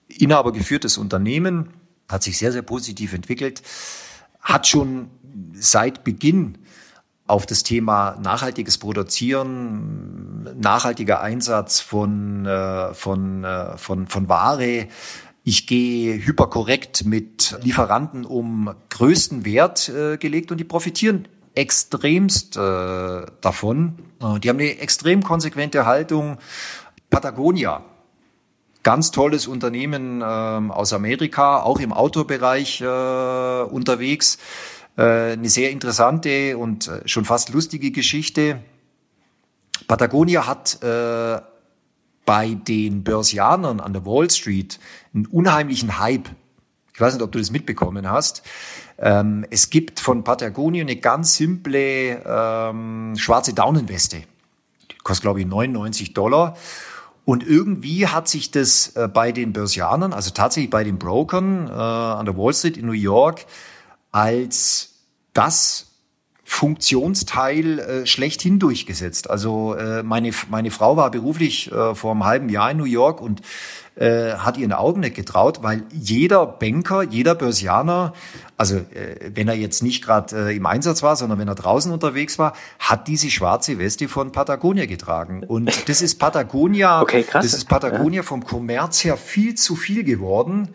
Inhaber 0.09 0.55
geführtes 0.55 0.97
Unternehmen, 0.97 1.69
hat 2.09 2.23
sich 2.23 2.39
sehr, 2.39 2.51
sehr 2.51 2.63
positiv 2.63 3.13
entwickelt, 3.13 3.63
hat 4.41 4.67
schon 4.67 5.11
seit 5.53 6.03
Beginn 6.03 6.57
auf 7.27 7.45
das 7.45 7.63
Thema 7.63 8.17
nachhaltiges 8.23 8.79
Produzieren, 8.79 10.49
nachhaltiger 10.59 11.21
Einsatz 11.21 11.79
von, 11.81 12.47
äh, 12.47 12.95
von, 12.95 13.45
äh, 13.45 13.77
von, 13.77 14.07
von 14.07 14.31
Ware. 14.31 14.89
Ich 15.45 15.67
gehe 15.67 16.25
hyperkorrekt 16.25 17.05
mit 17.05 17.55
Lieferanten 17.63 18.25
um 18.25 18.75
größten 18.89 19.45
Wert 19.45 19.91
äh, 19.91 20.17
gelegt 20.17 20.51
und 20.53 20.57
die 20.57 20.65
profitieren 20.65 21.29
extremst 21.55 22.57
äh, 22.57 23.27
davon. 23.41 23.99
Äh, 24.21 24.41
die 24.41 24.49
haben 24.49 24.59
eine 24.59 24.79
extrem 24.79 25.23
konsequente 25.23 25.87
Haltung. 25.87 26.39
Patagonia, 27.11 27.85
ganz 28.83 29.11
tolles 29.11 29.47
Unternehmen 29.47 30.23
ähm, 30.25 30.71
aus 30.71 30.93
Amerika, 30.93 31.63
auch 31.63 31.79
im 31.81 31.93
Outdoor-Bereich 31.93 32.81
äh, 32.81 33.63
unterwegs. 33.63 34.39
Äh, 34.97 35.33
eine 35.33 35.49
sehr 35.49 35.71
interessante 35.71 36.57
und 36.57 36.89
äh, 36.89 37.07
schon 37.07 37.25
fast 37.25 37.51
lustige 37.51 37.91
Geschichte. 37.91 38.61
Patagonia 39.89 40.47
hat 40.47 40.83
äh, 40.83 41.41
bei 42.25 42.55
den 42.55 43.03
Börsianern 43.03 43.81
an 43.81 43.93
der 43.93 44.07
Wall 44.07 44.31
Street 44.31 44.79
einen 45.15 45.27
unheimlichen 45.27 45.99
Hype. 45.99 46.29
Ich 46.95 47.01
weiß 47.01 47.15
nicht, 47.15 47.23
ob 47.23 47.33
du 47.33 47.39
das 47.39 47.51
mitbekommen 47.51 48.11
hast. 48.11 48.43
Ähm, 48.99 49.47
es 49.51 49.71
gibt 49.71 50.01
von 50.01 50.25
Patagonia 50.25 50.83
eine 50.83 50.97
ganz 50.97 51.37
simple 51.37 52.23
ähm, 52.25 53.15
schwarze 53.17 53.55
Daunenweste. 53.55 54.23
Die 54.91 54.99
kostet, 55.03 55.23
glaube 55.23 55.41
ich, 55.41 55.47
99 55.47 56.13
Dollar. 56.15 56.57
Und 57.25 57.47
irgendwie 57.47 58.09
hat 58.09 58.29
sich 58.29 58.51
das 58.51 58.97
äh, 58.97 59.09
bei 59.09 59.33
den 59.33 59.53
Börsianern, 59.53 60.13
also 60.13 60.31
tatsächlich 60.31 60.71
bei 60.71 60.85
den 60.85 60.99
Brokern 60.99 61.69
äh, 61.69 61.71
an 61.71 62.27
der 62.27 62.37
Wall 62.37 62.53
Street 62.53 62.77
in 62.77 62.87
New 62.87 62.93
York, 62.93 63.47
als 64.11 64.95
das 65.33 65.93
Funktionsteil 66.45 67.79
äh, 67.79 68.07
schlechthin 68.07 68.59
durchgesetzt. 68.59 69.31
Also 69.31 69.75
äh, 69.75 70.03
meine, 70.03 70.33
meine 70.51 70.71
Frau 70.71 70.97
war 70.97 71.11
beruflich 71.11 71.73
äh, 71.73 71.95
vor 71.95 72.11
einem 72.11 72.25
halben 72.25 72.49
Jahr 72.51 72.73
in 72.73 72.77
New 72.77 72.85
York 72.85 73.23
und 73.23 73.41
äh, 73.95 74.33
hat 74.35 74.57
ihren 74.57 74.73
Augen 74.73 75.01
nicht 75.01 75.15
getraut, 75.15 75.63
weil 75.63 75.83
jeder 75.93 76.47
Banker, 76.47 77.03
jeder 77.03 77.35
Börsianer, 77.35 78.15
also 78.57 78.77
äh, 78.77 79.31
wenn 79.35 79.49
er 79.49 79.55
jetzt 79.55 79.83
nicht 79.83 80.03
gerade 80.03 80.49
äh, 80.49 80.57
im 80.57 80.65
Einsatz 80.65 81.03
war, 81.03 81.15
sondern 81.15 81.39
wenn 81.39 81.49
er 81.49 81.55
draußen 81.55 81.93
unterwegs 81.93 82.39
war, 82.39 82.55
hat 82.79 83.07
diese 83.07 83.31
schwarze 83.31 83.79
Weste 83.79 84.09
von 84.09 84.33
Patagonia 84.33 84.87
getragen. 84.87 85.45
Und 85.45 85.89
das 85.89 86.01
ist 86.01 86.19
Patagonia, 86.19 87.03
okay, 87.03 87.23
krass. 87.23 87.45
das 87.45 87.53
ist 87.53 87.69
Patagonia 87.69 88.21
ja. 88.21 88.23
vom 88.23 88.45
Kommerz 88.45 89.05
her 89.05 89.19
viel 89.19 89.57
zu 89.57 89.77
viel 89.77 90.05
geworden. 90.05 90.71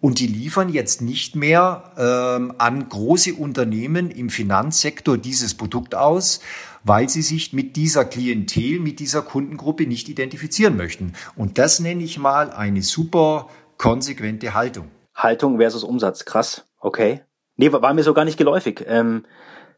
Und 0.00 0.18
die 0.18 0.26
liefern 0.26 0.68
jetzt 0.68 1.00
nicht 1.00 1.36
mehr 1.36 1.92
ähm, 1.96 2.54
an 2.58 2.88
große 2.88 3.34
Unternehmen 3.34 4.10
im 4.10 4.30
Finanzsektor 4.30 5.16
dieses 5.16 5.54
Produkt 5.54 5.94
aus, 5.94 6.40
weil 6.84 7.08
sie 7.08 7.22
sich 7.22 7.52
mit 7.52 7.76
dieser 7.76 8.04
Klientel, 8.04 8.80
mit 8.80 9.00
dieser 9.00 9.22
Kundengruppe 9.22 9.86
nicht 9.86 10.08
identifizieren 10.08 10.76
möchten. 10.76 11.12
Und 11.36 11.58
das 11.58 11.80
nenne 11.80 12.02
ich 12.02 12.18
mal 12.18 12.50
eine 12.50 12.82
super 12.82 13.48
konsequente 13.78 14.54
Haltung. 14.54 14.90
Haltung 15.14 15.58
versus 15.58 15.84
Umsatz, 15.84 16.24
krass, 16.24 16.66
okay. 16.78 17.22
Nee, 17.56 17.72
war 17.72 17.94
mir 17.94 18.02
so 18.02 18.14
gar 18.14 18.24
nicht 18.24 18.38
geläufig. 18.38 18.84
Ähm, 18.86 19.26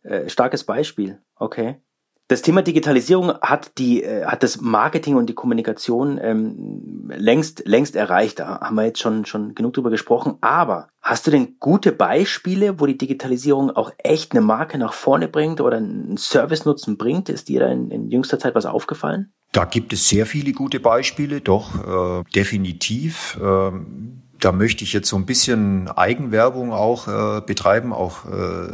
äh, 0.03 0.29
starkes 0.29 0.65
Beispiel, 0.65 1.21
okay. 1.37 1.81
Das 2.27 2.41
Thema 2.41 2.63
Digitalisierung 2.63 3.35
hat 3.43 3.77
die 3.77 4.03
äh, 4.03 4.25
hat 4.25 4.43
das 4.43 4.61
Marketing 4.63 5.17
und 5.17 5.27
die 5.27 5.35
Kommunikation 5.35 6.19
ähm, 6.23 7.11
längst 7.15 7.63
längst 7.67 7.97
erreicht. 7.97 8.39
Da 8.39 8.61
haben 8.61 8.77
wir 8.77 8.87
jetzt 8.87 9.01
schon 9.01 9.27
schon 9.27 9.55
genug 9.55 9.75
drüber 9.75 9.91
gesprochen. 9.91 10.39
Aber 10.41 10.89
hast 11.03 11.27
du 11.27 11.31
denn 11.31 11.57
gute 11.61 11.93
Beispiele, 11.93 12.81
wo 12.81 12.87
die 12.87 12.97
Digitalisierung 12.97 13.71
auch 13.71 13.93
echt 13.99 14.33
eine 14.33 14.41
Marke 14.41 14.79
nach 14.79 14.95
vorne 14.95 15.29
bringt 15.29 15.61
oder 15.61 15.77
einen 15.77 16.17
Service-Nutzen 16.17 16.97
bringt? 16.97 17.29
Ist 17.29 17.51
dir 17.51 17.61
da 17.61 17.69
in, 17.69 17.91
in 17.91 18.11
jüngster 18.11 18.39
Zeit 18.39 18.55
was 18.55 18.65
aufgefallen? 18.65 19.35
Da 19.53 19.67
gibt 19.67 19.93
es 19.93 20.09
sehr 20.09 20.25
viele 20.25 20.53
gute 20.53 20.81
Beispiele, 20.81 21.43
doch 21.43 21.75
äh, 21.75 22.25
definitiv. 22.35 23.39
Ähm 23.41 24.24
da 24.45 24.53
möchte 24.53 24.85
ich 24.85 24.93
jetzt 24.93 25.09
so 25.09 25.17
ein 25.17 25.25
bisschen 25.25 25.89
Eigenwerbung 25.89 26.73
auch 26.73 27.09
äh, 27.09 27.41
betreiben, 27.41 27.95
auch 27.95 28.27
äh, 28.27 28.69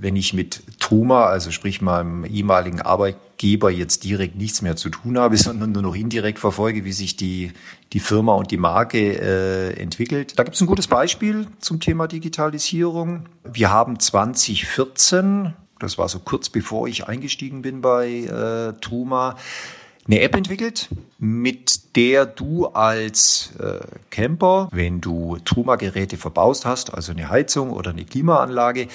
wenn 0.00 0.16
ich 0.16 0.34
mit 0.34 0.80
Truma, 0.80 1.26
also 1.26 1.52
sprich 1.52 1.80
meinem 1.80 2.24
ehemaligen 2.24 2.80
Arbeitgeber, 2.80 3.70
jetzt 3.70 4.02
direkt 4.02 4.34
nichts 4.34 4.60
mehr 4.60 4.74
zu 4.74 4.90
tun 4.90 5.16
habe, 5.16 5.36
sondern 5.38 5.70
nur 5.70 5.82
noch 5.82 5.94
indirekt 5.94 6.40
verfolge, 6.40 6.84
wie 6.84 6.92
sich 6.92 7.16
die, 7.16 7.52
die 7.92 8.00
Firma 8.00 8.34
und 8.34 8.50
die 8.50 8.56
Marke 8.56 8.98
äh, 8.98 9.80
entwickelt. 9.80 10.36
Da 10.36 10.42
gibt 10.42 10.56
es 10.56 10.60
ein 10.60 10.66
gutes 10.66 10.88
Beispiel 10.88 11.46
zum 11.60 11.78
Thema 11.78 12.08
Digitalisierung. 12.08 13.26
Wir 13.44 13.70
haben 13.70 14.00
2014, 14.00 15.54
das 15.78 15.96
war 15.96 16.08
so 16.08 16.18
kurz 16.18 16.48
bevor 16.48 16.88
ich 16.88 17.06
eingestiegen 17.06 17.62
bin 17.62 17.82
bei 17.82 18.08
äh, 18.08 18.80
Truma, 18.80 19.36
eine 20.06 20.20
App 20.20 20.34
entwickelt, 20.34 20.88
mit 21.18 21.96
der 21.96 22.26
du 22.26 22.66
als 22.66 23.52
äh, 23.58 23.80
Camper, 24.10 24.68
wenn 24.72 25.00
du 25.00 25.38
Truma-Geräte 25.44 26.16
verbaust 26.16 26.66
hast, 26.66 26.92
also 26.92 27.12
eine 27.12 27.30
Heizung 27.30 27.70
oder 27.70 27.90
eine 27.90 28.04
Klimaanlage, 28.04 28.88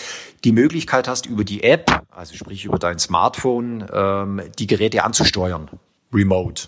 die 0.43 0.51
Möglichkeit 0.51 1.07
hast, 1.07 1.25
über 1.25 1.43
die 1.43 1.63
App, 1.63 2.03
also 2.11 2.35
sprich 2.35 2.65
über 2.65 2.77
dein 2.77 2.99
Smartphone, 2.99 3.85
ähm, 3.91 4.41
die 4.59 4.67
Geräte 4.67 5.03
anzusteuern, 5.03 5.69
remote. 6.13 6.67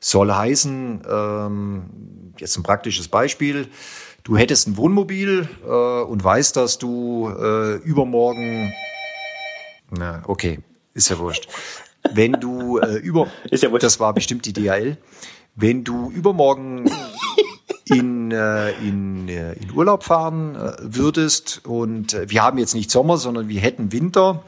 Soll 0.00 0.32
heißen, 0.32 1.02
ähm, 1.08 1.82
jetzt 2.38 2.56
ein 2.56 2.64
praktisches 2.64 3.06
Beispiel, 3.06 3.68
du 4.24 4.36
hättest 4.36 4.66
ein 4.66 4.76
Wohnmobil 4.76 5.48
äh, 5.64 5.68
und 5.68 6.24
weißt, 6.24 6.56
dass 6.56 6.78
du 6.78 7.28
äh, 7.28 7.76
übermorgen, 7.76 8.72
na, 9.90 10.24
okay, 10.26 10.58
ist 10.94 11.10
ja 11.10 11.18
wurscht 11.18 11.48
wenn 12.10 12.32
du 12.32 12.61
äh, 12.78 12.96
über, 12.96 13.28
ja 13.50 13.68
das 13.70 14.00
war 14.00 14.12
bestimmt 14.14 14.46
die 14.46 14.52
DHL, 14.52 14.96
wenn 15.54 15.84
du 15.84 16.10
übermorgen 16.10 16.90
in, 17.86 18.30
äh, 18.30 18.70
in, 18.72 19.28
äh, 19.28 19.52
in 19.54 19.72
Urlaub 19.72 20.04
fahren 20.04 20.56
äh, 20.56 20.72
würdest 20.80 21.62
und 21.64 22.14
äh, 22.14 22.30
wir 22.30 22.42
haben 22.42 22.58
jetzt 22.58 22.74
nicht 22.74 22.90
Sommer, 22.90 23.16
sondern 23.16 23.48
wir 23.48 23.60
hätten 23.60 23.92
Winter 23.92 24.42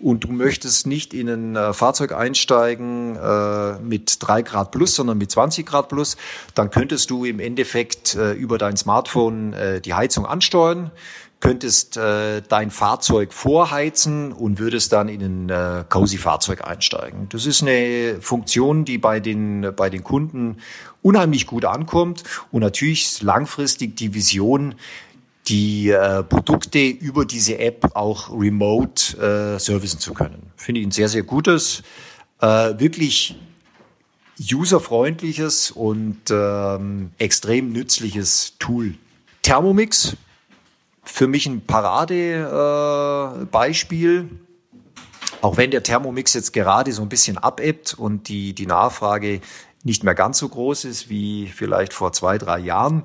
und 0.00 0.24
du 0.24 0.28
möchtest 0.32 0.86
nicht 0.86 1.14
in 1.14 1.28
ein 1.28 1.56
äh, 1.56 1.72
Fahrzeug 1.72 2.12
einsteigen 2.12 3.16
äh, 3.16 3.78
mit 3.78 4.16
drei 4.20 4.42
Grad 4.42 4.70
plus, 4.70 4.94
sondern 4.94 5.18
mit 5.18 5.30
20 5.30 5.64
Grad 5.64 5.88
plus, 5.88 6.16
dann 6.54 6.70
könntest 6.70 7.10
du 7.10 7.24
im 7.24 7.40
Endeffekt 7.40 8.14
über 8.14 8.58
dein 8.58 8.76
Smartphone 8.76 9.54
die 9.84 9.94
Heizung 9.94 10.26
ansteuern 10.26 10.90
könntest 11.44 11.98
äh, 11.98 12.40
dein 12.40 12.70
Fahrzeug 12.70 13.34
vorheizen 13.34 14.32
und 14.32 14.58
würdest 14.58 14.94
dann 14.94 15.10
in 15.10 15.20
ein 15.20 15.50
äh, 15.50 15.84
cozy 15.90 16.16
Fahrzeug 16.16 16.66
einsteigen. 16.66 17.28
Das 17.28 17.44
ist 17.44 17.60
eine 17.60 18.16
Funktion, 18.22 18.86
die 18.86 18.96
bei 18.96 19.20
den 19.20 19.70
bei 19.76 19.90
den 19.90 20.02
Kunden 20.02 20.56
unheimlich 21.02 21.46
gut 21.46 21.66
ankommt 21.66 22.24
und 22.50 22.62
natürlich 22.62 23.20
langfristig 23.20 23.94
die 23.94 24.14
Vision, 24.14 24.76
die 25.46 25.90
äh, 25.90 26.22
Produkte 26.22 26.78
über 26.78 27.26
diese 27.26 27.58
App 27.58 27.94
auch 27.94 28.30
remote 28.32 29.14
äh, 29.18 29.60
servicen 29.60 30.00
zu 30.00 30.14
können. 30.14 30.50
Finde 30.56 30.80
ich 30.80 30.86
ein 30.86 30.92
sehr, 30.92 31.10
sehr 31.10 31.24
gutes, 31.24 31.82
äh, 32.40 32.46
wirklich 32.78 33.36
userfreundliches 34.50 35.72
und 35.72 36.22
ähm, 36.30 37.10
extrem 37.18 37.70
nützliches 37.70 38.54
Tool. 38.58 38.94
Thermomix, 39.42 40.16
für 41.04 41.28
mich 41.28 41.46
ein 41.46 41.64
Paradebeispiel. 41.66 44.20
Äh, 44.20 44.28
auch 45.42 45.56
wenn 45.56 45.70
der 45.70 45.82
Thermomix 45.82 46.34
jetzt 46.34 46.52
gerade 46.52 46.92
so 46.92 47.02
ein 47.02 47.08
bisschen 47.08 47.38
abebbt 47.38 47.94
und 47.94 48.28
die, 48.28 48.54
die 48.54 48.66
Nachfrage 48.66 49.40
nicht 49.82 50.02
mehr 50.02 50.14
ganz 50.14 50.38
so 50.38 50.48
groß 50.48 50.86
ist 50.86 51.10
wie 51.10 51.46
vielleicht 51.46 51.92
vor 51.92 52.12
zwei, 52.12 52.38
drei 52.38 52.58
Jahren. 52.58 53.04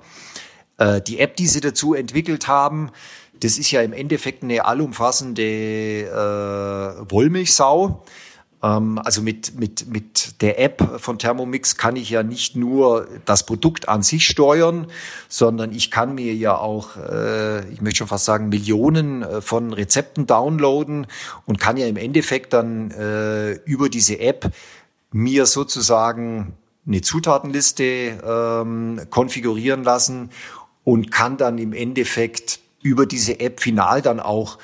Äh, 0.77 1.01
die 1.01 1.19
App, 1.19 1.35
die 1.35 1.47
sie 1.47 1.59
dazu 1.59 1.93
entwickelt 1.93 2.47
haben, 2.47 2.91
das 3.41 3.57
ist 3.57 3.71
ja 3.71 3.81
im 3.81 3.93
Endeffekt 3.93 4.43
eine 4.43 4.65
allumfassende 4.65 5.43
äh, 5.43 7.11
Wollmilchsau. 7.11 8.03
Ähm, 8.61 8.99
also 9.03 9.21
mit, 9.21 9.59
mit, 9.59 9.87
mit 9.87 10.41
der 10.41 10.59
App 10.59 10.99
von 10.99 11.17
Thermomix 11.17 11.77
kann 11.77 11.95
ich 11.95 12.09
ja 12.09 12.23
nicht 12.23 12.55
nur 12.55 13.07
das 13.25 13.45
Produkt 13.45 13.87
an 13.87 14.01
sich 14.01 14.27
steuern, 14.27 14.87
sondern 15.27 15.71
ich 15.71 15.91
kann 15.91 16.15
mir 16.15 16.33
ja 16.33 16.57
auch, 16.57 16.97
äh, 16.97 17.69
ich 17.71 17.81
möchte 17.81 17.99
schon 17.99 18.07
fast 18.07 18.25
sagen, 18.25 18.49
Millionen 18.49 19.23
äh, 19.23 19.41
von 19.41 19.73
Rezepten 19.73 20.27
downloaden 20.27 21.07
und 21.45 21.59
kann 21.59 21.77
ja 21.77 21.87
im 21.87 21.97
Endeffekt 21.97 22.53
dann 22.53 22.91
äh, 22.91 23.51
über 23.65 23.89
diese 23.89 24.19
App 24.19 24.51
mir 25.11 25.45
sozusagen 25.45 26.53
eine 26.85 27.01
Zutatenliste 27.01 28.19
ähm, 28.25 29.01
konfigurieren 29.09 29.83
lassen 29.83 30.29
und 30.83 31.11
kann 31.11 31.37
dann 31.37 31.57
im 31.57 31.73
Endeffekt 31.73 32.59
über 32.81 33.05
diese 33.05 33.39
App 33.39 33.59
final 33.59 34.01
dann 34.01 34.19
auch 34.19 34.57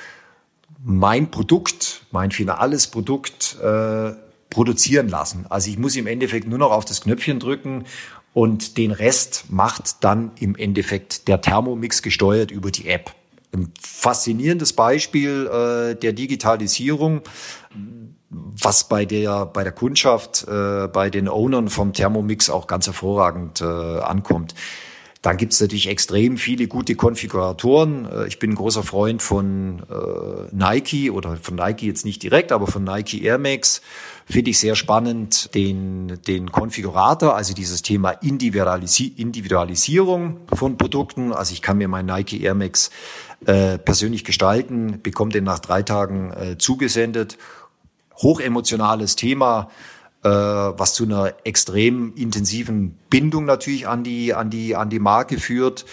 mein 0.83 1.31
Produkt, 1.31 2.01
mein 2.11 2.31
finales 2.31 2.87
Produkt 2.87 3.57
äh, 3.61 4.13
produzieren 4.49 5.09
lassen. 5.09 5.45
Also 5.49 5.69
ich 5.69 5.77
muss 5.77 5.95
im 5.95 6.07
Endeffekt 6.07 6.47
nur 6.47 6.59
noch 6.59 6.71
auf 6.71 6.85
das 6.85 7.01
Knöpfchen 7.01 7.39
drücken 7.39 7.85
und 8.33 8.77
den 8.77 8.91
Rest 8.91 9.45
macht 9.49 10.03
dann 10.03 10.31
im 10.39 10.55
Endeffekt 10.55 11.27
der 11.27 11.41
Thermomix 11.41 12.01
gesteuert 12.01 12.51
über 12.51 12.71
die 12.71 12.89
App. 12.89 13.11
Ein 13.53 13.71
faszinierendes 13.81 14.73
Beispiel 14.73 15.47
äh, 15.47 15.95
der 15.95 16.13
Digitalisierung, 16.13 17.21
was 18.29 18.89
bei 18.89 19.05
der 19.05 19.45
bei 19.45 19.63
der 19.63 19.71
Kundschaft, 19.71 20.45
äh, 20.47 20.87
bei 20.87 21.09
den 21.09 21.29
Ownern 21.29 21.69
vom 21.69 21.93
Thermomix 21.93 22.49
auch 22.49 22.67
ganz 22.67 22.87
hervorragend 22.87 23.61
äh, 23.61 23.65
ankommt. 23.65 24.53
Dann 25.25 25.37
gibt 25.37 25.53
es 25.53 25.59
natürlich 25.59 25.87
extrem 25.87 26.37
viele 26.37 26.67
gute 26.67 26.93
Konfiguratoren. 26.93 28.05
Äh, 28.05 28.27
ich 28.27 28.37
bin 28.37 28.51
ein 28.51 28.55
großer 28.55 28.83
Freund 28.83 29.23
von 29.23 29.81
äh, 29.89 30.55
Nike 30.55 31.09
oder 31.09 31.35
von 31.37 31.55
Nike 31.55 31.87
jetzt 31.87 32.05
nicht 32.05 32.21
direkt, 32.21 32.51
aber 32.51 32.67
von 32.67 32.83
Nike 32.83 33.23
Air 33.23 33.39
Max. 33.39 33.81
Finde 34.27 34.51
ich 34.51 34.59
sehr 34.59 34.75
spannend 34.75 35.55
den, 35.55 36.19
den 36.27 36.51
Konfigurator, 36.51 37.35
also 37.35 37.55
dieses 37.55 37.81
Thema 37.81 38.11
Individualisi 38.11 39.13
Individualisierung 39.17 40.41
von 40.53 40.77
Produkten. 40.77 41.33
Also 41.33 41.53
ich 41.53 41.63
kann 41.63 41.79
mir 41.79 41.87
mein 41.87 42.05
Nike 42.05 42.43
Air 42.43 42.53
Max 42.53 42.91
äh, 43.47 43.79
persönlich 43.79 44.25
gestalten, 44.25 44.99
bekomme 45.01 45.31
den 45.31 45.43
nach 45.43 45.57
drei 45.57 45.81
Tagen 45.81 46.33
äh, 46.33 46.57
zugesendet. 46.59 47.39
Hochemotionales 48.21 49.15
Thema 49.15 49.71
was 50.29 50.93
zu 50.93 51.03
einer 51.03 51.33
extrem 51.43 52.13
intensiven 52.15 52.97
Bindung 53.09 53.45
natürlich 53.45 53.87
an 53.87 54.03
die, 54.03 54.33
an 54.33 54.49
die, 54.49 54.75
an 54.75 54.89
die 54.89 54.99
Marke 54.99 55.39
führt. 55.39 55.85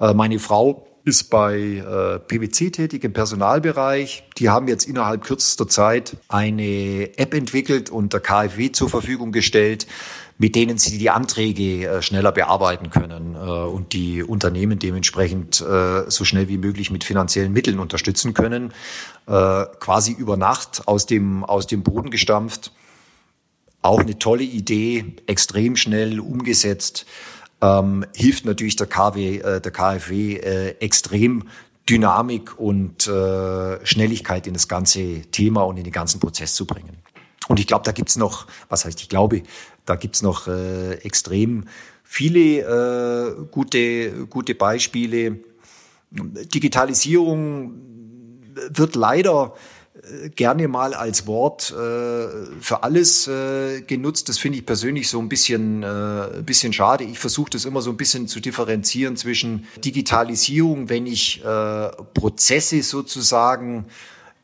Äh, 0.00 0.14
meine 0.14 0.38
Frau 0.38 0.86
ist 1.04 1.30
bei 1.30 1.58
äh, 1.58 2.18
PwC 2.20 2.70
tätig 2.70 3.02
im 3.02 3.12
Personalbereich. 3.12 4.24
Die 4.38 4.50
haben 4.50 4.68
jetzt 4.68 4.84
innerhalb 4.84 5.24
kürzester 5.24 5.66
Zeit 5.66 6.16
eine 6.28 7.10
App 7.18 7.34
entwickelt 7.34 7.90
und 7.90 8.12
der 8.12 8.20
KfW 8.20 8.70
zur 8.70 8.88
Verfügung 8.88 9.32
gestellt, 9.32 9.88
mit 10.38 10.54
denen 10.54 10.78
sie 10.78 10.98
die 10.98 11.10
Anträge 11.10 11.88
äh, 11.88 12.02
schneller 12.02 12.30
bearbeiten 12.30 12.90
können 12.90 13.34
äh, 13.34 13.38
und 13.38 13.92
die 13.92 14.22
Unternehmen 14.22 14.78
dementsprechend 14.78 15.60
äh, 15.60 16.08
so 16.08 16.24
schnell 16.24 16.48
wie 16.48 16.58
möglich 16.58 16.92
mit 16.92 17.02
finanziellen 17.02 17.52
Mitteln 17.52 17.80
unterstützen 17.80 18.32
können. 18.32 18.72
Äh, 19.26 19.64
quasi 19.80 20.12
über 20.12 20.36
Nacht 20.36 20.86
aus 20.86 21.06
dem, 21.06 21.42
aus 21.42 21.66
dem 21.66 21.82
Boden 21.82 22.10
gestampft. 22.10 22.70
Auch 23.82 24.00
eine 24.00 24.18
tolle 24.18 24.44
Idee, 24.44 25.16
extrem 25.26 25.76
schnell 25.76 26.20
umgesetzt, 26.20 27.04
ähm, 27.60 28.04
hilft 28.14 28.44
natürlich 28.44 28.76
der, 28.76 28.86
KW, 28.86 29.38
äh, 29.38 29.60
der 29.60 29.72
KfW 29.72 30.36
äh, 30.36 30.76
extrem 30.80 31.44
Dynamik 31.88 32.58
und 32.58 33.06
äh, 33.08 33.84
Schnelligkeit 33.84 34.46
in 34.46 34.54
das 34.54 34.68
ganze 34.68 35.22
Thema 35.32 35.62
und 35.62 35.76
in 35.76 35.84
den 35.84 35.92
ganzen 35.92 36.20
Prozess 36.20 36.54
zu 36.54 36.64
bringen. 36.64 36.96
Und 37.48 37.58
ich 37.58 37.66
glaube, 37.66 37.84
da 37.84 37.92
gibt's 37.92 38.16
noch, 38.16 38.46
was 38.68 38.84
heißt 38.84 39.00
ich 39.00 39.08
glaube, 39.08 39.42
da 39.84 39.96
gibt's 39.96 40.22
noch 40.22 40.46
äh, 40.46 40.94
extrem 41.02 41.64
viele 42.04 42.60
äh, 42.60 43.46
gute, 43.50 44.26
gute 44.26 44.54
Beispiele. 44.54 45.40
Digitalisierung 46.10 47.72
wird 48.68 48.94
leider 48.94 49.54
gerne 50.34 50.66
mal 50.68 50.94
als 50.94 51.26
Wort 51.26 51.70
äh, 51.70 52.50
für 52.60 52.82
alles 52.82 53.28
äh, 53.28 53.82
genutzt. 53.82 54.28
Das 54.28 54.38
finde 54.38 54.58
ich 54.58 54.66
persönlich 54.66 55.08
so 55.08 55.20
ein 55.20 55.28
bisschen, 55.28 55.82
äh, 55.82 56.42
bisschen 56.44 56.72
schade. 56.72 57.04
Ich 57.04 57.18
versuche 57.18 57.50
das 57.50 57.64
immer 57.64 57.82
so 57.82 57.90
ein 57.90 57.96
bisschen 57.96 58.26
zu 58.26 58.40
differenzieren 58.40 59.16
zwischen 59.16 59.66
Digitalisierung, 59.84 60.88
wenn 60.88 61.06
ich 61.06 61.44
äh, 61.44 61.88
Prozesse 62.14 62.82
sozusagen 62.82 63.86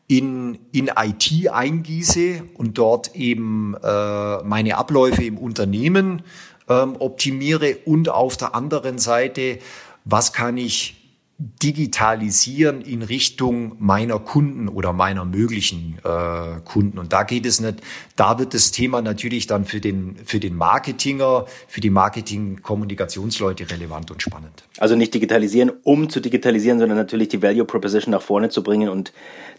in, 0.06 0.58
in 0.72 0.90
IT 0.96 1.50
eingieße 1.50 2.44
und 2.54 2.78
dort 2.78 3.14
eben 3.16 3.74
äh, 3.82 4.42
meine 4.42 4.76
Abläufe 4.76 5.24
im 5.24 5.38
Unternehmen 5.38 6.22
ähm, 6.68 6.96
optimiere 6.98 7.76
und 7.84 8.08
auf 8.08 8.36
der 8.36 8.54
anderen 8.54 8.98
Seite, 8.98 9.58
was 10.04 10.32
kann 10.32 10.56
ich 10.56 10.97
digitalisieren 11.40 12.80
in 12.80 13.02
Richtung 13.02 13.76
meiner 13.78 14.18
Kunden 14.18 14.68
oder 14.68 14.92
meiner 14.92 15.24
möglichen 15.24 15.96
äh, 16.02 16.60
Kunden. 16.64 16.98
Und 16.98 17.12
da 17.12 17.22
geht 17.22 17.46
es 17.46 17.60
nicht, 17.60 17.80
da 18.16 18.40
wird 18.40 18.54
das 18.54 18.72
Thema 18.72 19.02
natürlich 19.02 19.46
dann 19.46 19.64
für 19.64 19.78
den, 19.80 20.16
für 20.24 20.40
den 20.40 20.56
Marketinger, 20.56 21.46
für 21.68 21.80
die 21.80 21.90
Marketing-Kommunikationsleute 21.90 23.70
relevant 23.70 24.10
und 24.10 24.20
spannend. 24.20 24.64
Also 24.78 24.96
nicht 24.96 25.14
digitalisieren, 25.14 25.70
um 25.84 26.10
zu 26.10 26.18
digitalisieren, 26.18 26.80
sondern 26.80 26.98
natürlich 26.98 27.28
die 27.28 27.40
Value 27.40 27.64
Proposition 27.64 28.10
nach 28.10 28.22
vorne 28.22 28.48
zu 28.48 28.64
bringen 28.64 28.88
und 28.88 29.12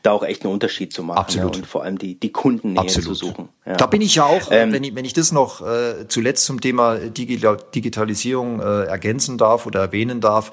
da 0.04 0.12
auch 0.12 0.24
echt 0.24 0.44
einen 0.44 0.54
Unterschied 0.54 0.92
zu 0.92 1.02
machen. 1.04 1.20
Absolut. 1.20 1.56
Ja, 1.56 1.62
und 1.62 1.66
vor 1.66 1.84
allem 1.84 1.98
die, 1.98 2.20
die 2.20 2.34
Kundennähe 2.34 2.82
Absolut. 2.82 3.08
zu 3.08 3.14
suchen. 3.14 3.50
Ja. 3.66 3.78
Da 3.78 3.86
bin 3.86 4.02
ich 4.02 4.16
ja 4.16 4.26
auch, 4.26 4.50
ähm, 4.52 4.74
wenn, 4.74 4.84
ich, 4.84 4.96
wenn 4.96 5.06
ich 5.06 5.14
das 5.14 5.32
noch 5.32 5.66
äh, 5.66 6.10
zuletzt 6.10 6.44
zum 6.44 6.60
Thema 6.60 6.98
Digitalisierung 6.98 8.60
äh, 8.60 8.84
ergänzen 8.84 9.38
darf 9.38 9.66
oder 9.66 9.80
erwähnen 9.80 10.20
darf, 10.20 10.52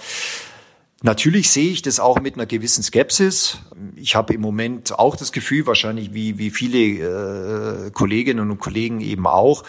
Natürlich 1.03 1.51
sehe 1.51 1.71
ich 1.71 1.83
das 1.83 2.01
auch 2.01 2.21
mit 2.21 2.35
einer 2.35 2.47
gewissen 2.47 2.83
Skepsis. 2.83 3.59
Ich 3.97 4.17
habe 4.17 4.33
im 4.33 4.41
Moment 4.41 4.99
auch 4.99 5.15
das 5.15 5.31
Gefühl, 5.31 5.67
wahrscheinlich 5.67 6.15
wie, 6.15 6.39
wie 6.39 6.51
viele 6.51 7.87
äh, 7.87 7.91
Kolleginnen 7.91 8.51
und 8.51 8.59
Kollegen 8.59 9.01
eben 9.03 9.27
auch, 9.27 9.65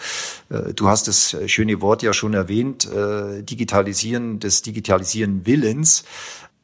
äh, 0.48 0.72
du 0.72 0.88
hast 0.88 1.06
das 1.06 1.36
schöne 1.46 1.82
Wort 1.82 2.02
ja 2.02 2.14
schon 2.14 2.32
erwähnt, 2.32 2.90
äh, 2.90 3.42
Digitalisieren 3.42 4.40
des 4.40 4.62
Digitalisieren 4.62 5.44
Willens. 5.44 6.04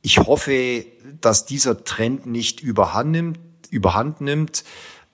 Ich 0.01 0.19
hoffe, 0.19 0.87
dass 1.21 1.45
dieser 1.45 1.85
Trend 1.85 2.27
nicht 2.27 2.61
überhand 2.61 3.11
nimmt. 3.11 3.39
Überhand 3.71 4.21
nimmt. 4.21 4.65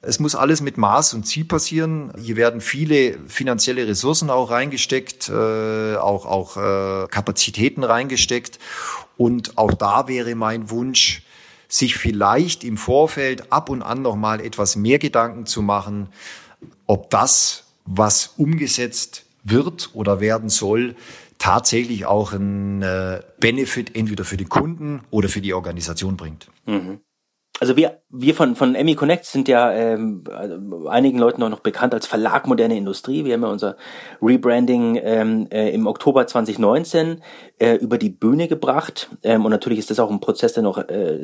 Es 0.03 0.19
muss 0.19 0.35
alles 0.35 0.63
mit 0.63 0.79
Maß 0.79 1.13
und 1.15 1.25
Ziel 1.25 1.45
passieren. 1.45 2.13
Hier 2.19 2.37
werden 2.37 2.61
viele 2.61 3.19
finanzielle 3.27 3.87
Ressourcen 3.87 4.31
auch 4.31 4.51
reingesteckt, 4.51 5.29
äh, 5.29 5.97
auch, 5.97 6.25
auch 6.25 6.57
äh, 6.57 7.07
Kapazitäten 7.09 7.85
reingesteckt. 7.85 8.59
Und 9.21 9.59
auch 9.59 9.75
da 9.75 10.09
wäre 10.09 10.35
mein 10.35 10.71
Wunsch, 10.71 11.25
sich 11.69 11.99
vielleicht 11.99 12.65
im 12.65 12.79
Vorfeld 12.79 13.53
ab 13.53 13.69
und 13.69 13.83
an 13.83 14.01
noch 14.01 14.17
mal 14.17 14.41
etwas 14.41 14.77
mehr 14.77 14.99
Gedanken 14.99 15.45
zu 15.45 15.61
machen, 15.61 16.09
ob 16.87 17.11
das, 17.11 17.65
was 17.85 18.33
umgesetzt 18.39 19.27
wird 19.45 19.91
oder 19.93 20.21
werden 20.21 20.49
soll, 20.49 20.97
tatsächlich 21.37 22.07
auch 22.07 22.33
einen 22.33 22.81
äh, 22.81 23.21
Benefit 23.39 23.95
entweder 23.95 24.25
für 24.25 24.39
die 24.39 24.47
Kunden 24.47 25.03
oder 25.11 25.29
für 25.29 25.43
die 25.43 25.53
Organisation 25.53 26.17
bringt. 26.17 26.49
Mhm. 26.65 27.01
Also 27.61 27.77
wir, 27.77 28.01
wir 28.09 28.35
von, 28.35 28.57
von 28.57 28.75
Emmy 28.75 28.95
Connect 28.95 29.27
sind 29.27 29.47
ja 29.47 29.71
ähm, 29.71 30.25
also 30.35 30.89
einigen 30.89 31.19
Leuten 31.19 31.43
auch 31.43 31.51
noch 31.51 31.61
bekannt 31.61 31.93
als 31.93 32.07
Verlag 32.07 32.47
Moderne 32.47 32.75
Industrie. 32.75 33.27
Wir 33.27 33.35
haben 33.35 33.43
ja 33.43 33.49
unser 33.49 33.77
Rebranding 34.23 34.99
ähm, 35.03 35.47
äh, 35.51 35.69
im 35.69 35.87
Oktober 35.87 36.27
2019 36.27 37.21
äh, 37.59 37.75
über 37.75 37.99
die 37.99 38.09
Bühne 38.09 38.49
gebracht. 38.49 39.11
Ähm, 39.23 39.45
und 39.45 39.51
natürlich 39.51 39.79
ist 39.79 39.91
das 39.91 40.01
auch 40.01 40.11
ein 40.11 40.21
Prozess, 40.21 40.55
der 40.55 40.63
noch 40.63 40.79
äh, 40.79 41.19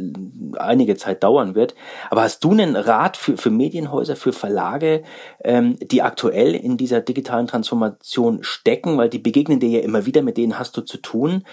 einige 0.58 0.96
Zeit 0.96 1.24
dauern 1.24 1.54
wird. 1.54 1.74
Aber 2.10 2.22
hast 2.22 2.44
du 2.44 2.52
einen 2.52 2.76
Rat 2.76 3.16
für, 3.16 3.38
für 3.38 3.50
Medienhäuser, 3.50 4.14
für 4.14 4.34
Verlage, 4.34 5.04
ähm, 5.42 5.78
die 5.80 6.02
aktuell 6.02 6.54
in 6.54 6.76
dieser 6.76 7.00
digitalen 7.00 7.46
Transformation 7.46 8.42
stecken? 8.42 8.98
Weil 8.98 9.08
die 9.08 9.18
begegnen 9.18 9.58
dir 9.58 9.70
ja 9.70 9.80
immer 9.80 10.04
wieder, 10.04 10.20
mit 10.20 10.36
denen 10.36 10.58
hast 10.58 10.76
du 10.76 10.82
zu 10.82 10.98
tun. 10.98 11.44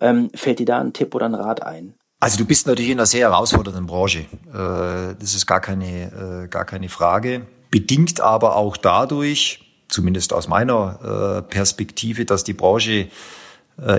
Ähm, 0.00 0.30
fällt 0.34 0.60
dir 0.60 0.66
da 0.66 0.80
ein 0.80 0.94
Tipp 0.94 1.14
oder 1.14 1.26
ein 1.26 1.34
Rat 1.34 1.62
ein? 1.62 1.99
Also 2.22 2.36
du 2.36 2.44
bist 2.44 2.66
natürlich 2.66 2.90
in 2.90 2.98
einer 2.98 3.06
sehr 3.06 3.30
herausfordernden 3.30 3.86
Branche. 3.86 4.20
Äh, 4.52 5.16
das 5.18 5.34
ist 5.34 5.46
gar 5.46 5.60
keine, 5.60 6.44
äh, 6.44 6.48
gar 6.48 6.66
keine 6.66 6.90
Frage. 6.90 7.46
Bedingt 7.70 8.20
aber 8.20 8.56
auch 8.56 8.76
dadurch, 8.76 9.60
zumindest 9.88 10.34
aus 10.34 10.46
meiner 10.46 11.38
äh, 11.38 11.42
Perspektive, 11.50 12.26
dass 12.26 12.44
die 12.44 12.52
Branche 12.52 13.08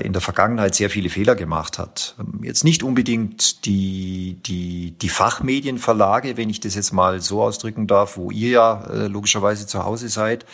in 0.03 0.13
der 0.13 0.21
Vergangenheit 0.21 0.75
sehr 0.75 0.89
viele 0.89 1.09
Fehler 1.09 1.35
gemacht 1.35 1.79
hat. 1.79 2.15
Ähm, 2.19 2.43
jetzt 2.43 2.63
nicht 2.63 2.83
unbedingt 2.83 3.65
die, 3.65 4.37
die, 4.45 4.91
die 4.91 5.09
Fachmedienverlage, 5.09 6.37
wenn 6.37 6.49
ich 6.49 6.59
das 6.59 6.75
jetzt 6.75 6.91
mal 6.93 7.21
so 7.21 7.41
ausdrücken 7.41 7.87
darf, 7.87 8.17
wo 8.17 8.31
ihr 8.31 8.49
ja 8.49 9.07
logischerweise 9.07 9.67
zu 9.67 9.83
Hause 9.83 10.09
seid, 10.09 10.45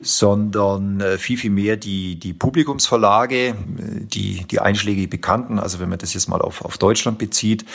sondern 0.00 1.00
äh, 1.00 1.18
viel, 1.18 1.36
viel 1.36 1.50
mehr 1.50 1.76
die, 1.76 2.18
die 2.18 2.32
Publikumsverlage, 2.32 3.48
äh, 3.48 3.54
die, 4.00 4.44
die 4.44 4.60
einschlägig 4.60 5.10
bekannten, 5.10 5.58
also 5.58 5.78
wenn 5.78 5.90
man 5.90 5.98
das 5.98 6.14
jetzt 6.14 6.28
mal 6.28 6.40
auf, 6.40 6.64
auf 6.64 6.78
Deutschland 6.78 7.18
bezieht, 7.18 7.66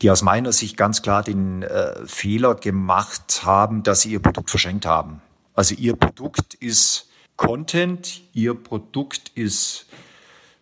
die 0.00 0.10
aus 0.10 0.22
meiner 0.22 0.52
Sicht 0.52 0.76
ganz 0.76 1.02
klar 1.02 1.22
den 1.22 1.62
äh, 1.62 1.94
Fehler 2.06 2.54
gemacht 2.54 3.42
haben, 3.44 3.82
dass 3.82 4.00
sie 4.00 4.12
ihr 4.12 4.20
Produkt 4.20 4.50
verschenkt 4.50 4.86
haben. 4.86 5.20
Also 5.54 5.74
ihr 5.74 5.94
Produkt 5.94 6.54
ist 6.54 7.08
Content, 7.36 8.22
ihr 8.32 8.54
Produkt 8.54 9.30
ist 9.34 9.86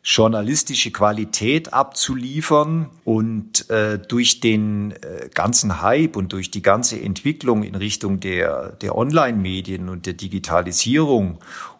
journalistische 0.02 0.90
Qualität 0.90 1.72
abzuliefern 1.72 2.90
und 3.04 3.70
äh, 3.70 3.98
durch 3.98 4.40
den 4.40 4.92
äh, 4.92 5.28
ganzen 5.32 5.80
Hype 5.80 6.16
und 6.16 6.32
durch 6.32 6.50
die 6.50 6.62
ganze 6.62 7.00
Entwicklung 7.00 7.62
in 7.62 7.76
Richtung 7.76 8.18
der, 8.18 8.72
der 8.72 8.96
Online-Medien 8.96 9.88
und 9.88 10.06
der 10.06 10.14
Digitalisierung 10.14 11.38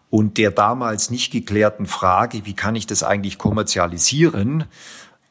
und 0.09 0.37
der 0.37 0.51
damals 0.51 1.09
nicht 1.09 1.33
geklärten 1.33 1.85
Frage, 1.85 2.45
wie 2.45 2.53
kann 2.53 2.75
ich 2.75 2.87
das 2.87 3.03
eigentlich 3.03 3.37
kommerzialisieren, 3.37 4.65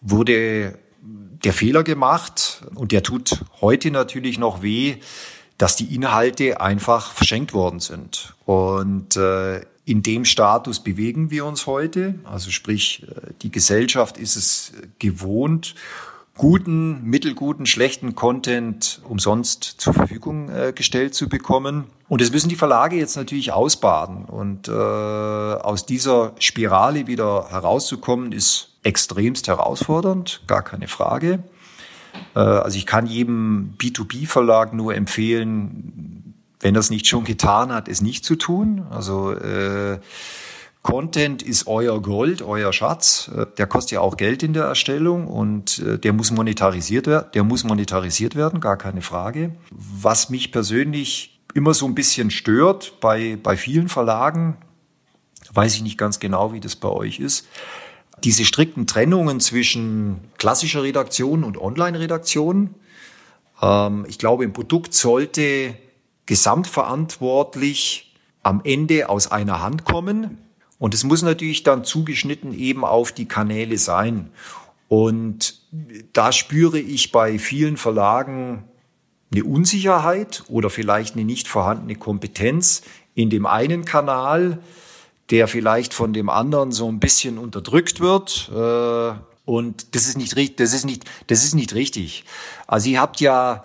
wurde 0.02 0.78
der 1.00 1.52
Fehler 1.52 1.84
gemacht 1.84 2.62
und 2.74 2.92
der 2.92 3.02
tut 3.02 3.44
heute 3.60 3.90
natürlich 3.90 4.38
noch 4.38 4.62
weh, 4.62 4.96
dass 5.56 5.76
die 5.76 5.94
Inhalte 5.94 6.60
einfach 6.60 7.12
verschenkt 7.12 7.54
worden 7.54 7.80
sind. 7.80 8.34
Und 8.44 9.16
äh, 9.16 9.60
in 9.84 10.02
dem 10.02 10.24
Status 10.24 10.80
bewegen 10.80 11.30
wir 11.30 11.44
uns 11.44 11.66
heute. 11.66 12.14
Also 12.24 12.50
sprich, 12.50 13.04
äh, 13.08 13.32
die 13.42 13.50
Gesellschaft 13.50 14.16
ist 14.16 14.36
es 14.36 14.72
gewohnt, 14.98 15.74
guten, 16.36 17.02
mittelguten, 17.04 17.66
schlechten 17.66 18.14
Content 18.14 19.00
umsonst 19.08 19.64
zur 19.64 19.92
Verfügung 19.92 20.48
äh, 20.48 20.72
gestellt 20.74 21.14
zu 21.14 21.28
bekommen. 21.28 21.84
Und 22.08 22.20
das 22.20 22.30
müssen 22.30 22.48
die 22.48 22.56
Verlage 22.56 22.96
jetzt 22.96 23.16
natürlich 23.16 23.52
ausbaden. 23.52 24.24
Und 24.24 24.68
äh, 24.68 24.72
aus 24.72 25.84
dieser 25.86 26.32
Spirale 26.38 27.06
wieder 27.06 27.48
herauszukommen, 27.50 28.32
ist 28.32 28.70
extremst 28.82 29.48
herausfordernd, 29.48 30.42
gar 30.46 30.62
keine 30.62 30.88
Frage. 30.88 31.42
Äh, 32.34 32.40
also 32.40 32.78
ich 32.78 32.86
kann 32.86 33.06
jedem 33.06 33.74
B2B-Verlag 33.78 34.72
nur 34.74 34.94
empfehlen, 34.94 36.21
wenn 36.62 36.76
es 36.76 36.90
nicht 36.90 37.06
schon 37.06 37.24
getan 37.24 37.72
hat, 37.72 37.88
es 37.88 38.00
nicht 38.00 38.24
zu 38.24 38.36
tun. 38.36 38.86
Also 38.88 39.32
äh, 39.32 39.98
Content 40.82 41.42
ist 41.42 41.66
euer 41.66 42.00
Gold, 42.00 42.40
euer 42.40 42.72
Schatz. 42.72 43.30
Äh, 43.36 43.46
der 43.58 43.66
kostet 43.66 43.92
ja 43.92 44.00
auch 44.00 44.16
Geld 44.16 44.42
in 44.42 44.52
der 44.52 44.64
Erstellung 44.64 45.26
und 45.26 45.80
äh, 45.80 45.98
der 45.98 46.12
muss 46.12 46.30
monetarisiert 46.30 47.06
werden. 47.06 47.26
Der 47.34 47.44
muss 47.44 47.64
monetarisiert 47.64 48.36
werden, 48.36 48.60
gar 48.60 48.78
keine 48.78 49.02
Frage. 49.02 49.54
Was 49.70 50.30
mich 50.30 50.52
persönlich 50.52 51.40
immer 51.52 51.74
so 51.74 51.84
ein 51.86 51.94
bisschen 51.94 52.30
stört 52.30 53.00
bei, 53.00 53.36
bei 53.42 53.56
vielen 53.56 53.88
Verlagen, 53.88 54.56
weiß 55.52 55.74
ich 55.74 55.82
nicht 55.82 55.98
ganz 55.98 56.20
genau, 56.20 56.52
wie 56.52 56.60
das 56.60 56.76
bei 56.76 56.88
euch 56.88 57.18
ist. 57.18 57.46
Diese 58.22 58.44
strikten 58.44 58.86
Trennungen 58.86 59.40
zwischen 59.40 60.20
klassischer 60.38 60.84
Redaktion 60.84 61.42
und 61.42 61.58
Online-Redaktion. 61.58 62.76
Ähm, 63.60 64.06
ich 64.08 64.18
glaube, 64.18 64.44
im 64.44 64.52
Produkt 64.52 64.94
sollte 64.94 65.74
gesamtverantwortlich 66.32 68.10
am 68.42 68.62
Ende 68.64 69.10
aus 69.10 69.30
einer 69.30 69.60
Hand 69.60 69.84
kommen. 69.84 70.38
Und 70.78 70.94
es 70.94 71.04
muss 71.04 71.20
natürlich 71.20 71.62
dann 71.62 71.84
zugeschnitten 71.84 72.54
eben 72.54 72.86
auf 72.86 73.12
die 73.12 73.28
Kanäle 73.28 73.76
sein. 73.76 74.30
Und 74.88 75.60
da 76.14 76.32
spüre 76.32 76.78
ich 76.78 77.12
bei 77.12 77.38
vielen 77.38 77.76
Verlagen 77.76 78.64
eine 79.30 79.44
Unsicherheit 79.44 80.44
oder 80.48 80.70
vielleicht 80.70 81.16
eine 81.16 81.26
nicht 81.26 81.48
vorhandene 81.48 81.96
Kompetenz 81.96 82.80
in 83.14 83.28
dem 83.28 83.44
einen 83.44 83.84
Kanal, 83.84 84.58
der 85.28 85.48
vielleicht 85.48 85.92
von 85.92 86.14
dem 86.14 86.30
anderen 86.30 86.72
so 86.72 86.88
ein 86.88 86.98
bisschen 86.98 87.36
unterdrückt 87.36 88.00
wird. 88.00 88.50
Äh, 88.54 89.18
und 89.44 89.94
das 89.94 90.06
ist 90.06 90.16
nicht, 90.16 90.60
das 90.60 90.72
ist 90.72 90.86
nicht, 90.86 91.04
das 91.26 91.44
ist 91.44 91.54
nicht 91.54 91.74
richtig. 91.74 92.24
Also 92.66 92.88
ihr 92.88 93.02
habt 93.02 93.20
ja 93.20 93.64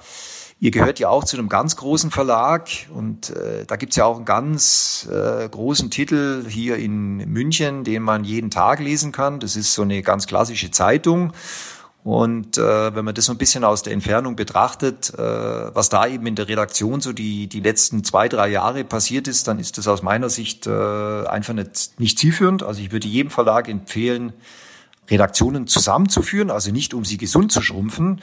Ihr 0.60 0.72
gehört 0.72 0.98
ja 0.98 1.10
auch 1.10 1.24
zu 1.24 1.38
einem 1.38 1.50
ganz 1.50 1.76
großen 1.76 2.10
Verlag 2.10 2.70
und 2.92 3.30
äh, 3.30 3.66
da 3.68 3.76
gibt's 3.76 3.96
ja 3.96 4.06
auch 4.06 4.16
einen 4.16 4.26
ganz 4.26 5.08
äh, 5.12 5.48
großen 5.48 5.92
Titel 5.92 6.46
hier 6.50 6.78
in 6.78 7.18
München, 7.32 7.84
den 7.84 8.02
man 8.02 8.24
jeden 8.24 8.50
Tag 8.50 8.80
lesen 8.80 9.12
kann. 9.12 9.40
Das 9.40 9.56
ist 9.56 9.74
so 9.74 9.84
eine 9.84 10.02
ganz 10.02 10.26
klassische 10.26 10.72
Zeitung. 10.72 11.32
Und 12.04 12.58
äh, 12.58 12.96
wenn 12.96 13.06
man 13.06 13.14
das 13.14 13.26
so 13.26 13.34
ein 13.34 13.38
bisschen 13.38 13.64
aus 13.64 13.84
der 13.84 13.94
Entfernung 13.94 14.36
betrachtet, 14.36 15.14
äh, 15.14 15.20
was 15.20 15.90
da 15.90 16.08
eben 16.08 16.26
in 16.26 16.36
der 16.36 16.48
Redaktion 16.48 17.02
so 17.02 17.14
die, 17.14 17.48
die 17.48 17.60
letzten 17.60 18.04
zwei, 18.04 18.28
drei 18.30 18.48
Jahre 18.48 18.84
passiert 18.84 19.28
ist, 19.28 19.48
dann 19.48 19.60
ist 19.60 19.78
das 19.78 19.88
aus 19.88 20.02
meiner 20.02 20.30
Sicht 20.30 20.66
äh, 20.66 21.26
einfach 21.28 21.54
nicht, 21.54 22.00
nicht 22.00 22.18
zielführend. 22.18 22.64
Also 22.64 22.82
ich 22.82 22.92
würde 22.92 23.08
jedem 23.08 23.30
Verlag 23.30 23.68
empfehlen, 23.68 24.34
Redaktionen 25.10 25.68
zusammenzuführen, 25.68 26.50
also 26.50 26.72
nicht 26.72 26.94
um 26.94 27.06
sie 27.06 27.18
gesund 27.18 27.52
zu 27.52 27.62
schrumpfen, 27.62 28.22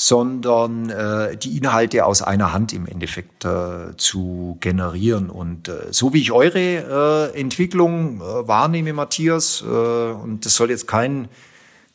sondern 0.00 0.88
äh, 0.88 1.36
die 1.36 1.58
Inhalte 1.58 2.06
aus 2.06 2.22
einer 2.22 2.54
Hand 2.54 2.72
im 2.72 2.86
Endeffekt 2.86 3.44
äh, 3.44 3.94
zu 3.98 4.56
generieren. 4.60 5.28
Und 5.28 5.68
äh, 5.68 5.88
so 5.90 6.14
wie 6.14 6.22
ich 6.22 6.32
eure 6.32 7.32
äh, 7.34 7.38
Entwicklung 7.38 8.22
äh, 8.22 8.48
wahrnehme, 8.48 8.94
Matthias, 8.94 9.60
äh, 9.60 9.66
und 9.66 10.46
das 10.46 10.54
soll 10.54 10.70
jetzt 10.70 10.86
kein, 10.86 11.28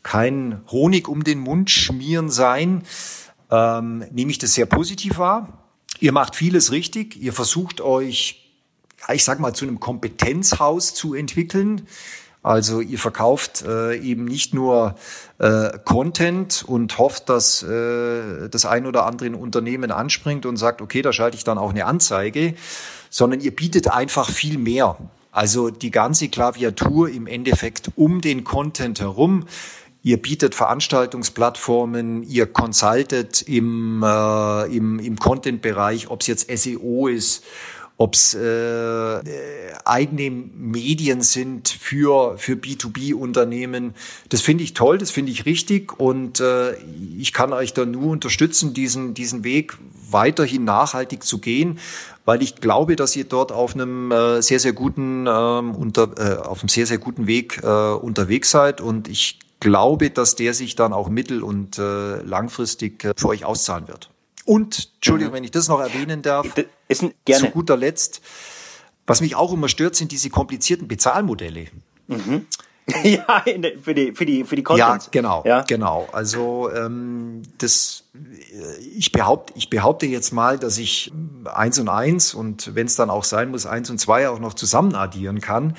kein 0.04 0.62
Honig 0.70 1.08
um 1.08 1.24
den 1.24 1.40
Mund 1.40 1.72
schmieren 1.72 2.30
sein, 2.30 2.84
ähm, 3.50 4.04
nehme 4.12 4.30
ich 4.30 4.38
das 4.38 4.54
sehr 4.54 4.68
positiv 4.68 5.18
wahr. 5.18 5.64
Ihr 6.00 6.12
macht 6.12 6.36
vieles 6.36 6.72
richtig. 6.72 7.20
Ihr 7.20 7.34
versucht 7.34 7.82
euch, 7.82 8.52
ich 9.12 9.24
sag 9.24 9.40
mal, 9.40 9.54
zu 9.56 9.66
einem 9.66 9.80
Kompetenzhaus 9.80 10.94
zu 10.94 11.16
entwickeln 11.16 11.88
also 12.46 12.80
ihr 12.80 13.00
verkauft 13.00 13.64
äh, 13.64 13.98
eben 13.98 14.26
nicht 14.26 14.54
nur 14.54 14.94
äh, 15.38 15.78
Content 15.84 16.64
und 16.66 16.98
hofft, 16.98 17.30
dass 17.30 17.62
äh, 17.62 18.50
das 18.50 18.66
ein 18.66 18.86
oder 18.86 19.06
andere 19.06 19.36
Unternehmen 19.36 19.92
anspringt 19.92 20.46
und 20.46 20.58
sagt, 20.58 20.82
okay, 20.82 21.02
da 21.02 21.12
schalte 21.12 21.36
ich 21.36 21.44
dann 21.44 21.58
auch 21.58 21.72
eine 21.72 21.86
Anzeige, 21.86 22.56
sondern 23.10 23.42
ihr 23.42 23.56
bietet 23.56 23.92
einfach 23.92 24.30
viel 24.30 24.58
mehr. 24.58 24.98
Also 25.32 25.70
die 25.70 25.92
ganze 25.92 26.30
Klaviatur 26.30 27.10
im 27.10 27.28
Endeffekt 27.28 27.92
um 27.98 28.22
den 28.22 28.46
Content 28.46 29.02
herum. 29.02 29.46
Ihr 30.02 30.22
bietet 30.22 30.56
Veranstaltungsplattformen, 30.56 32.24
ihr 32.24 32.46
consultet 32.46 33.42
im, 33.42 34.04
äh, 34.04 34.66
im, 34.68 35.00
im 35.00 35.18
Content-Bereich, 35.18 36.10
ob 36.10 36.22
es 36.22 36.28
jetzt 36.28 36.50
SEO 36.56 37.08
ist 37.08 37.44
ob 37.98 38.16
es 38.16 38.34
äh, 38.34 39.20
eigene 39.86 40.30
Medien 40.30 41.22
sind 41.22 41.70
für, 41.70 42.38
für 42.38 42.54
B2B-Unternehmen. 42.54 43.94
Das 44.30 44.42
finde 44.42 44.64
ich 44.64 44.74
toll, 44.74 44.98
das 44.98 45.12
finde 45.12 45.32
ich 45.32 45.46
richtig 45.46 45.98
und 45.98 46.40
äh, 46.42 46.74
ich 47.18 47.32
kann 47.32 47.54
euch 47.54 47.74
da 47.74 47.86
nur 47.86 48.12
unterstützen, 48.12 48.74
diesen, 48.74 49.14
diesen 49.14 49.44
Weg 49.44 49.78
weiterhin 50.10 50.66
nachhaltig 50.66 51.24
zu 51.24 51.40
gehen, 51.40 51.80
weil 52.26 52.42
ich 52.42 52.56
glaube, 52.56 52.96
dass 52.96 53.16
ihr 53.16 53.26
dort 53.26 53.52
auf 53.52 53.76
einem 53.76 54.12
äh, 54.12 54.42
sehr, 54.42 54.60
sehr 54.60 54.74
guten, 54.74 55.26
ähm, 55.28 55.76
unter, 55.76 56.10
äh, 56.18 56.38
auf 56.38 56.62
einem 56.62 56.70
sehr, 56.70 56.86
sehr 56.86 56.98
guten 56.98 57.28
Weg 57.28 57.62
äh, 57.64 57.68
unterwegs 57.68 58.52
seid 58.52 58.82
und 58.82 59.08
ich 59.08 59.40
glaube, 59.62 60.10
dass 60.10 60.36
der 60.36 60.54
sich 60.54 60.76
dann 60.76 60.92
auch 60.92 61.08
mittel- 61.10 61.44
und 61.44 61.80
äh, 61.80 62.22
langfristig 62.22 63.04
äh, 63.06 63.14
für 63.16 63.30
euch 63.30 63.46
auszahlen 63.46 63.88
wird. 63.88 64.10
Und, 64.46 64.92
Entschuldigung, 64.96 65.32
mhm. 65.32 65.38
wenn 65.38 65.44
ich 65.44 65.52
das 65.52 65.68
noch 65.68 65.80
erwähnen 65.80 66.22
darf, 66.22 66.48
ist 66.88 67.04
ein, 67.04 67.14
gerne. 67.26 67.46
zu 67.46 67.52
guter 67.52 67.76
Letzt, 67.76 68.22
was 69.08 69.22
mich 69.22 69.36
auch 69.36 69.52
immer 69.52 69.68
stört, 69.68 69.96
sind 69.96 70.12
diese 70.12 70.30
komplizierten 70.30 70.88
Bezahlmodelle. 70.88 71.68
Mhm. 72.08 72.46
ja, 73.04 73.44
der, 73.46 73.80
für 73.80 73.96
die 73.96 74.12
für 74.12 74.28
die 74.28 74.44
für 74.44 74.56
die 74.56 74.62
Contents. 74.62 75.06
Ja, 75.06 75.12
genau, 75.12 75.44
ja? 75.44 75.62
genau. 75.62 76.08
Also 76.12 76.70
ähm, 76.72 77.42
das 77.58 78.04
ich 78.96 79.12
behaupte 79.12 79.54
ich 79.56 79.72
behaupte 79.72 80.06
jetzt 80.06 80.32
mal, 80.32 80.60
dass 80.60 80.78
ich 80.78 81.12
eins 81.46 81.80
und 81.80 81.90
eins 81.90 82.36
und 82.36 82.76
wenn 82.76 82.86
es 82.86 82.96
dann 82.96 83.10
auch 83.10 83.24
sein 83.24 83.50
muss 83.50 83.66
eins 83.66 83.90
und 83.90 83.98
zwei 83.98 84.30
auch 84.30 84.40
noch 84.40 84.54
zusammen 84.54 84.94
addieren 84.94 85.42
kann. 85.42 85.76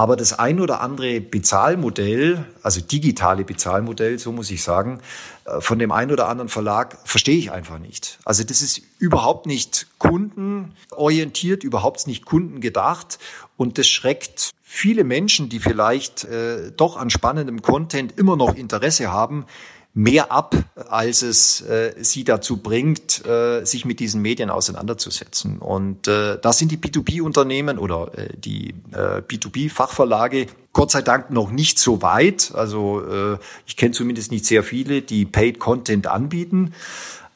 Aber 0.00 0.16
das 0.16 0.32
ein 0.32 0.60
oder 0.60 0.80
andere 0.80 1.20
Bezahlmodell, 1.20 2.46
also 2.62 2.80
digitale 2.80 3.44
Bezahlmodell, 3.44 4.18
so 4.18 4.32
muss 4.32 4.50
ich 4.50 4.62
sagen, 4.62 5.00
äh, 5.44 5.60
von 5.60 5.78
dem 5.78 5.92
einen 5.92 6.10
oder 6.10 6.26
anderen 6.26 6.48
Verlag 6.48 6.96
verstehe 7.04 7.36
ich 7.36 7.52
einfach 7.52 7.78
nicht. 7.78 8.18
Also 8.24 8.42
das 8.42 8.62
ist 8.62 8.80
überhaupt 8.98 9.44
nicht 9.44 9.88
kundenorientiert, 9.98 11.64
überhaupt 11.64 12.06
nicht 12.06 12.24
kundengedacht 12.24 13.18
und 13.58 13.76
das 13.76 13.88
schreckt 13.88 14.52
viele 14.62 15.04
Menschen, 15.04 15.50
die 15.50 15.60
vielleicht 15.60 16.24
äh, 16.24 16.72
doch 16.74 16.96
an 16.96 17.10
spannendem 17.10 17.60
Content 17.60 18.16
immer 18.16 18.36
noch 18.36 18.54
Interesse 18.54 19.12
haben, 19.12 19.44
mehr 19.92 20.30
ab, 20.30 20.54
als 20.88 21.22
es 21.22 21.62
äh, 21.62 21.94
sie 21.98 22.22
dazu 22.22 22.58
bringt, 22.58 23.26
äh, 23.26 23.64
sich 23.64 23.84
mit 23.84 23.98
diesen 23.98 24.22
Medien 24.22 24.48
auseinanderzusetzen. 24.48 25.58
Und 25.58 26.06
äh, 26.06 26.38
da 26.40 26.52
sind 26.52 26.70
die 26.70 26.78
B2B-Unternehmen 26.78 27.78
oder 27.78 28.16
äh, 28.16 28.28
die 28.36 28.74
äh, 28.92 29.20
B2B-Fachverlage 29.20 30.46
Gott 30.72 30.92
sei 30.92 31.02
Dank 31.02 31.30
noch 31.30 31.50
nicht 31.50 31.80
so 31.80 32.02
weit. 32.02 32.52
Also 32.54 33.04
äh, 33.04 33.38
ich 33.66 33.76
kenne 33.76 33.90
zumindest 33.90 34.30
nicht 34.30 34.46
sehr 34.46 34.62
viele, 34.62 35.02
die 35.02 35.24
Paid 35.24 35.58
Content 35.58 36.06
anbieten. 36.06 36.72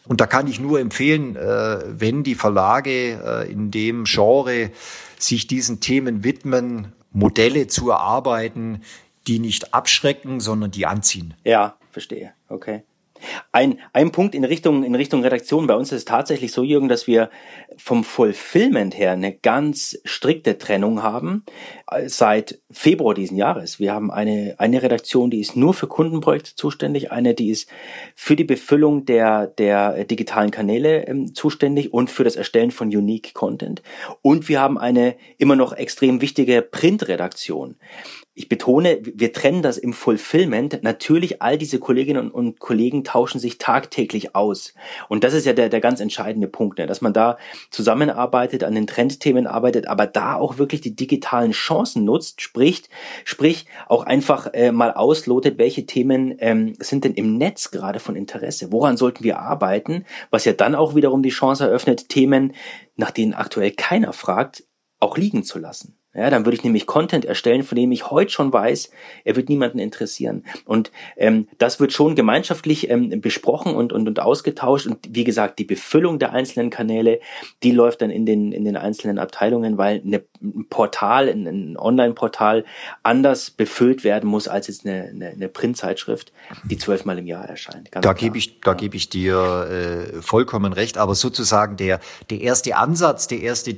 Und 0.07 0.21
da 0.21 0.27
kann 0.27 0.47
ich 0.47 0.61
nur 0.61 0.79
empfehlen, 0.79 1.35
äh, 1.35 1.79
wenn 1.89 2.23
die 2.23 2.37
Verlage 2.37 3.21
äh, 3.25 3.51
in 3.51 3.73
dem 3.73 4.05
Genre 4.05 4.71
sich 5.19 5.49
diesen 5.49 5.81
Themen 5.81 6.23
widmen, 6.23 6.93
Modelle 7.11 7.67
zu 7.67 7.91
erarbeiten, 7.91 8.83
die 9.27 9.39
nicht 9.39 9.75
abschrecken, 9.75 10.39
sondern 10.41 10.71
die 10.71 10.87
anziehen. 10.87 11.35
Ja, 11.45 11.77
verstehe. 11.95 12.34
Okay. 12.49 12.82
Ein, 13.53 13.78
ein 13.92 14.11
Punkt 14.11 14.34
in 14.34 14.45
Richtung, 14.45 14.82
in 14.82 14.95
Richtung 14.95 15.22
Redaktion. 15.22 15.66
Bei 15.66 15.76
uns 15.76 15.92
ist 15.92 15.99
es 15.99 16.05
tatsächlich 16.05 16.53
so, 16.53 16.62
Jürgen, 16.62 16.88
dass 16.88 17.07
wir 17.07 17.30
vom 17.76 18.05
Fulfillment 18.05 18.99
her 18.99 19.12
eine 19.12 19.32
ganz 19.32 19.99
strikte 20.05 20.59
Trennung 20.59 21.03
haben 21.03 21.45
äh, 21.90 22.09
seit 22.09 22.61
Februar 22.70 23.14
diesen 23.14 23.36
Jahres. 23.36 23.78
Wir 23.78 23.95
haben 23.95 24.11
eine, 24.11 24.57
eine 24.59 24.82
Redaktion, 24.82 25.30
die 25.30 25.40
ist 25.40 25.57
nur 25.57 25.74
für 25.74 25.86
Kundenprojekte 25.86 26.57
zuständig, 26.57 27.12
eine, 27.12 27.34
die 27.34 27.51
ist 27.51 27.68
für 28.14 28.36
die 28.36 28.45
Befüllung 28.45 29.07
der, 29.07 29.47
der 29.47 30.05
digitalen 30.05 30.51
Kanäle 30.51 31.07
ähm, 31.07 31.34
zuständig 31.34 31.95
und 31.95 32.11
für 32.11 32.24
das 32.24 32.36
Erstellen 32.36 32.72
von 32.72 32.88
Unique 32.88 33.32
Content. 33.32 33.82
Und 34.22 34.49
wir 34.49 34.61
haben 34.61 34.76
eine 34.76 35.14
immer 35.38 35.57
noch 35.57 35.72
extrem 35.72 36.20
wichtige 36.20 36.62
Printredaktion 36.62 37.76
ich 38.37 38.49
betone, 38.49 38.99
wir 39.01 39.32
trennen 39.32 39.62
das 39.62 39.78
im 39.78 39.93
Fulfillment. 39.93 40.82
Natürlich, 40.82 41.41
all 41.41 41.57
diese 41.57 41.78
Kolleginnen 41.78 42.32
und 42.32 42.59
Kollegen 42.59 43.05
tauschen 43.05 43.39
sich 43.39 43.59
tagtäglich 43.59 44.35
aus. 44.35 44.74
Und 45.09 45.22
das 45.22 45.35
ist 45.35 45.47
ja 45.47 45.53
der, 45.53 45.68
der 45.68 45.80
ganz 45.80 46.01
entscheidende 46.01 46.49
Punkt, 46.49 46.78
ne? 46.78 46.87
dass 46.89 47.01
man 47.01 47.12
da 47.12 47.39
zusammenarbeitet, 47.70 48.64
an 48.64 48.74
den 48.74 48.89
Trendthemen 48.89 49.47
arbeitet, 49.47 49.87
aber 49.87 50.09
da 50.09 50.35
auch 50.35 50.59
wirklich 50.59 50.80
die 50.80 50.97
digitalen 50.97 51.53
Chancen 51.53 52.05
nutzt, 52.05 52.41
spricht, 52.41 52.89
sprich 53.24 53.66
auch 53.87 54.03
einfach 54.03 54.53
äh, 54.53 54.72
mal 54.72 54.93
auslotet, 54.93 55.59
welche 55.59 55.87
Themen 55.87 56.35
ähm, 56.41 56.72
sind 56.80 57.05
denn 57.05 57.14
im 57.14 57.39
Netz 57.39 57.70
gerade 57.70 58.01
von 58.01 58.16
Interesse? 58.16 58.72
Woran 58.72 58.97
sollten 58.97 59.22
wir 59.22 59.39
arbeiten? 59.39 60.07
Was 60.30 60.45
ja 60.45 60.55
dann 60.55 60.74
auch 60.74 60.97
wiederum 60.97 61.22
die 61.22 61.28
Chance 61.28 61.66
eröffnet, 61.66 62.09
Themen, 62.09 62.53
nach 62.97 63.12
denen 63.12 63.32
aktuell 63.32 63.70
keiner 63.70 64.12
fragt, 64.12 64.64
auch 64.99 65.16
liegen 65.16 65.45
zu 65.45 65.61
lassen. 65.61 65.97
Ja, 66.15 66.31
dann 66.31 66.45
würde 66.45 66.57
ich 66.57 66.62
nämlich 66.62 66.87
Content 66.87 67.25
erstellen, 67.25 67.65
von 67.65 67.75
dem 67.77 67.91
ich 67.91 68.11
heute 68.11 68.31
schon 68.31 68.53
weiß, 68.53 68.91
er 69.25 69.35
wird 69.35 69.49
niemanden 69.49 69.81
interessieren. 69.81 70.45
Und 70.65 70.93
ähm, 71.17 71.49
das 71.59 71.81
wird 71.81 71.93
schon 71.93 72.15
gemeinschaftlich 72.15 72.89
ähm, 72.89 73.21
besprochen 73.21 73.75
und, 73.75 73.93
und, 73.93 74.07
und 74.07 74.21
ausgetauscht. 74.21 74.87
Und 74.87 74.99
wie 75.11 75.25
gesagt, 75.25 75.59
die 75.59 75.65
Befüllung 75.65 76.21
der 76.21 76.33
einzelnen 76.33 76.71
Kanäle, 76.71 77.19
die 77.65 77.73
läuft 77.73 78.01
dann 78.01 78.11
in 78.11 78.27
den, 78.27 78.53
in 78.53 78.65
den 78.65 78.77
einzelnen 78.77 79.19
Abteilungen, 79.19 79.77
weil 79.77 80.03
eine, 80.05 80.23
ein 80.41 80.67
Portal, 80.71 81.29
ein, 81.29 81.47
ein 81.47 81.77
Online-Portal 81.77 82.65
anders 83.03 83.51
befüllt 83.51 84.05
werden 84.05 84.31
muss 84.31 84.47
als 84.47 84.69
jetzt 84.69 84.87
eine, 84.87 85.09
eine, 85.09 85.29
eine 85.31 85.49
Printzeitschrift, 85.49 86.33
die 86.65 86.79
zwölfmal 86.79 87.19
im 87.19 87.27
Jahr 87.27 87.49
erscheint. 87.49 87.91
Ganz 87.91 88.05
da 88.05 88.12
gebe 88.12 88.39
ich, 88.39 88.61
da 88.61 88.71
ja. 88.71 88.77
gebe 88.77 88.97
ich 88.97 89.09
dir 89.09 89.69
äh, 89.69 90.23
vollkommen 90.23 90.73
recht. 90.73 90.97
Aber 90.97 91.17
sozusagen 91.17 91.77
der, 91.77 91.99
der 92.31 92.41
erste 92.41 92.77
Ansatz, 92.77 93.27
der 93.27 93.41
erste 93.41 93.77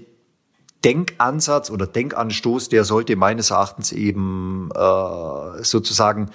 Denkansatz 0.87 1.69
oder 1.71 1.89
Denkanstoß, 1.89 2.69
der 2.69 2.85
sollte 2.85 3.17
meines 3.17 3.51
Erachtens 3.51 3.91
eben 3.91 4.71
äh, 4.73 5.65
sozusagen 5.65 6.31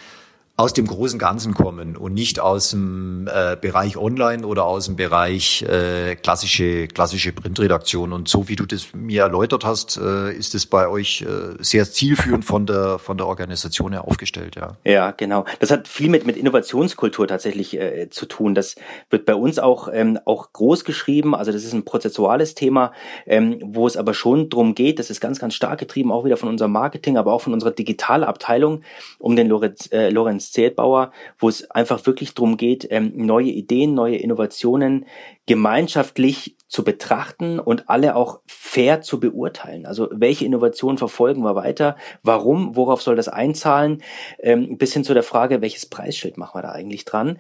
aus 0.62 0.74
dem 0.74 0.86
großen 0.86 1.18
Ganzen 1.18 1.56
kommen 1.56 1.98
und 1.98 2.14
nicht 2.14 2.40
aus 2.40 2.70
dem 2.70 3.28
äh, 3.28 3.58
Bereich 3.60 3.98
Online 3.98 4.46
oder 4.46 4.66
aus 4.66 4.86
dem 4.86 4.96
Bereich 4.96 5.64
äh, 5.64 6.16
klassische 6.16 6.88
klassische 6.88 7.34
Printredaktion. 7.34 8.14
Und 8.14 8.28
so 8.28 8.48
wie 8.48 8.56
du 8.56 8.68
das 8.68 8.94
mir 8.94 9.24
erläutert 9.24 9.66
hast, 9.66 9.98
äh, 9.98 10.32
ist 10.32 10.54
es 10.54 10.68
bei 10.68 10.88
euch 10.88 11.24
äh, 11.24 11.56
sehr 11.64 11.86
zielführend 11.86 12.46
von 12.46 12.68
der 12.68 13.00
von 13.00 13.18
der 13.18 13.26
Organisation 13.26 13.92
her 13.92 14.08
aufgestellt. 14.08 14.56
Ja. 14.56 14.78
Ja, 14.84 15.10
genau. 15.10 15.46
Das 15.60 15.72
hat 15.72 15.88
viel 15.88 16.10
mit 16.10 16.28
mit 16.28 16.38
Innovationskultur 16.38 17.28
tatsächlich 17.28 17.76
äh, 17.80 18.12
zu 18.12 18.28
tun. 18.28 18.54
Das 18.54 18.76
wird 19.10 19.26
bei 19.26 19.34
uns 19.34 19.58
auch 19.58 19.90
ähm, 19.92 20.20
auch 20.26 20.54
groß 20.54 20.86
geschrieben. 20.86 21.34
Also 21.34 21.52
das 21.52 21.64
ist 21.64 21.74
ein 21.74 21.86
prozessuales 21.86 22.54
Thema, 22.54 22.94
ähm, 23.26 23.58
wo 23.64 23.88
es 23.88 23.98
aber 23.98 24.14
schon 24.14 24.52
drum 24.52 24.76
geht. 24.76 25.00
Das 25.00 25.10
ist 25.10 25.22
ganz 25.22 25.40
ganz 25.40 25.56
stark 25.56 25.80
getrieben, 25.80 26.12
auch 26.12 26.24
wieder 26.24 26.38
von 26.38 26.50
unserem 26.50 26.72
Marketing, 26.72 27.18
aber 27.18 27.34
auch 27.34 27.42
von 27.42 27.54
unserer 27.54 27.72
Digitalabteilung 27.72 28.84
um 29.18 29.36
den 29.36 29.48
Lorenz, 29.48 29.90
äh, 29.92 30.12
Lorenz 30.52 30.62
Zeltbauer, 30.62 31.12
wo 31.40 31.50
es 31.50 31.70
einfach 31.72 32.06
wirklich 32.06 32.34
darum 32.34 32.58
geht, 32.58 32.88
ähm, 32.92 33.14
neue 33.16 33.50
Ideen, 33.50 33.94
neue 33.94 34.18
Innovationen 34.18 35.06
gemeinschaftlich 35.46 36.56
zu 36.68 36.84
betrachten 36.84 37.60
und 37.60 37.90
alle 37.90 38.16
auch 38.16 38.40
fair 38.48 39.02
zu 39.02 39.20
beurteilen. 39.20 39.86
Also 39.86 40.08
welche 40.12 40.46
Innovationen 40.46 40.98
verfolgen 40.98 41.44
wir 41.44 41.56
weiter? 41.56 41.98
Warum? 42.24 42.76
Worauf 42.76 43.02
soll 43.02 43.16
das 43.16 43.28
einzahlen? 43.28 44.02
Ähm, 44.40 44.78
bis 44.78 44.94
hin 44.94 45.04
zu 45.04 45.14
der 45.14 45.24
Frage, 45.24 45.62
welches 45.62 45.86
Preisschild 45.86 46.38
machen 46.38 46.58
wir 46.58 46.62
da 46.62 46.72
eigentlich 46.72 47.06
dran? 47.06 47.40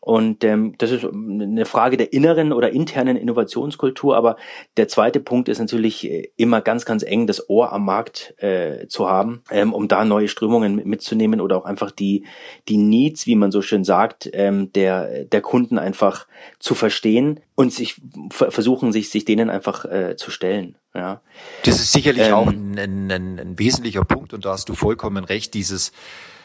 Und 0.00 0.44
ähm, 0.44 0.74
das 0.78 0.90
ist 0.90 1.04
eine 1.04 1.66
Frage 1.66 1.96
der 1.96 2.12
inneren 2.12 2.52
oder 2.52 2.70
internen 2.70 3.16
Innovationskultur. 3.16 4.16
Aber 4.16 4.36
der 4.76 4.88
zweite 4.88 5.20
Punkt 5.20 5.48
ist 5.48 5.58
natürlich 5.58 6.08
äh, 6.08 6.30
immer 6.36 6.60
ganz, 6.60 6.84
ganz 6.84 7.02
eng 7.02 7.26
das 7.26 7.48
Ohr 7.48 7.72
am 7.72 7.84
Markt 7.84 8.34
äh, 8.38 8.86
zu 8.88 9.08
haben, 9.08 9.42
ähm, 9.50 9.74
um 9.74 9.88
da 9.88 10.04
neue 10.04 10.28
Strömungen 10.28 10.76
mitzunehmen 10.88 11.40
oder 11.40 11.56
auch 11.56 11.64
einfach 11.64 11.90
die, 11.90 12.24
die 12.68 12.76
Needs, 12.76 13.26
wie 13.26 13.36
man 13.36 13.50
so 13.50 13.62
schön 13.62 13.84
sagt, 13.84 14.30
ähm, 14.32 14.72
der, 14.72 15.24
der 15.24 15.40
Kunden 15.40 15.78
einfach 15.78 16.26
zu 16.58 16.74
verstehen 16.74 17.40
und 17.54 17.72
sich 17.72 18.00
versuchen, 18.30 18.92
sich, 18.92 19.10
sich 19.10 19.24
denen 19.24 19.50
einfach 19.50 19.84
äh, 19.84 20.16
zu 20.16 20.30
stellen. 20.30 20.76
Ja. 20.94 21.20
Das 21.64 21.80
ist 21.80 21.92
sicherlich 21.92 22.28
ähm, 22.28 22.34
auch 22.34 22.46
ein, 22.46 22.78
ein, 22.78 23.10
ein, 23.10 23.38
ein 23.38 23.58
wesentlicher 23.58 24.04
Punkt 24.04 24.32
und 24.32 24.44
da 24.44 24.52
hast 24.52 24.68
du 24.68 24.74
vollkommen 24.74 25.24
recht, 25.24 25.54
dieses 25.54 25.92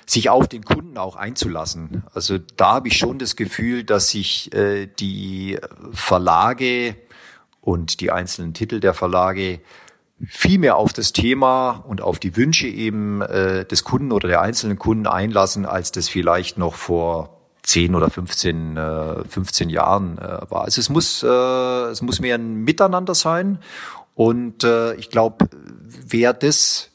sich 0.06 0.30
auf 0.30 0.48
den 0.48 0.64
Kunden 0.64 0.98
auch 0.98 1.16
einzulassen. 1.16 2.04
Also 2.14 2.38
da 2.38 2.74
habe 2.74 2.88
ich 2.88 2.98
schon 2.98 3.20
das 3.20 3.36
Gefühl, 3.36 3.84
dass 3.84 4.10
sich 4.10 4.54
äh, 4.54 4.88
die 4.88 5.60
Verlage 5.92 6.96
und 7.62 8.02
die 8.02 8.12
einzelnen 8.12 8.54
Titel 8.54 8.80
der 8.80 8.94
Verlage 8.94 9.62
viel 10.28 10.60
mehr 10.60 10.78
auf 10.78 10.94
das 10.94 11.14
Thema 11.14 11.84
und 11.88 12.02
auf 12.02 12.20
die 12.20 12.36
Wünsche 12.38 12.68
eben 12.68 13.22
äh, 13.22 13.66
des 13.66 13.84
Kunden 13.84 14.12
oder 14.12 14.28
der 14.28 14.42
einzelnen 14.42 14.78
Kunden 14.78 15.08
einlassen, 15.08 15.66
als 15.66 15.92
das 15.92 16.08
vielleicht 16.08 16.58
noch 16.58 16.76
vor 16.76 17.42
10 17.64 17.96
oder 17.96 18.10
15, 18.10 18.78
äh, 18.78 19.24
15 19.28 19.70
Jahren 19.70 20.18
äh, 20.18 20.40
war. 20.50 20.64
Also 20.64 20.80
es 20.82 20.90
muss, 20.90 21.24
äh, 21.24 21.28
es 21.28 22.02
muss 22.02 22.20
mehr 22.20 22.36
ein 22.36 22.64
Miteinander 22.64 23.16
sein. 23.16 23.60
Und 24.16 24.64
äh, 24.64 24.94
ich 24.96 25.10
glaube, 25.10 25.50
wer 25.82 26.34
das 26.34 26.90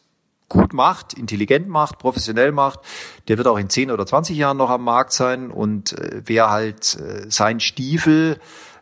gut 0.49 0.73
macht, 0.73 1.15
intelligent 1.15 1.69
macht, 1.69 1.99
professionell 1.99 2.53
macht, 2.53 2.81
der 3.29 3.39
wird 3.39 3.47
auch 3.47 3.59
in 3.59 3.69
10 3.69 3.91
oder 3.91 4.07
20 4.07 4.37
Jahren 4.37 4.57
noch 4.57 4.71
am 4.71 4.85
Markt 4.85 5.13
sein. 5.13 5.51
Und 5.51 5.93
äh, 5.93 6.23
wer 6.25 6.51
halt 6.51 6.97
äh, 6.97 7.31
sein 7.31 7.61
Stiefel 7.61 8.39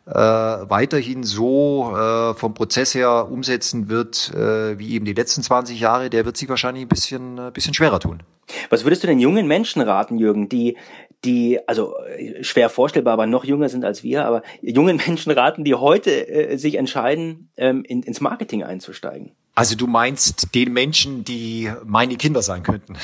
äh, 0.07 0.15
weiterhin 0.15 1.25
so 1.25 1.93
äh, 1.97 2.35
vom 2.35 2.55
Prozess 2.55 2.95
her 2.95 3.29
umsetzen 3.31 3.89
wird, 3.89 4.33
äh, 4.35 4.79
wie 4.79 4.93
eben 4.93 5.05
die 5.05 5.15
letzten 5.15 5.43
20 5.43 5.81
Jahre, 5.81 6.11
der 6.11 6.25
wird 6.25 6.37
sich 6.37 6.49
wahrscheinlich 6.49 6.85
ein 6.85 6.89
bisschen, 6.89 7.39
äh, 7.39 7.51
bisschen 7.53 7.75
schwerer 7.75 7.99
tun. 7.99 8.23
Was 8.71 8.85
würdest 8.85 9.03
du 9.03 9.09
den 9.09 9.19
jungen 9.19 9.49
Menschen 9.49 9.83
raten, 9.83 10.19
Jürgen, 10.19 10.49
die, 10.49 10.77
die, 11.25 11.59
also 11.67 11.97
äh, 11.99 12.45
schwer 12.45 12.71
vorstellbar, 12.71 13.15
aber 13.15 13.27
noch 13.27 13.45
jünger 13.45 13.69
sind 13.69 13.85
als 13.85 14.05
wir, 14.05 14.25
aber 14.25 14.43
jungen 14.63 14.97
Menschen 15.07 15.33
raten, 15.33 15.65
die 15.65 15.75
heute 15.75 16.29
äh, 16.29 16.57
sich 16.57 16.77
entscheiden, 16.77 17.51
ähm, 17.57 17.83
in, 17.85 18.03
ins 18.05 18.21
Marketing 18.21 18.63
einzusteigen? 18.63 19.33
Also 19.57 19.75
du 19.75 19.87
meinst 19.87 20.55
den 20.55 20.75
Menschen, 20.75 21.25
die 21.25 21.73
meine 21.83 22.17
Kinder 22.17 22.43
sein 22.43 22.63
könnten. 22.63 22.99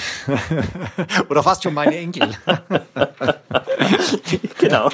Oder 1.31 1.43
fast 1.43 1.63
schon 1.63 1.73
meine 1.73 1.97
Enkel. 1.97 2.37
genau. 4.59 4.91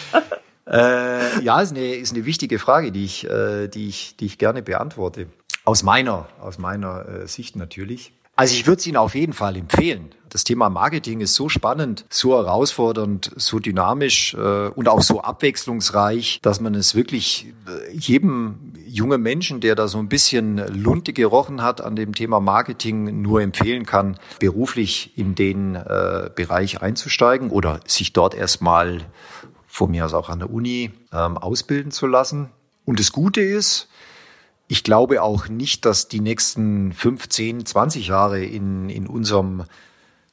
äh, 0.66 1.42
ja, 1.42 1.62
ist 1.62 1.70
eine, 1.70 1.94
ist 1.94 2.14
eine 2.14 2.26
wichtige 2.26 2.58
Frage, 2.58 2.92
die 2.92 3.06
ich, 3.06 3.24
äh, 3.24 3.68
die 3.68 3.88
ich, 3.88 4.16
die 4.18 4.26
ich 4.26 4.36
gerne 4.36 4.60
beantworte. 4.60 5.28
Aus 5.64 5.82
meiner, 5.82 6.28
aus 6.38 6.58
meiner 6.58 7.08
äh, 7.08 7.28
Sicht 7.28 7.56
natürlich. 7.56 8.12
Also 8.36 8.54
ich 8.54 8.66
würde 8.66 8.80
es 8.80 8.86
Ihnen 8.86 8.96
auf 8.96 9.14
jeden 9.14 9.32
Fall 9.32 9.56
empfehlen. 9.56 10.10
Das 10.28 10.42
Thema 10.42 10.68
Marketing 10.68 11.20
ist 11.20 11.36
so 11.36 11.48
spannend, 11.48 12.04
so 12.10 12.34
herausfordernd, 12.34 13.30
so 13.36 13.60
dynamisch 13.60 14.34
äh, 14.34 14.66
und 14.66 14.88
auch 14.88 15.02
so 15.02 15.20
abwechslungsreich, 15.20 16.40
dass 16.42 16.60
man 16.60 16.74
es 16.74 16.96
wirklich 16.96 17.54
äh, 17.68 17.96
jedem 17.96 18.72
jungen 18.84 19.22
Menschen, 19.22 19.60
der 19.60 19.76
da 19.76 19.86
so 19.86 19.98
ein 19.98 20.08
bisschen 20.08 20.58
Lunte 20.74 21.12
gerochen 21.12 21.62
hat 21.62 21.80
an 21.80 21.94
dem 21.94 22.16
Thema 22.16 22.40
Marketing, 22.40 23.22
nur 23.22 23.42
empfehlen 23.42 23.86
kann, 23.86 24.18
beruflich 24.40 25.16
in 25.16 25.36
den 25.36 25.76
äh, 25.76 26.30
Bereich 26.34 26.82
einzusteigen 26.82 27.50
oder 27.50 27.78
sich 27.86 28.12
dort 28.12 28.34
erstmal 28.34 29.02
von 29.68 29.92
mir 29.92 30.04
aus 30.04 30.14
auch 30.14 30.28
an 30.28 30.40
der 30.40 30.50
Uni 30.50 30.90
ähm, 31.12 31.38
ausbilden 31.38 31.92
zu 31.92 32.08
lassen. 32.08 32.50
Und 32.84 32.98
das 32.98 33.12
Gute 33.12 33.40
ist, 33.40 33.88
ich 34.68 34.84
glaube 34.84 35.22
auch 35.22 35.48
nicht, 35.48 35.84
dass 35.84 36.08
die 36.08 36.20
nächsten 36.20 36.92
15, 36.92 37.66
20 37.66 38.08
Jahre 38.08 38.44
in, 38.44 38.88
in 38.88 39.06
unserem 39.06 39.64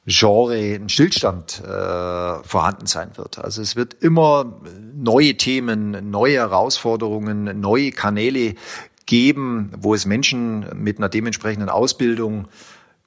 Genre 0.04 0.74
ein 0.74 0.88
Stillstand 0.88 1.60
äh, 1.60 2.42
vorhanden 2.42 2.86
sein 2.86 3.16
wird. 3.16 3.38
Also 3.38 3.62
es 3.62 3.76
wird 3.76 3.94
immer 3.94 4.60
neue 4.94 5.36
Themen, 5.36 6.10
neue 6.10 6.38
Herausforderungen, 6.38 7.60
neue 7.60 7.92
Kanäle 7.92 8.56
geben, 9.06 9.70
wo 9.78 9.94
es 9.94 10.06
Menschen 10.06 10.66
mit 10.74 10.98
einer 10.98 11.08
dementsprechenden 11.08 11.68
Ausbildung 11.68 12.48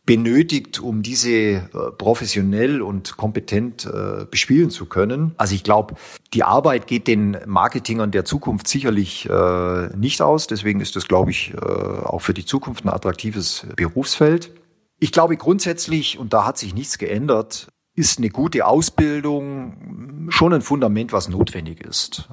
benötigt, 0.06 0.80
um 0.80 1.02
diese 1.02 1.32
äh, 1.32 1.62
professionell 1.98 2.82
und 2.82 3.18
kompetent 3.18 3.86
äh, 3.86 4.26
bespielen 4.30 4.70
zu 4.70 4.86
können. 4.86 5.34
Also 5.38 5.56
ich 5.56 5.64
glaube, 5.64 5.96
die 6.34 6.44
Arbeit 6.44 6.86
geht 6.86 7.08
den 7.08 7.38
Marketingern 7.46 8.12
der 8.12 8.24
Zukunft 8.24 8.68
sicherlich 8.68 9.28
äh, 9.28 9.88
nicht 9.98 10.22
aus. 10.22 10.48
Deswegen 10.48 10.80
ist 10.80 10.96
das, 10.96 11.08
glaube 11.08 11.32
ich, 11.32 11.54
auch 11.58 12.20
für 12.20 12.34
die 12.34 12.46
Zukunft 12.46 12.86
ein 12.86 12.90
attraktives 12.90 13.66
Berufsfeld. 13.76 14.52
Ich 15.00 15.12
glaube 15.12 15.38
grundsätzlich, 15.38 16.20
und 16.20 16.34
da 16.34 16.46
hat 16.46 16.58
sich 16.58 16.74
nichts 16.74 16.98
geändert, 16.98 17.68
ist 17.96 18.18
eine 18.20 18.30
gute 18.30 18.66
Ausbildung 18.66 20.28
schon 20.30 20.54
ein 20.54 20.62
Fundament, 20.62 21.14
was 21.14 21.30
notwendig 21.30 21.82
ist. 21.82 22.28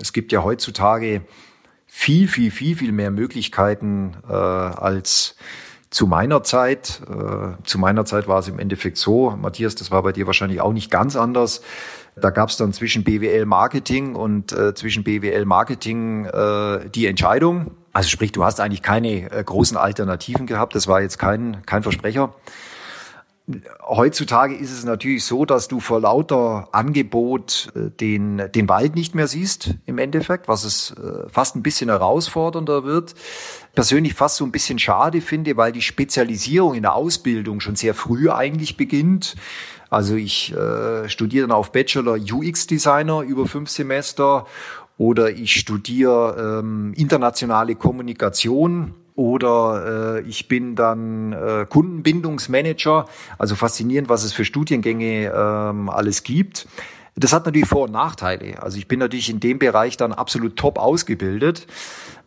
Es 0.00 0.12
gibt 0.12 0.32
ja 0.32 0.42
heutzutage 0.42 1.22
viel, 1.86 2.28
viel, 2.28 2.50
viel, 2.50 2.76
viel 2.76 2.92
mehr 2.92 3.10
Möglichkeiten 3.10 4.16
als 4.24 5.36
zu 5.90 6.06
meiner 6.06 6.42
Zeit. 6.42 7.02
Äh, 7.08 7.62
zu 7.64 7.78
meiner 7.78 8.04
Zeit 8.04 8.28
war 8.28 8.38
es 8.38 8.48
im 8.48 8.58
Endeffekt 8.58 8.96
so, 8.96 9.30
Matthias, 9.30 9.74
das 9.74 9.90
war 9.90 10.02
bei 10.02 10.12
dir 10.12 10.26
wahrscheinlich 10.26 10.60
auch 10.60 10.72
nicht 10.72 10.90
ganz 10.90 11.16
anders. 11.16 11.62
Da 12.16 12.30
gab 12.30 12.48
es 12.48 12.56
dann 12.56 12.72
zwischen 12.72 13.04
BWL 13.04 13.46
Marketing 13.46 14.14
und 14.14 14.52
äh, 14.52 14.74
zwischen 14.74 15.04
BWL 15.04 15.44
Marketing 15.44 16.26
äh, 16.26 16.88
die 16.90 17.06
Entscheidung. 17.06 17.72
Also 17.92 18.08
sprich, 18.08 18.32
du 18.32 18.44
hast 18.44 18.60
eigentlich 18.60 18.82
keine 18.82 19.30
äh, 19.30 19.42
großen 19.42 19.76
Alternativen 19.76 20.46
gehabt. 20.46 20.74
Das 20.74 20.86
war 20.86 21.00
jetzt 21.02 21.18
kein, 21.18 21.64
kein 21.66 21.82
Versprecher. 21.82 22.34
Heutzutage 23.82 24.54
ist 24.54 24.70
es 24.70 24.84
natürlich 24.84 25.24
so, 25.24 25.44
dass 25.44 25.66
du 25.66 25.80
vor 25.80 26.00
lauter 26.00 26.68
Angebot 26.72 27.72
äh, 27.74 27.90
den, 27.90 28.42
den 28.54 28.68
Wald 28.68 28.94
nicht 28.94 29.14
mehr 29.14 29.26
siehst 29.26 29.74
im 29.86 29.98
Endeffekt, 29.98 30.46
was 30.46 30.64
es 30.64 30.92
äh, 30.92 31.28
fast 31.28 31.56
ein 31.56 31.62
bisschen 31.62 31.90
herausfordernder 31.90 32.84
wird. 32.84 33.14
Persönlich 33.74 34.14
fast 34.14 34.36
so 34.36 34.44
ein 34.44 34.52
bisschen 34.52 34.78
schade 34.78 35.20
finde, 35.20 35.56
weil 35.56 35.72
die 35.72 35.82
Spezialisierung 35.82 36.74
in 36.74 36.82
der 36.82 36.94
Ausbildung 36.94 37.60
schon 37.60 37.76
sehr 37.76 37.94
früh 37.94 38.30
eigentlich 38.30 38.76
beginnt. 38.76 39.36
Also 39.90 40.14
ich 40.14 40.54
äh, 40.54 41.08
studiere 41.08 41.46
dann 41.48 41.56
auf 41.56 41.72
Bachelor 41.72 42.14
UX 42.14 42.66
Designer 42.66 43.22
über 43.22 43.46
fünf 43.46 43.70
Semester 43.70 44.46
oder 44.98 45.30
ich 45.30 45.54
studiere 45.54 46.60
ähm, 46.62 46.92
internationale 46.94 47.74
Kommunikation 47.74 48.94
oder 49.14 50.18
äh, 50.18 50.28
ich 50.28 50.48
bin 50.48 50.76
dann 50.76 51.32
äh, 51.32 51.66
Kundenbindungsmanager. 51.68 53.06
Also 53.38 53.54
faszinierend, 53.54 54.08
was 54.08 54.24
es 54.24 54.32
für 54.32 54.44
Studiengänge 54.44 55.32
ähm, 55.34 55.88
alles 55.88 56.22
gibt. 56.22 56.66
Das 57.16 57.32
hat 57.32 57.44
natürlich 57.44 57.68
Vor- 57.68 57.84
und 57.84 57.92
Nachteile. 57.92 58.62
Also 58.62 58.78
ich 58.78 58.88
bin 58.88 58.98
natürlich 58.98 59.28
in 59.28 59.40
dem 59.40 59.58
Bereich 59.58 59.96
dann 59.96 60.12
absolut 60.12 60.56
top 60.56 60.78
ausgebildet. 60.78 61.66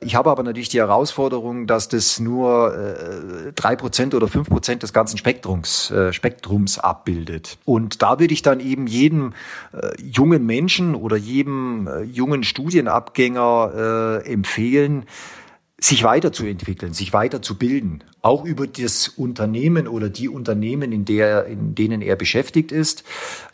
Ich 0.06 0.16
habe 0.16 0.30
aber 0.30 0.44
natürlich 0.44 0.70
die 0.70 0.80
Herausforderung, 0.80 1.68
dass 1.68 1.88
das 1.88 2.20
nur 2.20 2.76
äh, 2.76 3.52
drei 3.54 3.74
äh, 3.74 3.78
Prozent 3.78 4.14
oder 4.14 4.28
fünf 4.28 4.50
Prozent 4.50 4.84
des 4.84 4.94
ganzen 4.94 5.18
Spektrums, 5.18 5.92
äh, 5.92 6.14
Spektrums 6.14 6.80
abbildet. 6.80 7.58
Und 7.66 8.02
da 8.02 8.20
würde 8.20 8.34
ich 8.34 8.42
dann 8.42 8.60
eben 8.60 8.88
jedem 8.88 9.34
äh, 9.74 9.92
jungen 10.02 10.46
Menschen 10.46 10.96
oder 10.96 11.18
jedem 11.18 11.88
äh, 11.88 12.02
jungen 12.02 12.44
Studienabgänger 12.44 14.22
äh, 14.26 14.32
empfehlen, 14.32 15.06
sich 15.84 16.06
weiterzuentwickeln, 16.06 16.94
sich 16.94 17.12
weiterzubilden, 17.12 18.06
auch 18.22 18.46
über 18.46 18.68
das 18.68 19.10
Unternehmen 19.10 19.90
oder 19.90 20.10
die 20.10 20.30
Unternehmen, 20.30 20.94
in, 20.94 21.04
der, 21.04 21.46
in 21.46 21.76
denen 21.76 22.02
er 22.02 22.16
beschäftigt 22.16 22.72
ist, 22.72 23.04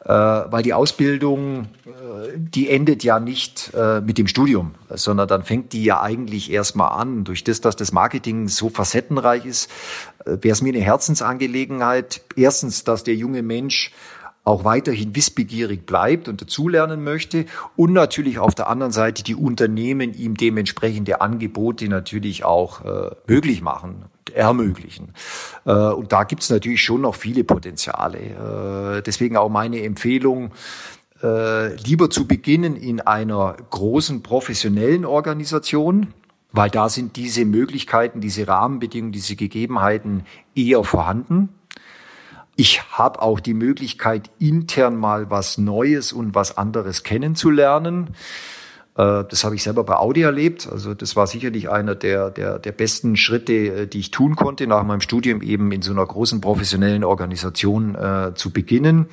äh, 0.06 0.10
weil 0.10 0.62
die 0.62 0.76
Ausbildung, 0.76 1.70
äh, 1.88 2.38
die 2.38 2.70
endet 2.70 3.04
ja 3.04 3.20
nicht 3.20 3.72
äh, 3.74 4.02
mit 4.02 4.20
dem 4.20 4.28
Studium, 4.28 4.76
sondern 4.90 5.28
dann 5.28 5.44
fängt 5.44 5.74
die 5.74 5.84
ja 5.84 6.02
eigentlich 6.04 6.52
erstmal 6.52 7.02
an. 7.02 7.24
Durch 7.24 7.44
das, 7.44 7.62
dass 7.62 7.76
das 7.76 7.92
Marketing 7.92 8.48
so 8.48 8.70
facettenreich 8.70 9.48
ist, 9.48 9.72
äh, 10.26 10.38
wäre 10.40 10.54
es 10.54 10.62
mir 10.62 10.72
eine 10.72 10.84
Herzensangelegenheit. 10.84 12.22
Erstens, 12.36 12.84
dass 12.84 13.04
der 13.04 13.16
junge 13.16 13.42
Mensch 13.42 13.92
auch 14.44 14.64
weiterhin 14.64 15.16
wissbegierig 15.16 15.86
bleibt 15.86 16.28
und 16.28 16.42
dazulernen 16.42 17.04
möchte 17.04 17.46
und 17.76 17.94
natürlich 17.94 18.40
auf 18.40 18.56
der 18.56 18.68
anderen 18.68 18.92
Seite 18.92 19.24
die 19.24 19.36
Unternehmen 19.36 20.14
ihm 20.14 20.36
dementsprechende 20.36 21.22
Angebote 21.22 21.88
natürlich 21.88 22.44
auch 22.44 22.86
äh, 22.86 23.12
möglich 23.28 23.62
machen 23.62 24.06
ermöglichen. 24.34 25.14
Äh, 25.66 25.72
und 25.72 26.12
da 26.12 26.24
gibt 26.24 26.44
es 26.44 26.50
natürlich 26.50 26.84
schon 26.84 27.02
noch 27.02 27.16
viele 27.16 27.44
Potenziale. 27.44 28.98
Äh, 28.98 29.02
deswegen 29.02 29.38
auch 29.38 29.50
meine 29.50 29.82
Empfehlung, 29.84 30.52
äh, 31.22 31.76
lieber 31.76 32.10
zu 32.10 32.28
beginnen 32.28 32.76
in 32.76 33.02
einer 33.02 33.58
großen 33.70 34.24
professionellen 34.24 35.06
Organisation, 35.06 36.14
weil 36.52 36.70
da 36.70 36.90
sind 36.90 37.16
diese 37.16 37.46
Möglichkeiten, 37.46 38.22
diese 38.22 38.48
Rahmenbedingungen, 38.48 39.12
diese 39.12 39.36
Gegebenheiten 39.36 40.24
eher 40.56 40.84
vorhanden. 40.84 41.50
Ich 42.60 42.82
habe 42.92 43.22
auch 43.22 43.40
die 43.40 43.54
Möglichkeit, 43.54 44.30
intern 44.38 44.98
mal 44.98 45.30
was 45.30 45.58
Neues 45.58 46.12
und 46.12 46.36
was 46.36 46.58
anderes 46.58 47.04
kennenzulernen. 47.04 48.10
Äh, 48.98 49.24
das 49.30 49.46
habe 49.46 49.56
ich 49.56 49.64
selber 49.64 49.86
bei 49.86 49.96
Audi 49.96 50.24
erlebt. 50.24 50.68
Also 50.70 50.94
das 50.94 51.16
war 51.16 51.26
sicherlich 51.26 51.70
einer 51.70 51.96
der, 51.96 52.30
der, 52.30 52.60
der 52.60 52.74
besten 52.74 53.16
Schritte, 53.16 53.54
äh, 53.54 53.88
die 53.88 54.00
ich 54.00 54.12
tun 54.12 54.36
konnte, 54.36 54.68
nach 54.68 54.84
meinem 54.84 55.00
Studium 55.00 55.42
eben 55.42 55.72
in 55.72 55.82
so 55.82 55.94
einer 55.94 56.06
großen 56.06 56.42
professionellen 56.42 57.06
Organisation 57.06 57.96
äh, 57.96 58.34
zu 58.36 58.52
beginnen. 58.52 59.06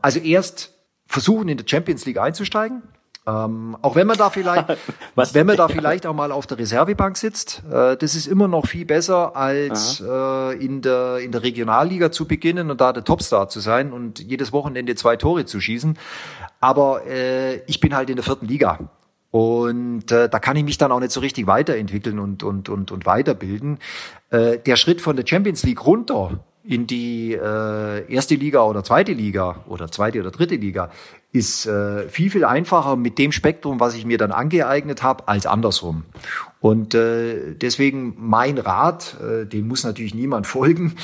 Also 0.00 0.18
erst 0.18 0.74
versuchen, 1.06 1.48
in 1.50 1.58
der 1.58 1.66
Champions 1.68 2.04
League 2.04 2.18
einzusteigen. 2.18 2.82
Ähm, 3.24 3.76
auch 3.82 3.94
wenn 3.94 4.08
man 4.08 4.18
da 4.18 4.30
vielleicht, 4.30 4.66
Was? 5.14 5.32
wenn 5.32 5.46
man 5.46 5.56
da 5.56 5.68
vielleicht 5.68 6.06
auch 6.06 6.14
mal 6.14 6.32
auf 6.32 6.48
der 6.48 6.58
Reservebank 6.58 7.16
sitzt, 7.16 7.62
äh, 7.70 7.96
das 7.96 8.16
ist 8.16 8.26
immer 8.26 8.48
noch 8.48 8.66
viel 8.66 8.84
besser 8.84 9.36
als 9.36 10.02
äh, 10.04 10.64
in 10.64 10.82
der 10.82 11.18
in 11.18 11.30
der 11.30 11.44
Regionalliga 11.44 12.10
zu 12.10 12.26
beginnen 12.26 12.70
und 12.70 12.80
da 12.80 12.92
der 12.92 13.04
Topstar 13.04 13.48
zu 13.48 13.60
sein 13.60 13.92
und 13.92 14.18
jedes 14.18 14.52
Wochenende 14.52 14.96
zwei 14.96 15.16
Tore 15.16 15.44
zu 15.44 15.60
schießen. 15.60 15.96
Aber 16.60 17.06
äh, 17.06 17.58
ich 17.66 17.78
bin 17.78 17.94
halt 17.94 18.10
in 18.10 18.16
der 18.16 18.24
vierten 18.24 18.46
Liga 18.46 18.90
und 19.30 20.10
äh, 20.10 20.28
da 20.28 20.38
kann 20.40 20.56
ich 20.56 20.64
mich 20.64 20.78
dann 20.78 20.90
auch 20.90 21.00
nicht 21.00 21.12
so 21.12 21.20
richtig 21.20 21.46
weiterentwickeln 21.46 22.18
und 22.18 22.42
und 22.42 22.68
und 22.68 22.90
und 22.90 23.06
weiterbilden. 23.06 23.78
Äh, 24.30 24.58
der 24.58 24.76
Schritt 24.76 25.00
von 25.00 25.14
der 25.14 25.26
Champions 25.26 25.62
League 25.62 25.86
runter 25.86 26.40
in 26.64 26.86
die 26.86 27.32
äh, 27.32 28.12
erste 28.12 28.36
Liga 28.36 28.62
oder 28.62 28.84
zweite 28.84 29.12
Liga 29.12 29.64
oder 29.66 29.90
zweite 29.90 30.20
oder 30.20 30.30
dritte 30.30 30.54
Liga 30.56 30.90
ist 31.32 31.66
äh, 31.66 32.08
viel, 32.08 32.30
viel 32.30 32.44
einfacher 32.44 32.94
mit 32.94 33.18
dem 33.18 33.32
Spektrum, 33.32 33.80
was 33.80 33.94
ich 33.94 34.04
mir 34.04 34.18
dann 34.18 34.32
angeeignet 34.32 35.02
habe, 35.02 35.28
als 35.28 35.46
andersrum. 35.46 36.04
Und 36.60 36.94
äh, 36.94 37.54
deswegen 37.54 38.14
mein 38.18 38.58
Rat, 38.58 39.16
äh, 39.20 39.46
dem 39.46 39.66
muss 39.66 39.82
natürlich 39.82 40.14
niemand 40.14 40.46
folgen, 40.46 40.94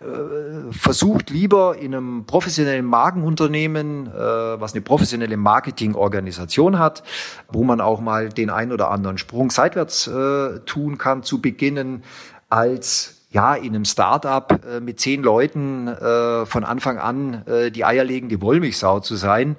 äh, 0.00 0.72
versucht 0.72 1.28
lieber 1.28 1.76
in 1.76 1.94
einem 1.94 2.24
professionellen 2.24 2.86
Markenunternehmen, 2.86 4.06
äh, 4.06 4.10
was 4.18 4.72
eine 4.72 4.80
professionelle 4.80 5.36
Marketingorganisation 5.36 6.78
hat, 6.78 7.04
wo 7.52 7.62
man 7.62 7.82
auch 7.82 8.00
mal 8.00 8.30
den 8.30 8.48
ein 8.48 8.72
oder 8.72 8.90
anderen 8.90 9.18
Sprung 9.18 9.50
seitwärts 9.50 10.08
äh, 10.08 10.60
tun 10.60 10.96
kann, 10.96 11.22
zu 11.22 11.42
beginnen, 11.42 12.02
als 12.48 13.13
ja, 13.34 13.56
in 13.56 13.74
einem 13.74 13.84
Startup 13.84 14.64
äh, 14.64 14.78
mit 14.78 15.00
zehn 15.00 15.22
Leuten 15.22 15.88
äh, 15.88 16.46
von 16.46 16.62
Anfang 16.62 16.98
an 16.98 17.44
äh, 17.46 17.72
die 17.72 17.84
eierlegende 17.84 18.40
Wollmilchsau 18.40 19.00
zu 19.00 19.16
sein 19.16 19.56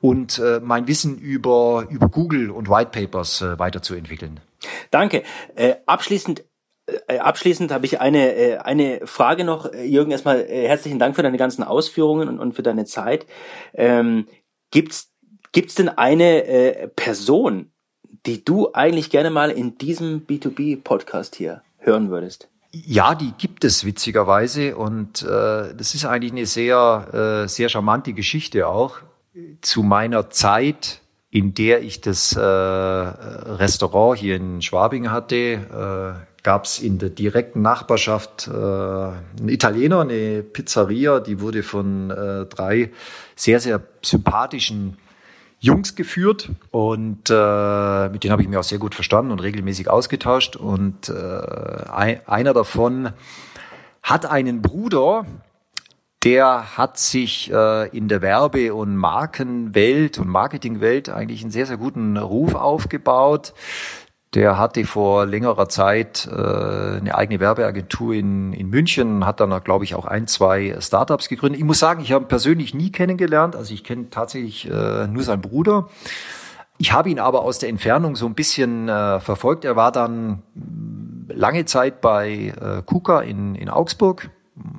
und 0.00 0.40
mein 0.62 0.86
Wissen 0.86 1.18
über, 1.18 1.86
über 1.90 2.08
Google 2.08 2.50
und 2.50 2.70
White 2.70 2.90
Papers 2.92 3.44
weiterzuentwickeln. 3.56 4.38
Danke. 4.92 5.24
Abschließend 5.86 6.44
Abschließend 7.08 7.70
habe 7.70 7.84
ich 7.84 8.00
eine, 8.00 8.64
eine 8.64 9.06
Frage 9.06 9.44
noch. 9.44 9.74
Jürgen, 9.74 10.12
erstmal 10.12 10.46
herzlichen 10.46 10.98
Dank 10.98 11.16
für 11.16 11.22
deine 11.22 11.36
ganzen 11.36 11.62
Ausführungen 11.62 12.38
und, 12.38 12.54
für 12.54 12.62
deine 12.62 12.86
Zeit. 12.86 13.26
Ähm, 13.74 14.26
gibt's, 14.70 15.12
gibt's 15.52 15.74
denn 15.74 15.90
eine 15.90 16.90
Person, 16.96 17.72
die 18.24 18.42
du 18.42 18.72
eigentlich 18.72 19.10
gerne 19.10 19.30
mal 19.30 19.50
in 19.50 19.76
diesem 19.76 20.26
B2B-Podcast 20.26 21.34
hier 21.34 21.62
hören 21.78 22.08
würdest? 22.08 22.48
Ja, 22.70 23.14
die 23.14 23.32
gibt 23.38 23.64
es 23.64 23.84
witzigerweise 23.84 24.76
und 24.76 25.22
äh, 25.22 25.74
das 25.74 25.94
ist 25.94 26.04
eigentlich 26.04 26.32
eine 26.32 26.44
sehr, 26.44 27.44
äh, 27.44 27.48
sehr 27.48 27.70
charmante 27.70 28.12
Geschichte 28.12 28.66
auch. 28.66 28.98
Zu 29.62 29.82
meiner 29.82 30.28
Zeit, 30.28 31.00
in 31.30 31.54
der 31.54 31.82
ich 31.82 32.02
das 32.02 32.32
äh, 32.32 32.40
Restaurant 32.40 34.18
hier 34.18 34.36
in 34.36 34.60
Schwabing 34.60 35.10
hatte, 35.10 36.16
äh, 36.16 36.42
gab 36.42 36.64
es 36.64 36.78
in 36.78 36.98
der 36.98 37.10
direkten 37.10 37.62
Nachbarschaft 37.62 38.48
äh, 38.48 38.50
einen 38.52 39.48
Italiener, 39.48 40.00
eine 40.00 40.42
Pizzeria, 40.42 41.20
die 41.20 41.40
wurde 41.40 41.62
von 41.62 42.10
äh, 42.10 42.46
drei 42.46 42.90
sehr, 43.34 43.60
sehr 43.60 43.82
sympathischen 44.02 44.98
Jungs 45.60 45.96
geführt 45.96 46.50
und 46.70 47.30
äh, 47.30 48.08
mit 48.10 48.22
denen 48.22 48.32
habe 48.32 48.42
ich 48.42 48.48
mich 48.48 48.56
auch 48.56 48.62
sehr 48.62 48.78
gut 48.78 48.94
verstanden 48.94 49.32
und 49.32 49.40
regelmäßig 49.40 49.90
ausgetauscht. 49.90 50.54
Und 50.54 51.08
äh, 51.08 51.12
ein, 51.90 52.20
einer 52.26 52.52
davon 52.52 53.12
hat 54.02 54.26
einen 54.26 54.62
Bruder, 54.62 55.26
der 56.24 56.76
hat 56.76 56.98
sich 56.98 57.52
äh, 57.52 57.88
in 57.96 58.06
der 58.06 58.22
Werbe- 58.22 58.72
und 58.72 58.96
Markenwelt 58.96 60.18
und 60.18 60.28
Marketingwelt 60.28 61.08
eigentlich 61.08 61.42
einen 61.42 61.50
sehr, 61.50 61.66
sehr 61.66 61.76
guten 61.76 62.16
Ruf 62.16 62.54
aufgebaut. 62.54 63.52
Der 64.34 64.58
hatte 64.58 64.84
vor 64.84 65.24
längerer 65.24 65.70
Zeit 65.70 66.28
äh, 66.30 66.98
eine 66.98 67.14
eigene 67.14 67.40
Werbeagentur 67.40 68.12
in, 68.12 68.52
in 68.52 68.68
München, 68.68 69.24
hat 69.24 69.40
dann, 69.40 69.62
glaube 69.64 69.84
ich, 69.84 69.94
auch 69.94 70.04
ein, 70.04 70.26
zwei 70.26 70.76
Startups 70.80 71.28
gegründet. 71.28 71.60
Ich 71.60 71.64
muss 71.64 71.78
sagen, 71.78 72.02
ich 72.02 72.12
habe 72.12 72.24
ihn 72.24 72.28
persönlich 72.28 72.74
nie 72.74 72.92
kennengelernt. 72.92 73.56
Also 73.56 73.72
ich 73.72 73.84
kenne 73.84 74.10
tatsächlich 74.10 74.70
äh, 74.70 75.06
nur 75.06 75.22
seinen 75.22 75.40
Bruder. 75.40 75.88
Ich 76.76 76.92
habe 76.92 77.08
ihn 77.08 77.18
aber 77.18 77.42
aus 77.42 77.58
der 77.58 77.70
Entfernung 77.70 78.16
so 78.16 78.26
ein 78.26 78.34
bisschen 78.34 78.88
äh, 78.88 79.18
verfolgt. 79.18 79.64
Er 79.64 79.76
war 79.76 79.92
dann 79.92 80.42
lange 81.28 81.64
Zeit 81.64 82.00
bei 82.02 82.52
äh, 82.60 82.82
KUKA 82.84 83.20
in, 83.22 83.54
in 83.54 83.70
Augsburg. 83.70 84.30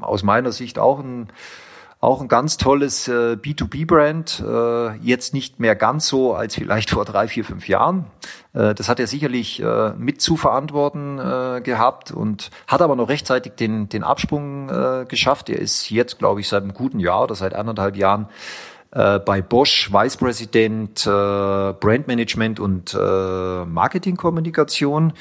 Aus 0.01 0.21
meiner 0.23 0.51
Sicht 0.51 0.77
auch 0.77 0.99
ein 0.99 1.29
auch 2.01 2.21
ein 2.21 2.29
ganz 2.29 2.55
tolles 2.55 3.09
äh, 3.09 3.35
B2B-Brand, 3.35 4.41
äh, 4.47 4.95
jetzt 5.05 5.33
nicht 5.33 5.59
mehr 5.59 5.75
ganz 5.75 6.07
so 6.07 6.33
als 6.33 6.55
vielleicht 6.55 6.91
vor 6.91 7.03
drei, 7.03 7.27
vier, 7.27 7.43
fünf 7.43 7.67
Jahren. 7.67 8.05
Äh, 8.53 8.73
das 8.73 8.87
hat 8.87 9.01
er 9.01 9.07
sicherlich 9.07 9.61
äh, 9.61 9.91
mit 9.97 10.21
zu 10.21 10.37
verantworten 10.37 11.19
äh, 11.19 11.59
gehabt 11.61 12.11
und 12.11 12.51
hat 12.67 12.81
aber 12.81 12.95
noch 12.95 13.09
rechtzeitig 13.09 13.53
den, 13.53 13.89
den 13.89 14.03
Absprung 14.03 14.69
äh, 14.69 15.05
geschafft. 15.09 15.49
Er 15.49 15.59
ist 15.59 15.89
jetzt, 15.89 16.19
glaube 16.19 16.39
ich, 16.39 16.47
seit 16.47 16.63
einem 16.63 16.73
guten 16.73 17.01
Jahr 17.01 17.23
oder 17.23 17.35
seit 17.35 17.53
anderthalb 17.53 17.97
Jahren 17.97 18.29
äh, 18.91 19.19
bei 19.19 19.41
Bosch 19.41 19.91
Vice 19.91 20.15
President 20.15 21.05
äh, 21.05 21.09
Brand 21.09 22.07
Management 22.07 22.61
und 22.61 22.93
äh, 22.93 23.65
Marketingkommunikation. 23.65 25.11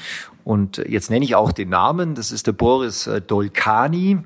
Und 0.44 0.78
jetzt 0.88 1.10
nenne 1.10 1.24
ich 1.24 1.34
auch 1.34 1.50
den 1.50 1.70
Namen, 1.70 2.14
das 2.14 2.30
ist 2.30 2.46
der 2.46 2.52
Boris 2.52 3.08
äh, 3.08 3.20
Dolkani. 3.20 4.18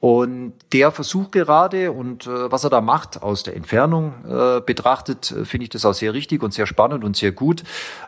Und 0.00 0.54
der 0.72 0.92
versucht 0.92 1.32
gerade 1.32 1.92
und 1.92 2.26
äh, 2.26 2.50
was 2.50 2.64
er 2.64 2.70
da 2.70 2.80
macht 2.80 3.22
aus 3.22 3.42
der 3.42 3.54
Entfernung 3.54 4.14
äh, 4.26 4.62
betrachtet, 4.62 5.30
äh, 5.30 5.44
finde 5.44 5.64
ich 5.64 5.68
das 5.68 5.84
auch 5.84 5.92
sehr 5.92 6.14
richtig 6.14 6.42
und 6.42 6.54
sehr 6.54 6.66
spannend 6.66 7.04
und 7.04 7.16
sehr 7.16 7.32
gut. 7.32 7.64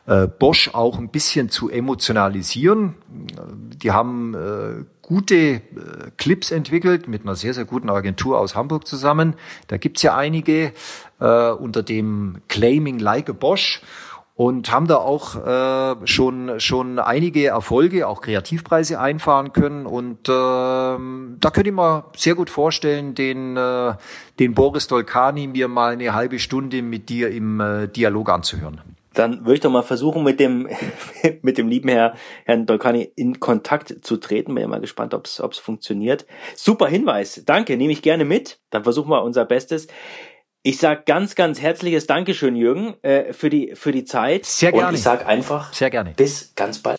Äh, 0.07 0.27
Bosch 0.27 0.71
auch 0.73 0.99
ein 0.99 1.11
bisschen 1.11 1.51
zu 1.51 1.69
emotionalisieren. 1.69 2.95
Die 3.11 3.91
haben 3.91 4.35
äh, 4.35 4.85
gute 5.03 5.61
Clips 6.17 6.51
entwickelt 6.51 7.09
mit 7.09 7.23
einer 7.23 7.35
sehr, 7.35 7.53
sehr 7.53 7.67
guten 7.67 7.91
Agentur 7.91 8.39
aus 8.39 8.55
Hamburg 8.55 8.87
zusammen. 8.87 9.35
Da 9.67 9.77
gibt's 9.77 10.01
ja 10.03 10.17
einige 10.17 10.73
unter 11.19 11.83
dem 11.83 12.39
Claiming 12.49 12.99
Like 12.99 13.29
a 13.29 13.33
Bosch 13.33 13.83
und 14.35 14.73
haben 14.73 14.87
da 14.87 14.97
auch 14.97 15.37
äh, 15.37 16.07
schon 16.07 16.59
schon 16.59 16.99
einige 16.99 17.47
Erfolge, 17.47 18.09
auch 18.09 18.23
Kreativpreise 18.23 18.99
einfahren 18.99 19.53
können 19.53 19.87
und 19.87 20.29
äh, 20.29 20.33
da 20.33 21.51
könnte 21.53 21.71
ich 21.71 21.77
mir 21.77 22.05
sehr 22.17 22.35
gut 22.35 22.51
vorstellen, 22.51 23.15
den 23.15 23.57
äh, 23.57 23.95
den 24.39 24.55
Boris 24.55 24.89
Dolkani 24.89 25.47
mir 25.49 25.69
mal 25.69 25.93
eine 25.93 26.15
halbe 26.15 26.39
Stunde 26.39 26.83
mit 26.83 27.09
dir 27.09 27.31
im 27.31 27.61
äh, 27.61 27.89
Dialog 27.89 28.31
anzuhören. 28.31 28.81
Dann 29.15 29.41
würde 29.41 29.55
ich 29.55 29.61
doch 29.61 29.71
mal 29.71 29.83
versuchen, 29.83 30.25
mit 30.25 30.41
dem 30.41 30.69
mit 31.43 31.59
dem 31.59 31.69
lieben 31.69 31.89
Herr 31.89 32.15
Herrn 32.45 32.67
Dolkani 32.67 33.13
in 33.15 33.41
Kontakt 33.41 33.95
zu 34.03 34.17
treten. 34.17 34.55
Bin 34.55 34.63
ja 34.63 34.69
mal 34.69 34.81
gespannt, 34.81 35.15
ob 35.15 35.27
es 35.27 35.59
funktioniert. 35.59 36.27
Super 36.57 36.87
Hinweis, 36.87 37.43
danke, 37.45 37.77
nehme 37.77 37.93
ich 37.93 38.03
gerne 38.03 38.25
mit. 38.25 38.61
Dann 38.71 38.85
versuchen 38.85 39.11
wir 39.11 39.23
unser 39.23 39.45
Bestes. 39.45 39.89
Ich 40.65 40.79
sag 40.79 41.07
ganz, 41.07 41.35
ganz 41.35 41.61
herzliches 41.61 42.07
Dankeschön, 42.07 42.55
Jürgen, 42.55 42.95
äh, 43.03 43.33
für 43.33 43.51
die 43.51 43.73
für 43.75 43.91
die 43.91 44.05
Zeit. 44.05 44.47
Sehr 44.47 44.71
gerne. 44.71 44.89
Und 44.89 44.95
ich 44.95 45.03
sag 45.03 45.27
einfach 45.27 45.73
sehr 45.73 45.91
gerne. 45.91 46.13
Bis 46.17 46.53
ganz 46.55 46.79
bald. 46.79 46.91